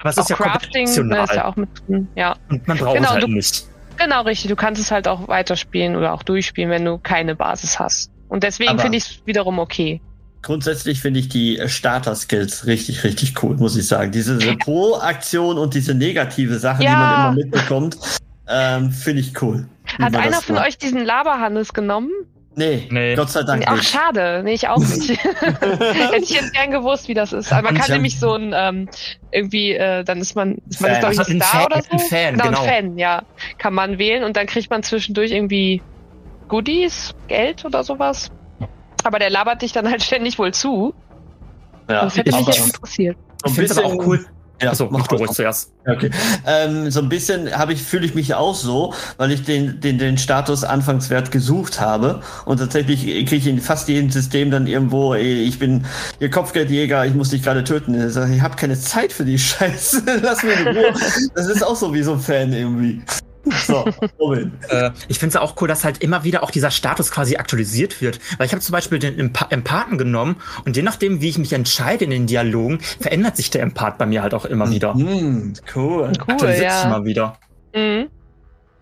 Aber 0.00 0.08
es 0.10 0.16
Auch 0.18 0.22
ist 0.22 0.30
ja 0.30 0.36
Crafting 0.36 0.86
optional. 0.88 1.24
ist 1.24 1.34
ja 1.34 1.44
auch 1.44 1.56
mit 1.56 1.68
drin. 1.86 2.08
Ja, 2.14 2.36
und 2.48 2.66
man 2.66 2.78
braucht 2.78 2.94
Genau, 2.94 3.08
es 3.08 3.12
halt 3.12 3.22
du- 3.24 3.28
nicht. 3.28 3.66
genau 3.98 4.22
richtig. 4.22 4.48
Du 4.48 4.56
kannst 4.56 4.80
es 4.80 4.90
halt 4.90 5.06
auch 5.06 5.28
weiterspielen 5.28 5.96
oder 5.96 6.14
auch 6.14 6.22
durchspielen, 6.22 6.70
wenn 6.70 6.84
du 6.84 6.96
keine 6.98 7.34
Basis 7.34 7.78
hast. 7.78 8.10
Und 8.28 8.42
deswegen 8.42 8.78
finde 8.78 8.96
ich 8.98 9.04
es 9.04 9.26
wiederum 9.26 9.58
okay. 9.58 10.00
Grundsätzlich 10.40 11.00
finde 11.00 11.18
ich 11.20 11.28
die 11.28 11.60
Starter-Skills 11.66 12.64
richtig, 12.66 13.02
richtig 13.04 13.42
cool, 13.42 13.56
muss 13.56 13.76
ich 13.76 13.86
sagen. 13.88 14.12
Diese 14.12 14.38
Pro-Aktion 14.56 15.58
und 15.58 15.74
diese 15.74 15.94
negative 15.94 16.58
Sache, 16.58 16.78
die 16.78 16.84
Ja. 16.84 16.96
man 16.98 17.32
immer 17.36 17.44
mitbekommt, 17.44 17.98
ähm, 18.48 18.90
finde 18.92 19.20
ich 19.20 19.40
cool. 19.42 19.68
Hat 20.00 20.14
einer 20.16 20.40
von 20.42 20.58
euch 20.58 20.78
diesen 20.78 21.04
Laberhannes 21.04 21.72
genommen? 21.72 22.10
Nee, 22.56 22.88
Nee. 22.90 23.14
Gott 23.14 23.30
sei 23.30 23.44
Dank 23.44 23.62
Ach, 23.68 23.76
nicht. 23.76 23.88
schade. 23.88 24.42
Nee, 24.44 24.54
ich 24.54 24.66
auch 24.68 24.78
nicht. 24.78 25.10
Hätte 25.24 26.16
ich 26.22 26.30
jetzt 26.30 26.52
gern 26.52 26.72
gewusst, 26.72 27.06
wie 27.06 27.14
das 27.14 27.32
ist. 27.32 27.52
Aber 27.52 27.70
man 27.70 27.80
kann 27.80 27.90
nämlich 27.92 28.18
so 28.18 28.32
ein, 28.34 28.52
ähm, 28.56 28.88
irgendwie, 29.30 29.74
äh, 29.74 30.02
dann 30.02 30.18
ist 30.18 30.34
man, 30.34 30.56
ist 30.68 30.80
man 30.80 30.98
glaube 30.98 31.14
ich, 31.14 31.20
ein 31.20 31.40
Star 31.40 31.60
Fan, 31.60 31.66
oder 31.66 31.82
so? 31.82 31.88
ein 31.92 31.98
Fan, 32.00 32.32
genau, 32.34 32.44
genau. 32.46 32.60
ein 32.62 32.68
Fan, 32.68 32.98
ja. 32.98 33.22
Kann 33.58 33.74
man 33.74 33.98
wählen 33.98 34.24
und 34.24 34.36
dann 34.36 34.46
kriegt 34.46 34.70
man 34.70 34.82
zwischendurch 34.82 35.30
irgendwie 35.30 35.80
Goodies, 36.48 37.14
Geld 37.28 37.64
oder 37.64 37.84
sowas. 37.84 38.30
Aber 39.04 39.20
der 39.20 39.30
labert 39.30 39.62
dich 39.62 39.70
dann 39.72 39.88
halt 39.88 40.02
ständig 40.02 40.38
wohl 40.40 40.52
zu. 40.52 40.94
Ja, 41.88 42.02
das 42.02 42.16
hätte 42.16 42.30
ich- 42.30 42.36
mich 42.36 42.46
jetzt 42.48 42.66
interessiert. 42.66 43.16
so 43.16 43.36
Ich 43.44 43.52
ein 43.52 43.54
finde 43.54 43.70
es 43.72 43.78
aber 43.78 43.86
bisschen- 43.88 44.00
auch 44.00 44.06
cool. 44.06 44.26
Ja, 44.60 44.70
Also, 44.70 44.88
mach 44.90 45.06
du 45.06 45.16
ruhig 45.16 45.30
zuerst. 45.30 45.72
Okay. 45.86 46.10
Ähm, 46.46 46.90
so 46.90 47.00
ein 47.00 47.08
bisschen 47.08 47.56
habe 47.56 47.72
ich 47.72 47.82
fühle 47.82 48.04
ich 48.04 48.14
mich 48.14 48.34
auch 48.34 48.54
so, 48.54 48.92
weil 49.16 49.30
ich 49.30 49.44
den 49.44 49.80
den 49.80 49.98
den 49.98 50.18
Status 50.18 50.64
Anfangswert 50.64 51.30
gesucht 51.30 51.80
habe 51.80 52.20
und 52.44 52.58
tatsächlich 52.58 53.02
kriege 53.02 53.36
ich 53.36 53.46
in 53.46 53.60
fast 53.60 53.88
jedem 53.88 54.10
System 54.10 54.50
dann 54.50 54.66
irgendwo, 54.66 55.14
ey, 55.14 55.42
ich 55.42 55.58
bin 55.58 55.84
ihr 56.20 56.30
Kopfgeldjäger, 56.30 57.06
ich 57.06 57.14
muss 57.14 57.30
dich 57.30 57.42
gerade 57.42 57.62
töten. 57.64 57.94
Ich, 58.08 58.12
sag, 58.14 58.30
ich 58.30 58.40
habe 58.42 58.56
keine 58.56 58.78
Zeit 58.78 59.12
für 59.12 59.24
die 59.24 59.38
Scheiße, 59.38 60.02
lass 60.22 60.42
mir 60.42 60.54
in 60.54 60.76
Ruhe. 60.76 60.92
Das 61.34 61.46
ist 61.46 61.64
auch 61.64 61.76
so 61.76 61.94
wie 61.94 62.02
so 62.02 62.14
ein 62.14 62.20
Fan 62.20 62.52
irgendwie. 62.52 63.02
So, 63.66 63.84
Robin. 64.18 64.52
Äh, 64.68 64.90
ich 65.08 65.18
finde 65.18 65.36
es 65.36 65.42
auch 65.42 65.60
cool, 65.60 65.68
dass 65.68 65.84
halt 65.84 65.98
immer 66.02 66.24
wieder 66.24 66.42
auch 66.42 66.50
dieser 66.50 66.70
Status 66.70 67.10
quasi 67.10 67.36
aktualisiert 67.36 68.00
wird. 68.02 68.18
Weil 68.36 68.46
ich 68.46 68.52
habe 68.52 68.60
zum 68.62 68.72
Beispiel 68.72 68.98
den 68.98 69.18
Empa 69.18 69.46
Empathen 69.50 69.96
genommen 69.98 70.36
und 70.66 70.76
je 70.76 70.82
nachdem, 70.82 71.20
wie 71.22 71.28
ich 71.30 71.38
mich 71.38 71.52
entscheide 71.52 72.04
in 72.04 72.10
den 72.10 72.26
Dialogen, 72.26 72.80
verändert 73.00 73.36
sich 73.36 73.50
der 73.50 73.62
Empath 73.62 73.96
bei 73.98 74.06
mir 74.06 74.22
halt 74.22 74.34
auch 74.34 74.44
immer 74.44 74.70
wieder. 74.70 74.94
Hm, 74.94 75.54
cool. 75.74 76.04
Cool, 76.04 76.04
Aktualisiert 76.26 76.70
sich 76.72 76.82
ja. 76.82 76.84
immer 76.84 77.04
wieder. 77.04 77.38
Mhm. 77.74 78.08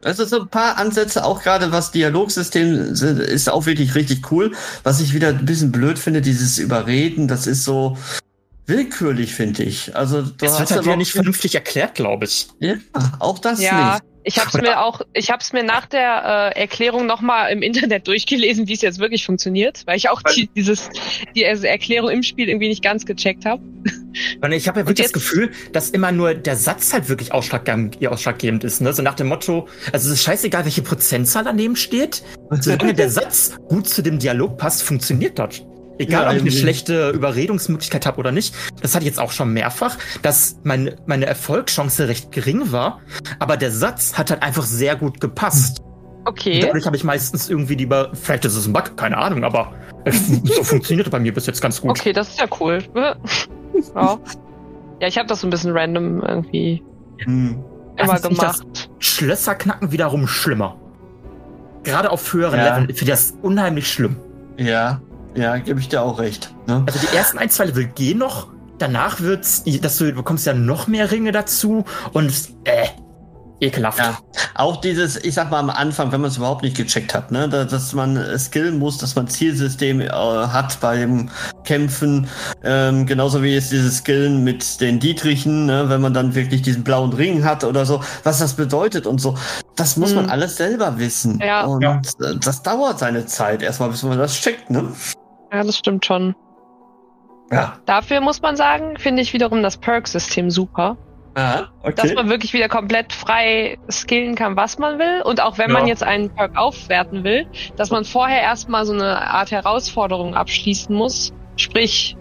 Also 0.04 0.24
so 0.24 0.42
ein 0.42 0.48
paar 0.48 0.76
Ansätze, 0.78 1.24
auch 1.24 1.42
gerade 1.42 1.72
was 1.72 1.90
Dialogsystem 1.90 2.94
sind, 2.94 3.18
ist 3.18 3.48
auch 3.50 3.66
wirklich 3.66 3.94
richtig 3.94 4.30
cool. 4.30 4.52
Was 4.84 5.00
ich 5.00 5.14
wieder 5.14 5.28
ein 5.28 5.44
bisschen 5.44 5.72
blöd 5.72 5.98
finde, 5.98 6.20
dieses 6.20 6.58
Überreden, 6.58 7.28
das 7.28 7.46
ist 7.46 7.64
so 7.64 7.96
willkürlich, 8.66 9.34
finde 9.34 9.62
ich. 9.62 9.94
Also 9.96 10.22
du 10.22 10.30
Das 10.38 10.52
wird 10.52 10.60
hast 10.60 10.70
halt 10.72 10.80
wieder 10.82 10.92
aber- 10.92 10.96
nicht 10.96 11.12
vernünftig 11.12 11.54
erklärt, 11.54 11.94
glaube 11.94 12.24
ich. 12.26 12.48
Ja, 12.60 12.74
auch 13.20 13.38
das 13.38 13.60
Ja, 13.60 13.94
nicht. 13.94 14.04
Ich 14.26 14.38
habe 14.38 14.48
es 14.52 14.60
mir 14.60 14.82
auch, 14.82 15.02
ich 15.12 15.30
habe 15.30 15.40
es 15.40 15.52
mir 15.52 15.62
nach 15.62 15.86
der 15.86 16.52
äh, 16.56 16.60
Erklärung 16.60 17.06
nochmal 17.06 17.52
im 17.52 17.62
Internet 17.62 18.08
durchgelesen, 18.08 18.66
wie 18.66 18.72
es 18.72 18.82
jetzt 18.82 18.98
wirklich 18.98 19.24
funktioniert, 19.24 19.84
weil 19.86 19.96
ich 19.96 20.10
auch 20.10 20.20
die, 20.20 20.48
dieses 20.48 20.90
die 21.36 21.44
Erklärung 21.44 22.10
im 22.10 22.24
Spiel 22.24 22.48
irgendwie 22.48 22.68
nicht 22.68 22.82
ganz 22.82 23.06
gecheckt 23.06 23.44
habe. 23.44 23.62
Ich 24.50 24.66
habe 24.66 24.80
ja 24.80 24.86
wirklich 24.86 25.06
das 25.06 25.12
Gefühl, 25.12 25.52
dass 25.72 25.90
immer 25.90 26.10
nur 26.10 26.34
der 26.34 26.56
Satz 26.56 26.92
halt 26.92 27.08
wirklich 27.08 27.32
ausschlaggebend, 27.32 28.04
ausschlaggebend 28.04 28.64
ist. 28.64 28.80
Ne? 28.80 28.92
So 28.92 29.02
nach 29.02 29.14
dem 29.14 29.28
Motto, 29.28 29.68
also 29.92 30.08
es 30.08 30.18
ist 30.18 30.24
scheißegal, 30.24 30.64
welche 30.64 30.82
Prozentzahl 30.82 31.44
daneben 31.44 31.76
steht. 31.76 32.24
Solange 32.50 32.94
der 32.94 33.10
Satz 33.10 33.56
gut 33.68 33.88
zu 33.88 34.02
dem 34.02 34.18
Dialog 34.18 34.58
passt, 34.58 34.82
funktioniert 34.82 35.38
das. 35.38 35.62
Egal, 35.98 36.22
Ja, 36.24 36.28
ob 36.30 36.36
ich 36.36 36.42
eine 36.42 36.50
schlechte 36.50 37.10
Überredungsmöglichkeit 37.10 38.04
habe 38.06 38.18
oder 38.18 38.32
nicht. 38.32 38.54
Das 38.82 38.94
hatte 38.94 39.04
ich 39.04 39.08
jetzt 39.08 39.18
auch 39.18 39.32
schon 39.32 39.52
mehrfach, 39.52 39.96
dass 40.22 40.58
mein, 40.62 40.94
meine 41.06 41.26
Erfolgschance 41.26 42.06
recht 42.08 42.32
gering 42.32 42.70
war. 42.72 43.00
Aber 43.38 43.56
der 43.56 43.70
Satz 43.70 44.18
hat 44.18 44.30
halt 44.30 44.42
einfach 44.42 44.64
sehr 44.64 44.96
gut 44.96 45.20
gepasst. 45.20 45.82
Okay. 46.26 46.60
Dadurch 46.60 46.84
habe 46.86 46.96
ich 46.96 47.04
meistens 47.04 47.48
irgendwie 47.48 47.76
lieber, 47.76 48.10
vielleicht 48.14 48.44
ist 48.44 48.56
es 48.56 48.66
ein 48.66 48.72
Bug, 48.72 48.96
keine 48.96 49.16
Ahnung, 49.16 49.44
aber 49.44 49.72
es, 50.04 50.26
so 50.44 50.64
funktioniert 50.64 51.10
bei 51.10 51.18
mir 51.20 51.32
bis 51.32 51.46
jetzt 51.46 51.62
ganz 51.62 51.80
gut. 51.80 51.90
Okay, 51.92 52.12
das 52.12 52.28
ist 52.30 52.40
ja 52.40 52.46
cool. 52.60 52.82
ja. 52.94 54.18
ja, 55.00 55.08
ich 55.08 55.16
habe 55.18 55.28
das 55.28 55.40
so 55.40 55.46
ein 55.46 55.50
bisschen 55.50 55.72
random 55.76 56.20
irgendwie 56.20 56.82
Hm. 57.24 57.62
immer 57.96 58.12
Also 58.12 58.28
gemacht. 58.28 58.90
Schlösser 58.98 59.54
knacken 59.54 59.92
wiederum 59.92 60.26
schlimmer. 60.26 60.76
Gerade 61.84 62.10
auf 62.10 62.32
höheren 62.32 62.58
Ja. 62.58 62.64
Leveln 62.76 62.86
finde 62.88 63.02
ich 63.02 63.08
das 63.08 63.34
unheimlich 63.42 63.90
schlimm. 63.90 64.16
Ja, 64.58 65.00
ja, 65.36 65.56
gebe 65.58 65.80
ich 65.80 65.88
dir 65.88 66.02
auch 66.02 66.18
recht. 66.18 66.52
Ne? 66.66 66.82
Also 66.86 66.98
die 66.98 67.16
ersten 67.16 67.38
ein, 67.38 67.50
zwei 67.50 67.66
Level 67.66 67.86
gehen 67.86 68.18
noch. 68.18 68.48
Danach 68.78 69.20
wird's, 69.20 69.62
dass 69.80 69.96
du, 69.98 70.12
bekommst 70.12 70.46
ja 70.46 70.52
noch 70.52 70.86
mehr 70.86 71.10
Ringe 71.10 71.32
dazu 71.32 71.84
und 72.12 72.30
äh, 72.64 72.86
ekelhaft. 73.58 73.98
Ja, 73.98 74.18
auch 74.54 74.82
dieses, 74.82 75.16
ich 75.16 75.32
sag 75.32 75.50
mal 75.50 75.60
am 75.60 75.70
Anfang, 75.70 76.12
wenn 76.12 76.20
man 76.20 76.28
es 76.30 76.36
überhaupt 76.36 76.62
nicht 76.62 76.76
gecheckt 76.76 77.14
hat, 77.14 77.32
ne, 77.32 77.48
da, 77.48 77.64
dass 77.64 77.94
man 77.94 78.22
skillen 78.38 78.78
muss, 78.78 78.98
dass 78.98 79.14
man 79.14 79.28
Zielsystem 79.28 80.02
äh, 80.02 80.10
hat 80.10 80.78
bei 80.80 80.98
dem 80.98 81.30
Kämpfen, 81.64 82.28
ähm, 82.64 83.06
genauso 83.06 83.42
wie 83.42 83.56
es 83.56 83.70
dieses 83.70 83.98
Skillen 83.98 84.44
mit 84.44 84.78
den 84.82 85.00
Dietrichen, 85.00 85.64
ne, 85.64 85.88
wenn 85.88 86.02
man 86.02 86.12
dann 86.12 86.34
wirklich 86.34 86.60
diesen 86.60 86.84
blauen 86.84 87.14
Ring 87.14 87.44
hat 87.44 87.64
oder 87.64 87.86
so, 87.86 88.02
was 88.24 88.40
das 88.40 88.52
bedeutet 88.52 89.06
und 89.06 89.22
so, 89.22 89.38
das 89.74 89.96
muss 89.96 90.14
man 90.14 90.24
Mhm. 90.26 90.30
alles 90.32 90.56
selber 90.56 90.98
wissen. 90.98 91.40
Ja. 91.42 91.64
Und 91.64 91.80
Ja. 91.82 92.02
äh, 92.20 92.36
das 92.38 92.62
dauert 92.62 92.98
seine 92.98 93.24
Zeit, 93.24 93.62
erstmal 93.62 93.88
bis 93.88 94.02
man 94.02 94.18
das 94.18 94.38
checkt, 94.38 94.68
ne? 94.68 94.92
Ja, 95.52 95.62
das 95.62 95.78
stimmt 95.78 96.04
schon. 96.06 96.34
Ja. 97.52 97.78
Dafür 97.86 98.20
muss 98.20 98.42
man 98.42 98.56
sagen, 98.56 98.96
finde 98.98 99.22
ich 99.22 99.32
wiederum 99.32 99.62
das 99.62 99.76
Perk-System 99.76 100.50
super. 100.50 100.96
Ah, 101.38 101.66
Dass 101.84 102.06
okay. 102.06 102.14
man 102.14 102.30
wirklich 102.30 102.54
wieder 102.54 102.68
komplett 102.68 103.12
frei 103.12 103.78
skillen 103.90 104.34
kann, 104.36 104.56
was 104.56 104.78
man 104.78 104.98
will. 104.98 105.20
Und 105.22 105.42
auch 105.42 105.58
wenn 105.58 105.68
Ja. 105.68 105.74
man 105.74 105.86
jetzt 105.86 106.02
einen 106.02 106.30
Perk 106.30 106.56
aufwerten 106.56 107.24
will, 107.24 107.46
dass 107.76 107.90
man 107.90 108.04
vorher 108.06 108.40
erstmal 108.40 108.86
so 108.86 108.94
eine 108.94 109.20
Art 109.30 109.50
Herausforderung 109.50 110.34
abschließen 110.34 110.94
muss. 110.96 111.34
Sprich, 111.56 112.16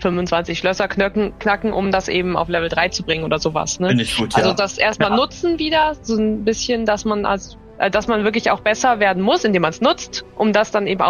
25 0.00 0.58
Schlösser 0.58 0.88
knacken, 0.88 1.36
knacken 1.38 1.72
um 1.72 1.90
das 1.90 2.08
eben 2.08 2.36
auf 2.36 2.48
Level 2.48 2.68
3 2.68 2.90
zu 2.90 3.02
bringen 3.02 3.24
oder 3.24 3.38
sowas. 3.38 3.80
Ne? 3.80 3.88
Finde 3.88 4.04
ich 4.04 4.16
gut, 4.16 4.34
Also 4.36 4.50
ja. 4.50 4.54
das 4.54 4.78
erstmal 4.78 5.10
Ja. 5.10 5.16
nutzen 5.16 5.58
wieder, 5.58 5.94
so 6.00 6.16
ein 6.16 6.44
bisschen, 6.44 6.86
dass 6.86 7.04
man 7.04 7.24
als, 7.26 7.58
äh, 7.78 7.90
dass 7.90 8.06
man 8.06 8.22
wirklich 8.22 8.50
auch 8.50 8.60
besser 8.60 9.00
werden 9.00 9.22
muss, 9.22 9.42
indem 9.44 9.62
man 9.62 9.70
es 9.70 9.80
nutzt, 9.80 10.24
um 10.36 10.52
das 10.52 10.70
dann 10.70 10.86
eben 10.86 11.00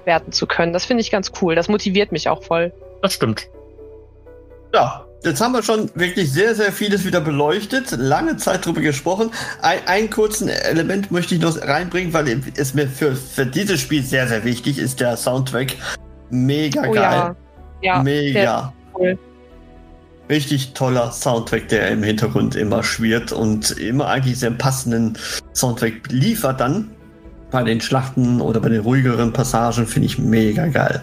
aufwerten 0.00 0.32
zu 0.32 0.46
können. 0.46 0.72
Das 0.72 0.84
finde 0.84 1.02
ich 1.02 1.10
ganz 1.10 1.32
cool. 1.40 1.54
Das 1.54 1.68
motiviert 1.68 2.12
mich 2.12 2.28
auch 2.28 2.42
voll. 2.42 2.72
Das 3.02 3.12
stimmt. 3.12 3.48
Ja, 4.74 5.04
jetzt 5.24 5.40
haben 5.40 5.52
wir 5.52 5.62
schon 5.62 5.90
wirklich 5.94 6.30
sehr, 6.32 6.54
sehr 6.54 6.72
vieles 6.72 7.04
wieder 7.04 7.20
beleuchtet, 7.20 7.90
lange 7.92 8.36
Zeit 8.36 8.64
drüber 8.66 8.80
gesprochen. 8.80 9.30
Ein, 9.62 9.80
einen 9.86 10.10
kurzen 10.10 10.48
Element 10.48 11.10
möchte 11.10 11.34
ich 11.34 11.40
noch 11.40 11.60
reinbringen, 11.60 12.12
weil 12.12 12.40
es 12.56 12.74
mir 12.74 12.86
für, 12.86 13.16
für 13.16 13.46
dieses 13.46 13.80
Spiel 13.80 14.02
sehr, 14.02 14.28
sehr 14.28 14.44
wichtig 14.44 14.78
ist, 14.78 15.00
der 15.00 15.16
Soundtrack. 15.16 15.74
Mega 16.30 16.82
Oh 16.86 16.92
geil. 16.92 16.94
ja. 17.02 17.36
Ja, 17.82 18.02
Mega. 18.02 18.72
cool. 18.98 19.18
Richtig 20.28 20.74
toller 20.74 21.10
Soundtrack, 21.10 21.68
der 21.68 21.88
im 21.88 22.02
Hintergrund 22.04 22.54
immer 22.54 22.84
schwirrt 22.84 23.32
und 23.32 23.72
immer 23.72 24.06
eigentlich 24.06 24.38
sehr 24.38 24.50
passenden 24.52 25.18
Soundtrack 25.54 25.94
liefert 26.10 26.60
dann. 26.60 26.90
Bei 27.50 27.64
den 27.64 27.80
Schlachten 27.80 28.40
oder 28.40 28.60
bei 28.60 28.68
den 28.68 28.82
ruhigeren 28.82 29.32
Passagen 29.32 29.86
finde 29.86 30.06
ich 30.06 30.18
mega 30.18 30.66
geil. 30.66 31.02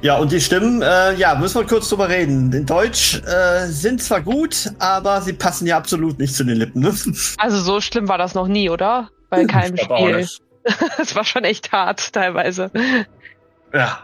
Ja, 0.00 0.16
und 0.16 0.32
die 0.32 0.40
Stimmen, 0.40 0.82
äh, 0.82 1.14
ja, 1.14 1.36
müssen 1.36 1.60
wir 1.60 1.66
kurz 1.66 1.88
drüber 1.88 2.08
reden. 2.08 2.52
In 2.52 2.66
Deutsch 2.66 3.22
äh, 3.24 3.66
sind 3.66 4.02
zwar 4.02 4.20
gut, 4.20 4.72
aber 4.80 5.20
sie 5.20 5.32
passen 5.32 5.66
ja 5.66 5.76
absolut 5.76 6.18
nicht 6.18 6.34
zu 6.34 6.42
den 6.42 6.56
Lippen. 6.56 6.82
Ne? 6.82 6.92
Also 7.38 7.58
so 7.58 7.80
schlimm 7.80 8.08
war 8.08 8.18
das 8.18 8.34
noch 8.34 8.48
nie, 8.48 8.68
oder? 8.68 9.10
Bei 9.30 9.44
keinem 9.44 9.76
Spiel. 9.76 10.26
Es 10.98 11.14
war 11.14 11.24
schon 11.24 11.44
echt 11.44 11.70
hart 11.70 12.12
teilweise. 12.12 12.70
Ja, 13.72 14.00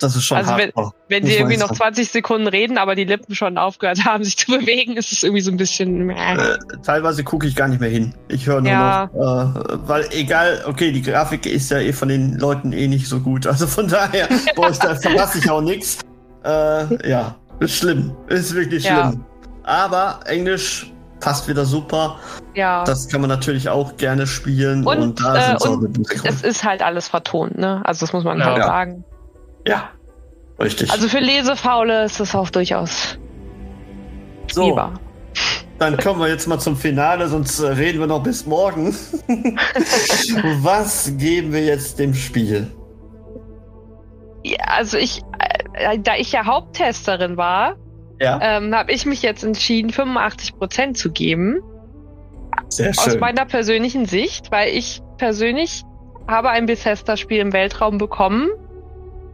das 0.00 0.16
ist 0.16 0.24
schon 0.24 0.38
Also 0.38 0.56
wenn-. 0.56 0.72
Wenn 1.08 1.24
die 1.24 1.34
irgendwie 1.36 1.56
noch 1.56 1.68
sagen. 1.68 1.94
20 1.94 2.10
Sekunden 2.10 2.46
reden, 2.48 2.78
aber 2.78 2.94
die 2.94 3.04
Lippen 3.04 3.34
schon 3.34 3.58
aufgehört 3.58 4.04
haben, 4.04 4.24
sich 4.24 4.36
zu 4.36 4.52
bewegen, 4.52 4.96
ist 4.96 5.12
es 5.12 5.22
irgendwie 5.22 5.40
so 5.42 5.50
ein 5.50 5.56
bisschen. 5.56 6.10
Äh, 6.10 6.58
teilweise 6.84 7.24
gucke 7.24 7.46
ich 7.46 7.56
gar 7.56 7.68
nicht 7.68 7.80
mehr 7.80 7.90
hin. 7.90 8.14
Ich 8.28 8.46
höre 8.46 8.60
nur 8.60 8.70
Ja. 8.70 9.10
noch, 9.14 9.74
äh, 9.74 9.78
weil 9.88 10.06
egal, 10.12 10.62
okay, 10.66 10.92
die 10.92 11.02
Grafik 11.02 11.46
ist 11.46 11.70
ja 11.70 11.78
eh 11.78 11.92
von 11.92 12.08
den 12.08 12.38
Leuten 12.38 12.72
eh 12.72 12.88
nicht 12.88 13.08
so 13.08 13.20
gut. 13.20 13.46
Also 13.46 13.66
von 13.66 13.88
daher, 13.88 14.28
boah, 14.56 14.70
ich, 14.70 14.78
da 14.78 14.94
verpasse 14.94 15.38
ich 15.38 15.50
auch 15.50 15.60
nichts. 15.62 15.98
Äh, 16.44 17.08
ja, 17.10 17.34
ist 17.60 17.76
schlimm. 17.76 18.12
Ist 18.28 18.54
wirklich 18.54 18.84
Ja. 18.84 19.08
schlimm. 19.10 19.24
Aber 19.64 20.20
Englisch 20.26 20.92
passt 21.20 21.48
wieder 21.48 21.64
super. 21.64 22.16
Ja. 22.54 22.84
Das 22.84 23.08
kann 23.08 23.20
man 23.20 23.28
natürlich 23.28 23.68
auch 23.68 23.96
gerne 23.96 24.26
spielen. 24.26 24.86
Und, 24.86 24.98
Und, 24.98 25.20
da 25.20 25.54
äh, 25.54 25.58
sind 25.58 25.68
und 25.68 26.24
es 26.24 26.42
ist 26.42 26.62
halt 26.64 26.80
alles 26.82 27.08
vertont, 27.08 27.58
ne? 27.58 27.82
Also 27.84 28.06
das 28.06 28.12
muss 28.12 28.24
man 28.24 28.38
Ja. 28.38 28.44
halt 28.46 28.58
Ja. 28.58 28.66
sagen. 28.66 29.04
Ja, 29.68 29.90
richtig. 30.60 30.90
Also 30.90 31.08
für 31.08 31.18
Lesefaule 31.20 32.04
ist 32.04 32.20
das 32.20 32.34
auch 32.34 32.50
durchaus 32.50 33.18
so, 34.50 34.66
lieber. 34.70 34.94
dann 35.78 35.96
kommen 35.98 36.20
wir 36.20 36.28
jetzt 36.28 36.46
mal 36.46 36.58
zum 36.58 36.76
Finale, 36.76 37.28
sonst 37.28 37.60
äh, 37.60 37.66
reden 37.68 38.00
wir 38.00 38.06
noch 38.06 38.22
bis 38.22 38.46
morgen. 38.46 38.96
Was 40.62 41.12
geben 41.18 41.52
wir 41.52 41.64
jetzt 41.64 41.98
dem 41.98 42.14
Spiel? 42.14 42.70
Ja, 44.44 44.56
also 44.76 44.96
ich, 44.96 45.20
äh, 45.74 45.98
da 45.98 46.16
ich 46.16 46.32
ja 46.32 46.46
Haupttesterin 46.46 47.36
war, 47.36 47.76
Ja, 48.20 48.38
ähm, 48.42 48.74
habe 48.74 48.92
ich 48.92 49.04
mich 49.04 49.20
jetzt 49.22 49.44
entschieden, 49.44 49.90
85% 49.90 50.94
zu 50.94 51.10
geben. 51.12 51.60
sehr 52.68 52.90
Aus 52.90 53.04
schön. 53.04 53.20
meiner 53.20 53.44
persönlichen 53.44 54.06
Sicht, 54.06 54.50
weil 54.50 54.70
ich 54.74 55.02
persönlich 55.18 55.84
habe 56.26 56.50
ein 56.50 56.66
Bethesda-Spiel 56.66 57.38
im 57.40 57.52
Weltraum 57.52 57.98
bekommen, 57.98 58.48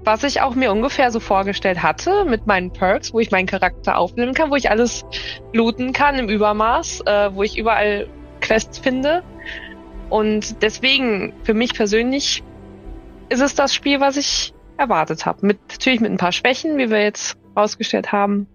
was 0.05 0.23
ich 0.23 0.41
auch 0.43 0.55
mir 0.55 0.71
ungefähr 0.71 1.11
so 1.11 1.21
vorgestellt 1.21 1.83
hatte, 1.83 2.25
mit 2.25 2.47
meinen 2.47 2.73
Perks, 2.73 3.13
wo 3.13 3.21
ich 3.21 3.31
meinen 3.31 3.47
Charakter 3.47 3.97
aufnehmen 3.97 4.35
kann, 4.35 4.51
wo 4.51 4.57
ich 4.57 4.71
alles 4.71 5.05
looten 5.53 5.93
kann 5.93 6.19
im 6.19 6.29
Übermaß, 6.29 7.01
äh, 7.07 7.35
wo 7.35 7.43
ich 7.43 7.59
überall 7.59 8.07
Quests 8.41 8.79
finde. 8.79 9.23
Und 10.11 10.63
deswegen, 10.63 11.33
für 11.43 11.55
mich 11.55 11.75
persönlich, 11.75 12.43
ist 13.31 13.41
es 13.41 13.55
das 13.55 13.75
Spiel, 13.75 14.01
was 14.01 14.17
ich 14.17 14.53
erwartet 14.77 15.25
habe. 15.25 15.47
Mit, 15.47 15.59
natürlich 15.71 16.01
mit 16.01 16.11
ein 16.11 16.19
paar 16.19 16.33
Schwächen, 16.33 16.77
wie 16.77 16.91
wir 16.91 17.03
jetzt 17.03 17.37
rausgestellt 17.57 18.13
haben. 18.13 18.47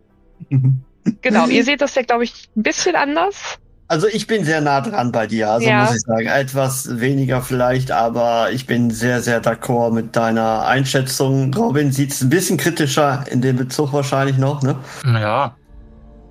Genau, 1.21 1.47
ihr 1.47 1.63
seht 1.63 1.81
das 1.81 1.95
ja, 1.95 2.03
glaube 2.03 2.25
ich, 2.25 2.49
ein 2.55 2.61
bisschen 2.61 2.95
anders. 2.95 3.57
Also 3.89 4.05
ich 4.07 4.27
bin 4.27 4.45
sehr 4.45 4.61
nah 4.61 4.81
dran 4.81 5.11
bei 5.11 5.25
dir, 5.25 5.49
also 5.49 5.67
Ja. 5.67 5.81
muss 5.83 5.95
ich 5.95 6.01
sagen. 6.01 6.27
Etwas 6.27 6.99
weniger 6.99 7.41
vielleicht, 7.41 7.89
aber 7.91 8.51
ich 8.51 8.67
bin 8.67 8.91
sehr, 8.91 9.19
sehr 9.23 9.41
d'accord 9.41 9.91
mit 9.91 10.15
deiner 10.15 10.65
Einschätzung. 10.67 11.51
Robin 11.55 11.91
sieht 11.91 12.11
es 12.11 12.21
ein 12.21 12.29
bisschen 12.29 12.57
kritischer 12.57 13.25
in 13.31 13.41
dem 13.41 13.55
Bezug 13.55 13.91
wahrscheinlich 13.91 14.37
noch, 14.37 14.61
ne? 14.61 14.75
Ja. 15.03 15.55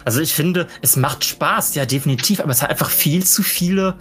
Also 0.05 0.21
ich 0.21 0.35
finde, 0.35 0.69
es 0.83 0.95
macht 0.95 1.25
Spaß, 1.25 1.75
ja, 1.75 1.85
definitiv, 1.85 2.39
aber 2.41 2.53
es 2.53 2.63
hat 2.63 2.71
einfach 2.71 2.91
viel 2.91 3.25
zu 3.25 3.43
viele 3.43 3.97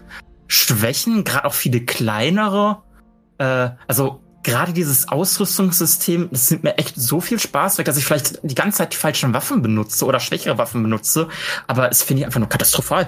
Schwächen, 0.46 1.24
gerade 1.24 1.46
auch 1.46 1.56
viele 1.56 1.82
kleinere. 1.82 2.84
Äh, 3.40 3.72
also 3.88 4.22
gerade 4.44 4.72
dieses 4.72 5.10
Ausrüstungssystem, 5.10 6.30
das 6.32 6.52
nimmt 6.52 6.64
mir 6.64 6.78
echt 6.78 6.96
so 6.96 7.22
viel 7.22 7.40
Spaß 7.40 7.80
weg, 7.80 7.88
dass 7.88 7.98
ich 7.98 8.06
vielleicht 8.06 8.40
die 8.44 8.56
ganze 8.56 8.78
Zeit 8.78 8.94
die 8.94 8.98
falschen 8.98 9.34
Waffen 9.34 9.64
benutze 9.64 10.06
oder 10.06 10.20
schwächere 10.20 10.60
Waffen 10.60 10.84
benutze, 10.84 11.28
aber 11.66 11.90
es 11.90 12.04
finde 12.04 12.22
ich 12.22 12.26
einfach 12.28 12.40
nur 12.40 12.50
katastrophal. 12.50 13.08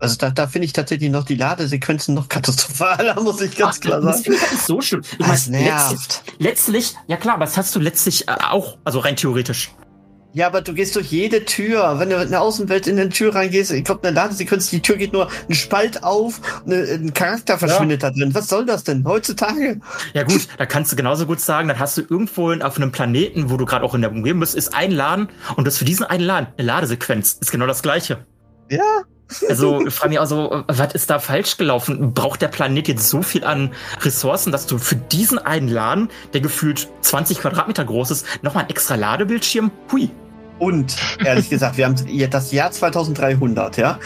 Also 0.00 0.16
da, 0.16 0.30
da 0.30 0.46
finde 0.48 0.64
ich 0.66 0.72
tatsächlich 0.72 1.10
noch 1.10 1.24
die 1.24 1.36
Ladesequenzen 1.36 2.14
noch 2.14 2.28
katastrophaler, 2.30 3.20
muss 3.22 3.40
ich 3.40 3.56
ganz 3.56 3.76
Ach, 3.76 3.80
klar 3.80 4.00
Das 4.00 4.16
sagen. 4.16 4.24
finde 4.24 4.36
ich 4.38 4.42
halt 4.42 4.52
nicht 4.52 4.66
so 4.66 4.80
schlimm. 4.80 5.02
Ich 5.02 5.18
Das 5.18 5.28
letztlich, 5.46 5.50
nervt. 5.62 6.22
letztlich, 6.38 6.94
ja 7.06 7.16
klar, 7.16 7.34
aber 7.34 7.44
das 7.44 7.56
hast 7.56 7.74
du 7.76 7.80
letztlich 7.80 8.26
äh, 8.28 8.32
auch, 8.50 8.78
also 8.84 8.98
rein 9.00 9.16
theoretisch. 9.16 9.70
Ja, 10.32 10.46
aber 10.46 10.60
du 10.62 10.74
gehst 10.74 10.94
durch 10.94 11.10
jede 11.10 11.44
Tür. 11.44 11.98
Wenn 11.98 12.10
du 12.10 12.16
in 12.22 12.30
der 12.30 12.40
Außenwelt 12.40 12.86
in 12.86 12.98
eine 13.00 13.08
Tür 13.08 13.34
reingehst, 13.34 13.72
ich 13.72 13.82
glaube, 13.82 14.06
eine 14.06 14.14
Ladesequenz, 14.14 14.70
die 14.70 14.80
Tür 14.80 14.96
geht 14.96 15.12
nur 15.12 15.28
ein 15.48 15.54
Spalt 15.56 16.04
auf, 16.04 16.40
eine, 16.64 16.76
ein 16.84 17.12
Charakter 17.12 17.58
verschwindet 17.58 18.04
da 18.04 18.10
drin. 18.10 18.32
Was 18.32 18.46
soll 18.48 18.64
das 18.64 18.84
denn 18.84 19.04
heutzutage? 19.04 19.80
Ja 20.14 20.22
gut, 20.22 20.46
da 20.56 20.66
kannst 20.66 20.92
du 20.92 20.96
genauso 20.96 21.26
gut 21.26 21.40
sagen, 21.40 21.66
dann 21.66 21.80
hast 21.80 21.96
du 21.96 22.02
irgendwo 22.02 22.52
auf 22.52 22.76
einem 22.76 22.92
Planeten, 22.92 23.50
wo 23.50 23.56
du 23.56 23.66
gerade 23.66 23.84
auch 23.84 23.94
in 23.96 24.02
der 24.02 24.12
Umgebung 24.12 24.38
bist, 24.38 24.54
ist 24.54 24.72
ein 24.72 24.92
Laden 24.92 25.28
und 25.56 25.66
das 25.66 25.78
für 25.78 25.84
diesen 25.84 26.06
einen 26.06 26.22
Laden 26.22 26.46
eine 26.56 26.64
Ladesequenz 26.66 27.36
ist 27.40 27.50
genau 27.50 27.66
das 27.66 27.82
gleiche. 27.82 28.24
Ja, 28.70 29.02
Also 29.48 29.86
ich 29.86 29.94
frage 29.94 30.10
mich 30.10 30.18
auch 30.18 30.26
so, 30.26 30.64
was 30.66 30.94
ist 30.94 31.10
da 31.10 31.18
falsch 31.18 31.56
gelaufen? 31.56 32.12
Braucht 32.14 32.42
der 32.42 32.48
Planet 32.48 32.88
jetzt 32.88 33.08
so 33.08 33.22
viel 33.22 33.44
an 33.44 33.72
Ressourcen, 34.02 34.52
dass 34.52 34.66
du 34.66 34.78
für 34.78 34.96
diesen 34.96 35.38
einen 35.38 35.68
Laden, 35.68 36.08
der 36.32 36.40
gefühlt 36.40 36.88
20 37.02 37.40
Quadratmeter 37.40 37.84
groß 37.84 38.10
ist, 38.10 38.26
nochmal 38.42 38.64
einen 38.64 38.70
extra 38.70 38.96
Ladebildschirm? 38.96 39.70
Hui. 39.92 40.10
Und 40.58 40.96
ehrlich 41.24 41.48
gesagt, 41.48 41.78
wir 41.78 41.86
haben 41.86 41.96
das 42.30 42.52
Jahr 42.52 42.70
2300, 42.70 43.78
ja. 43.78 43.98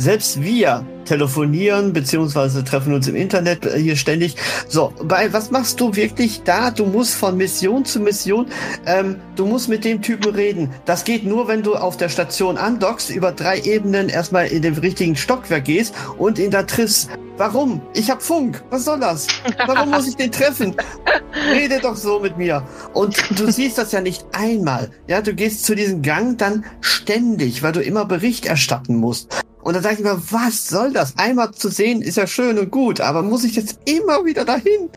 Selbst 0.00 0.40
wir 0.40 0.86
telefonieren 1.06 1.92
beziehungsweise 1.92 2.62
treffen 2.62 2.94
uns 2.94 3.08
im 3.08 3.16
Internet 3.16 3.66
äh, 3.66 3.80
hier 3.80 3.96
ständig. 3.96 4.36
So, 4.68 4.92
bei 5.02 5.32
was 5.32 5.50
machst 5.50 5.80
du 5.80 5.96
wirklich 5.96 6.42
da? 6.44 6.70
Du 6.70 6.86
musst 6.86 7.16
von 7.16 7.36
Mission 7.36 7.84
zu 7.84 7.98
Mission, 7.98 8.46
ähm, 8.86 9.16
du 9.34 9.44
musst 9.44 9.68
mit 9.68 9.84
dem 9.84 10.00
Typen 10.00 10.32
reden. 10.32 10.70
Das 10.84 11.02
geht 11.02 11.24
nur, 11.24 11.48
wenn 11.48 11.64
du 11.64 11.74
auf 11.74 11.96
der 11.96 12.10
Station 12.10 12.56
andockst, 12.56 13.10
über 13.10 13.32
drei 13.32 13.58
Ebenen 13.62 14.08
erstmal 14.08 14.46
in 14.46 14.62
den 14.62 14.74
richtigen 14.74 15.16
Stockwerk 15.16 15.64
gehst 15.64 15.92
und 16.16 16.38
ihn 16.38 16.52
da 16.52 16.62
triffst. 16.62 17.10
Warum? 17.36 17.80
Ich 17.94 18.08
hab 18.08 18.22
Funk. 18.22 18.62
Was 18.70 18.84
soll 18.84 19.00
das? 19.00 19.26
Warum 19.66 19.90
muss 19.90 20.06
ich 20.06 20.14
den 20.14 20.30
treffen? 20.30 20.76
Rede 21.52 21.80
doch 21.80 21.96
so 21.96 22.20
mit 22.20 22.38
mir. 22.38 22.62
Und 22.94 23.16
du 23.36 23.50
siehst 23.50 23.78
das 23.78 23.90
ja 23.90 24.00
nicht 24.00 24.24
einmal. 24.30 24.90
Ja, 25.08 25.22
du 25.22 25.34
gehst 25.34 25.64
zu 25.64 25.74
diesem 25.74 26.02
Gang 26.02 26.38
dann 26.38 26.64
ständig, 26.80 27.64
weil 27.64 27.72
du 27.72 27.80
immer 27.80 28.04
Bericht 28.04 28.46
erstatten 28.46 28.96
musst. 28.96 29.44
Und 29.68 29.74
dann 29.74 29.82
sag 29.82 29.98
ich 29.98 29.98
mir, 29.98 30.18
was 30.30 30.66
soll 30.66 30.94
das? 30.94 31.12
Einmal 31.18 31.50
zu 31.50 31.68
sehen 31.68 32.00
ist 32.00 32.16
ja 32.16 32.26
schön 32.26 32.58
und 32.58 32.70
gut, 32.70 33.02
aber 33.02 33.22
muss 33.22 33.44
ich 33.44 33.54
jetzt 33.54 33.78
immer 33.84 34.24
wieder 34.24 34.46
dahin? 34.46 34.88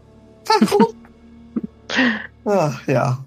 Warum? 0.45 0.93
Ach, 2.45 2.88
ja. 2.88 3.22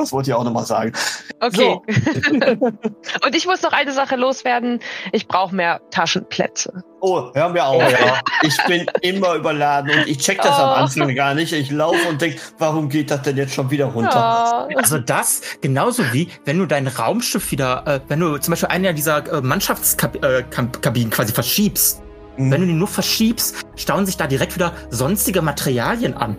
Das 0.00 0.12
wollte 0.12 0.30
ich 0.30 0.34
auch 0.34 0.44
nochmal 0.44 0.64
sagen. 0.64 0.92
Okay. 1.40 1.56
So. 1.56 1.82
Und 3.26 3.34
ich 3.34 3.46
muss 3.46 3.62
noch 3.62 3.72
eine 3.72 3.92
Sache 3.92 4.16
loswerden. 4.16 4.80
Ich 5.12 5.28
brauche 5.28 5.54
mehr 5.54 5.80
Taschenplätze. 5.90 6.82
Oh, 7.00 7.30
hören 7.34 7.54
wir 7.54 7.64
auf. 7.66 7.82
Ja. 7.82 8.20
Ich 8.42 8.56
bin 8.66 8.86
immer 9.00 9.34
überladen 9.34 9.90
und 9.90 10.06
ich 10.06 10.18
check 10.18 10.40
das 10.42 10.58
Oh. 10.58 10.62
am 10.62 10.84
Anfang 10.84 11.14
gar 11.14 11.34
nicht. 11.34 11.52
Ich 11.52 11.70
laufe 11.70 12.08
und 12.08 12.20
denk, 12.20 12.38
warum 12.58 12.90
geht 12.90 13.10
das 13.10 13.22
denn 13.22 13.38
jetzt 13.38 13.54
schon 13.54 13.70
wieder 13.70 13.86
runter? 13.86 14.10
Ja. 14.10 14.68
Also 14.76 14.98
das 14.98 15.40
genauso 15.62 16.02
wie 16.12 16.28
wenn 16.44 16.58
du 16.58 16.66
dein 16.66 16.86
Raumschiff 16.86 17.50
wieder, 17.52 17.86
äh, 17.86 18.00
wenn 18.08 18.20
du 18.20 18.36
zum 18.36 18.52
Beispiel 18.52 18.68
eine 18.68 18.92
dieser 18.92 19.32
äh, 19.32 19.40
Mannschaftskabinen 19.40 21.10
äh, 21.10 21.14
quasi 21.14 21.32
verschiebst, 21.32 22.02
Hm. 22.36 22.50
Wenn 22.50 22.60
du 22.62 22.66
die 22.68 22.72
nur 22.72 22.88
verschiebst, 22.88 23.56
stauen 23.76 24.06
sich 24.06 24.16
da 24.16 24.26
direkt 24.26 24.54
wieder 24.54 24.72
sonstige 24.88 25.42
Materialien 25.42 26.14
an. 26.14 26.36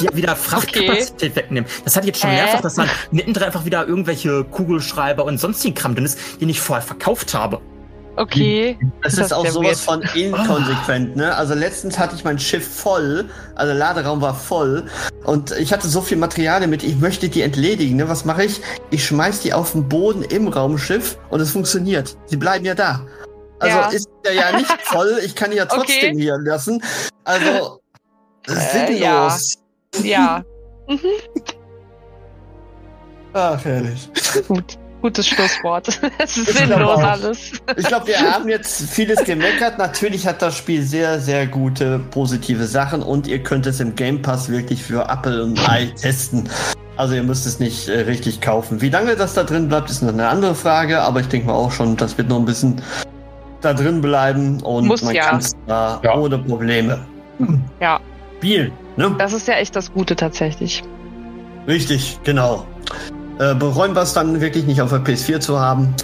Die 0.00 0.16
wieder 0.16 0.36
Frachtkapazität 0.36 1.36
wegnehmen. 1.36 1.68
Das 1.84 1.96
ich 1.96 2.04
jetzt 2.04 2.20
schon 2.20 2.30
mehrfach, 2.30 2.60
dass 2.60 2.74
dann 2.74 2.88
mittendrin 3.10 3.44
einfach 3.44 3.64
wieder 3.64 3.86
irgendwelche 3.86 4.44
Kugelschreiber 4.44 5.24
und 5.24 5.38
sonstigen 5.38 5.74
Kram 5.74 5.94
drin 5.94 6.04
ist, 6.04 6.18
den 6.40 6.48
ich 6.48 6.60
vorher 6.60 6.84
verkauft 6.84 7.34
habe. 7.34 7.60
Okay. 8.16 8.76
Das 9.02 9.14
Das 9.14 9.26
ist 9.26 9.32
auch 9.32 9.46
sowas 9.46 9.80
von 9.80 10.02
inkonsequent, 10.14 11.16
ne? 11.16 11.34
Also 11.34 11.54
letztens 11.54 11.98
hatte 11.98 12.16
ich 12.16 12.24
mein 12.24 12.38
Schiff 12.38 12.66
voll, 12.68 13.30
also 13.54 13.68
der 13.72 13.78
Laderaum 13.78 14.20
war 14.20 14.34
voll 14.34 14.84
und 15.24 15.52
ich 15.52 15.72
hatte 15.72 15.88
so 15.88 16.00
viel 16.02 16.18
Materialien 16.18 16.68
mit, 16.70 16.82
ich 16.82 16.96
möchte 16.98 17.28
die 17.28 17.40
entledigen, 17.42 17.96
ne? 17.96 18.08
Was 18.08 18.24
mache 18.24 18.44
ich? 18.44 18.60
Ich 18.90 19.06
schmeiß 19.06 19.40
die 19.40 19.54
auf 19.54 19.72
den 19.72 19.88
Boden 19.88 20.22
im 20.22 20.48
Raumschiff 20.48 21.18
und 21.30 21.40
es 21.40 21.52
funktioniert. 21.52 22.16
Sie 22.26 22.36
bleiben 22.36 22.64
ja 22.64 22.74
da. 22.74 23.06
Also 23.58 23.78
Ja. 23.78 23.88
ist 23.88 24.08
der 24.24 24.34
ja 24.34 24.56
nicht 24.56 24.70
voll, 24.82 25.20
ich 25.24 25.34
kann 25.34 25.52
die 25.52 25.56
ja 25.58 25.64
trotzdem 25.66 26.12
Okay. 26.12 26.20
hier 26.20 26.36
lassen. 26.38 26.82
Also 27.24 27.80
Äh, 28.48 28.52
sinnlos. 28.88 29.56
Ja. 30.02 30.44
Mhm. 30.88 30.98
Ach, 33.32 33.64
herrlich. 33.64 34.08
Gut. 34.48 34.78
Gutes 35.02 35.28
Schlusswort. 35.28 35.86
Es 36.18 36.36
ist 36.36 36.48
Ich 36.50 36.56
sinnlos 36.58 36.98
alles. 37.02 37.52
Ich 37.76 37.86
glaube, 37.86 38.08
wir 38.08 38.18
haben 38.20 38.48
jetzt 38.50 38.90
vieles 38.90 39.24
gemeckert. 39.24 39.78
Natürlich 39.78 40.26
hat 40.26 40.42
das 40.42 40.56
Spiel 40.56 40.82
sehr, 40.82 41.18
sehr 41.20 41.46
gute 41.46 41.98
positive 42.10 42.66
Sachen 42.66 43.02
und 43.02 43.26
ihr 43.26 43.42
könnt 43.42 43.66
es 43.66 43.80
im 43.80 43.94
Game 43.94 44.20
Pass 44.20 44.50
wirklich 44.50 44.82
für 44.82 45.08
Apple 45.08 45.42
und 45.42 45.68
Ei 45.68 45.86
testen. 45.98 46.50
Also 46.98 47.14
ihr 47.14 47.22
müsst 47.22 47.46
es 47.46 47.60
nicht 47.60 47.88
äh, 47.88 48.00
richtig 48.00 48.42
kaufen. 48.42 48.82
Wie 48.82 48.90
lange 48.90 49.16
das 49.16 49.32
da 49.32 49.42
drin 49.44 49.68
bleibt, 49.68 49.88
ist 49.88 50.02
noch 50.02 50.12
eine 50.12 50.28
andere 50.28 50.54
Frage, 50.54 51.00
aber 51.00 51.20
ich 51.20 51.28
denke 51.28 51.46
mal 51.46 51.54
auch 51.54 51.72
schon, 51.72 51.96
das 51.96 52.18
wird 52.18 52.28
noch 52.28 52.38
ein 52.38 52.44
bisschen 52.44 52.82
da 53.62 53.72
drin 53.72 54.02
bleiben 54.02 54.60
und 54.62 54.86
Muss 54.86 55.00
man 55.02 55.14
ja. 55.14 55.30
kann 55.30 55.38
es 55.38 55.52
da 55.66 55.98
Ja. 56.04 56.14
ohne 56.14 56.36
Probleme 56.38 56.98
Ja. 57.80 58.00
Spielen. 58.40 58.72
Ne? 58.96 59.14
Das 59.18 59.34
ist 59.34 59.46
ja 59.48 59.54
echt 59.54 59.76
das 59.76 59.92
Gute 59.92 60.16
tatsächlich. 60.16 60.82
Richtig, 61.68 62.18
genau. 62.24 62.66
Äh, 63.38 63.54
bereuen 63.54 63.94
wir 63.94 64.00
es 64.02 64.14
dann 64.14 64.40
wirklich 64.40 64.64
nicht 64.64 64.80
auf 64.80 64.88
der 64.90 65.00
PS4 65.04 65.40
zu 65.40 65.60
haben. 65.60 65.94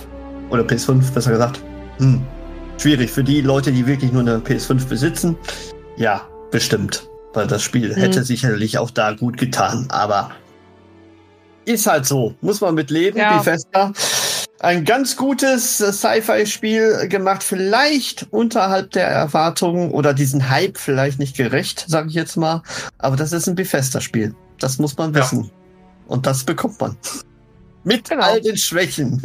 Oder 0.51 0.63
PS5, 0.63 1.13
besser 1.13 1.31
gesagt. 1.31 1.61
Hm. 1.99 2.21
Schwierig 2.79 3.11
für 3.11 3.25
die 3.25 3.41
Leute, 3.41 3.73
die 3.73 3.87
wirklich 3.87 4.13
nur 4.13 4.21
eine 4.21 4.37
PS5 4.39 4.87
besitzen. 4.87 5.37
Ja, 5.97 6.21
bestimmt. 6.51 7.09
Weil 7.33 7.47
das 7.47 7.63
Spiel 7.63 7.95
Hm. 7.95 8.03
hätte 8.03 8.23
sicherlich 8.23 8.77
auch 8.79 8.91
da 8.91 9.13
gut 9.13 9.39
getan. 9.39 9.87
Aber 9.89 10.31
ist 11.65 11.87
halt 11.87 12.05
so. 12.05 12.35
Muss 12.43 12.61
man 12.61 12.75
mit 12.75 12.91
leben, 12.91 13.19
Ja. 13.19 13.39
Bethesda. 13.39 13.93
Ein 14.61 14.85
ganz 14.85 15.17
gutes 15.17 15.81
äh, 15.81 15.93
Sci-Fi-Spiel 15.93 17.09
gemacht, 17.09 17.43
vielleicht 17.43 18.27
unterhalb 18.31 18.91
der 18.93 19.07
Erwartungen 19.07 19.91
oder 19.91 20.15
diesen 20.15 20.49
Hype 20.49 20.79
vielleicht 20.79 21.19
nicht 21.19 21.37
gerecht, 21.37 21.85
sage 21.89 22.09
ich 22.09 22.15
jetzt 22.15 22.37
mal. 22.37 22.63
Aber 22.99 23.17
das 23.17 23.33
ist 23.33 23.47
ein 23.49 23.55
Bethesda-Spiel. 23.55 24.35
Das 24.59 24.79
muss 24.79 24.97
man 24.97 25.13
Ja. 25.13 25.21
wissen. 25.21 25.51
Und 26.07 26.27
das 26.27 26.45
bekommt 26.45 26.81
man. 26.81 26.97
Mit 27.85 28.09
Genau. 28.09 28.25
all 28.25 28.41
den 28.41 28.57
Schwächen. 28.57 29.21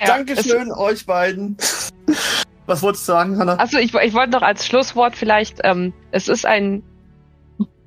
Ja, 0.00 0.06
Dankeschön 0.06 0.72
euch 0.72 1.04
beiden. 1.04 1.56
Was 2.66 2.82
wolltest 2.82 3.06
du 3.08 3.12
sagen, 3.12 3.38
Hannah? 3.38 3.56
Also 3.56 3.76
ich, 3.78 3.92
ich 3.94 4.14
wollte 4.14 4.30
noch 4.32 4.42
als 4.42 4.66
Schlusswort 4.66 5.16
vielleicht, 5.16 5.58
ähm, 5.64 5.92
es 6.12 6.28
ist 6.28 6.46
ein 6.46 6.82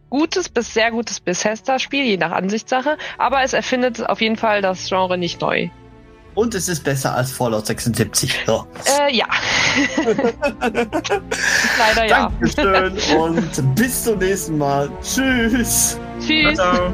gutes 0.10 0.50
bis 0.50 0.74
sehr 0.74 0.92
gutes 0.92 1.20
Bethesda-Spiel, 1.20 2.04
je 2.06 2.18
nach 2.18 2.32
Ansichtssache, 2.32 2.98
aber 3.18 3.42
es 3.44 3.54
erfindet 3.54 4.08
auf 4.08 4.22
jeden 4.22 4.38
Fall 4.38 4.62
das 4.62 4.88
Genre 4.88 5.18
nicht 5.18 5.42
neu. 5.42 5.70
Und 6.36 6.54
es 6.54 6.68
ist 6.68 6.84
besser 6.84 7.16
als 7.16 7.32
Fallout 7.32 7.66
76. 7.66 8.44
So. 8.46 8.68
Äh, 8.86 9.16
ja. 9.16 9.26
Leider 11.78 12.06
ja. 12.06 12.30
Dankeschön 12.30 12.98
und 13.18 13.76
bis 13.76 14.04
zum 14.04 14.20
nächsten 14.20 14.58
Mal. 14.58 14.90
Tschüss. 15.02 15.98
Tschüss. 16.20 16.56
Ciao. 16.56 16.94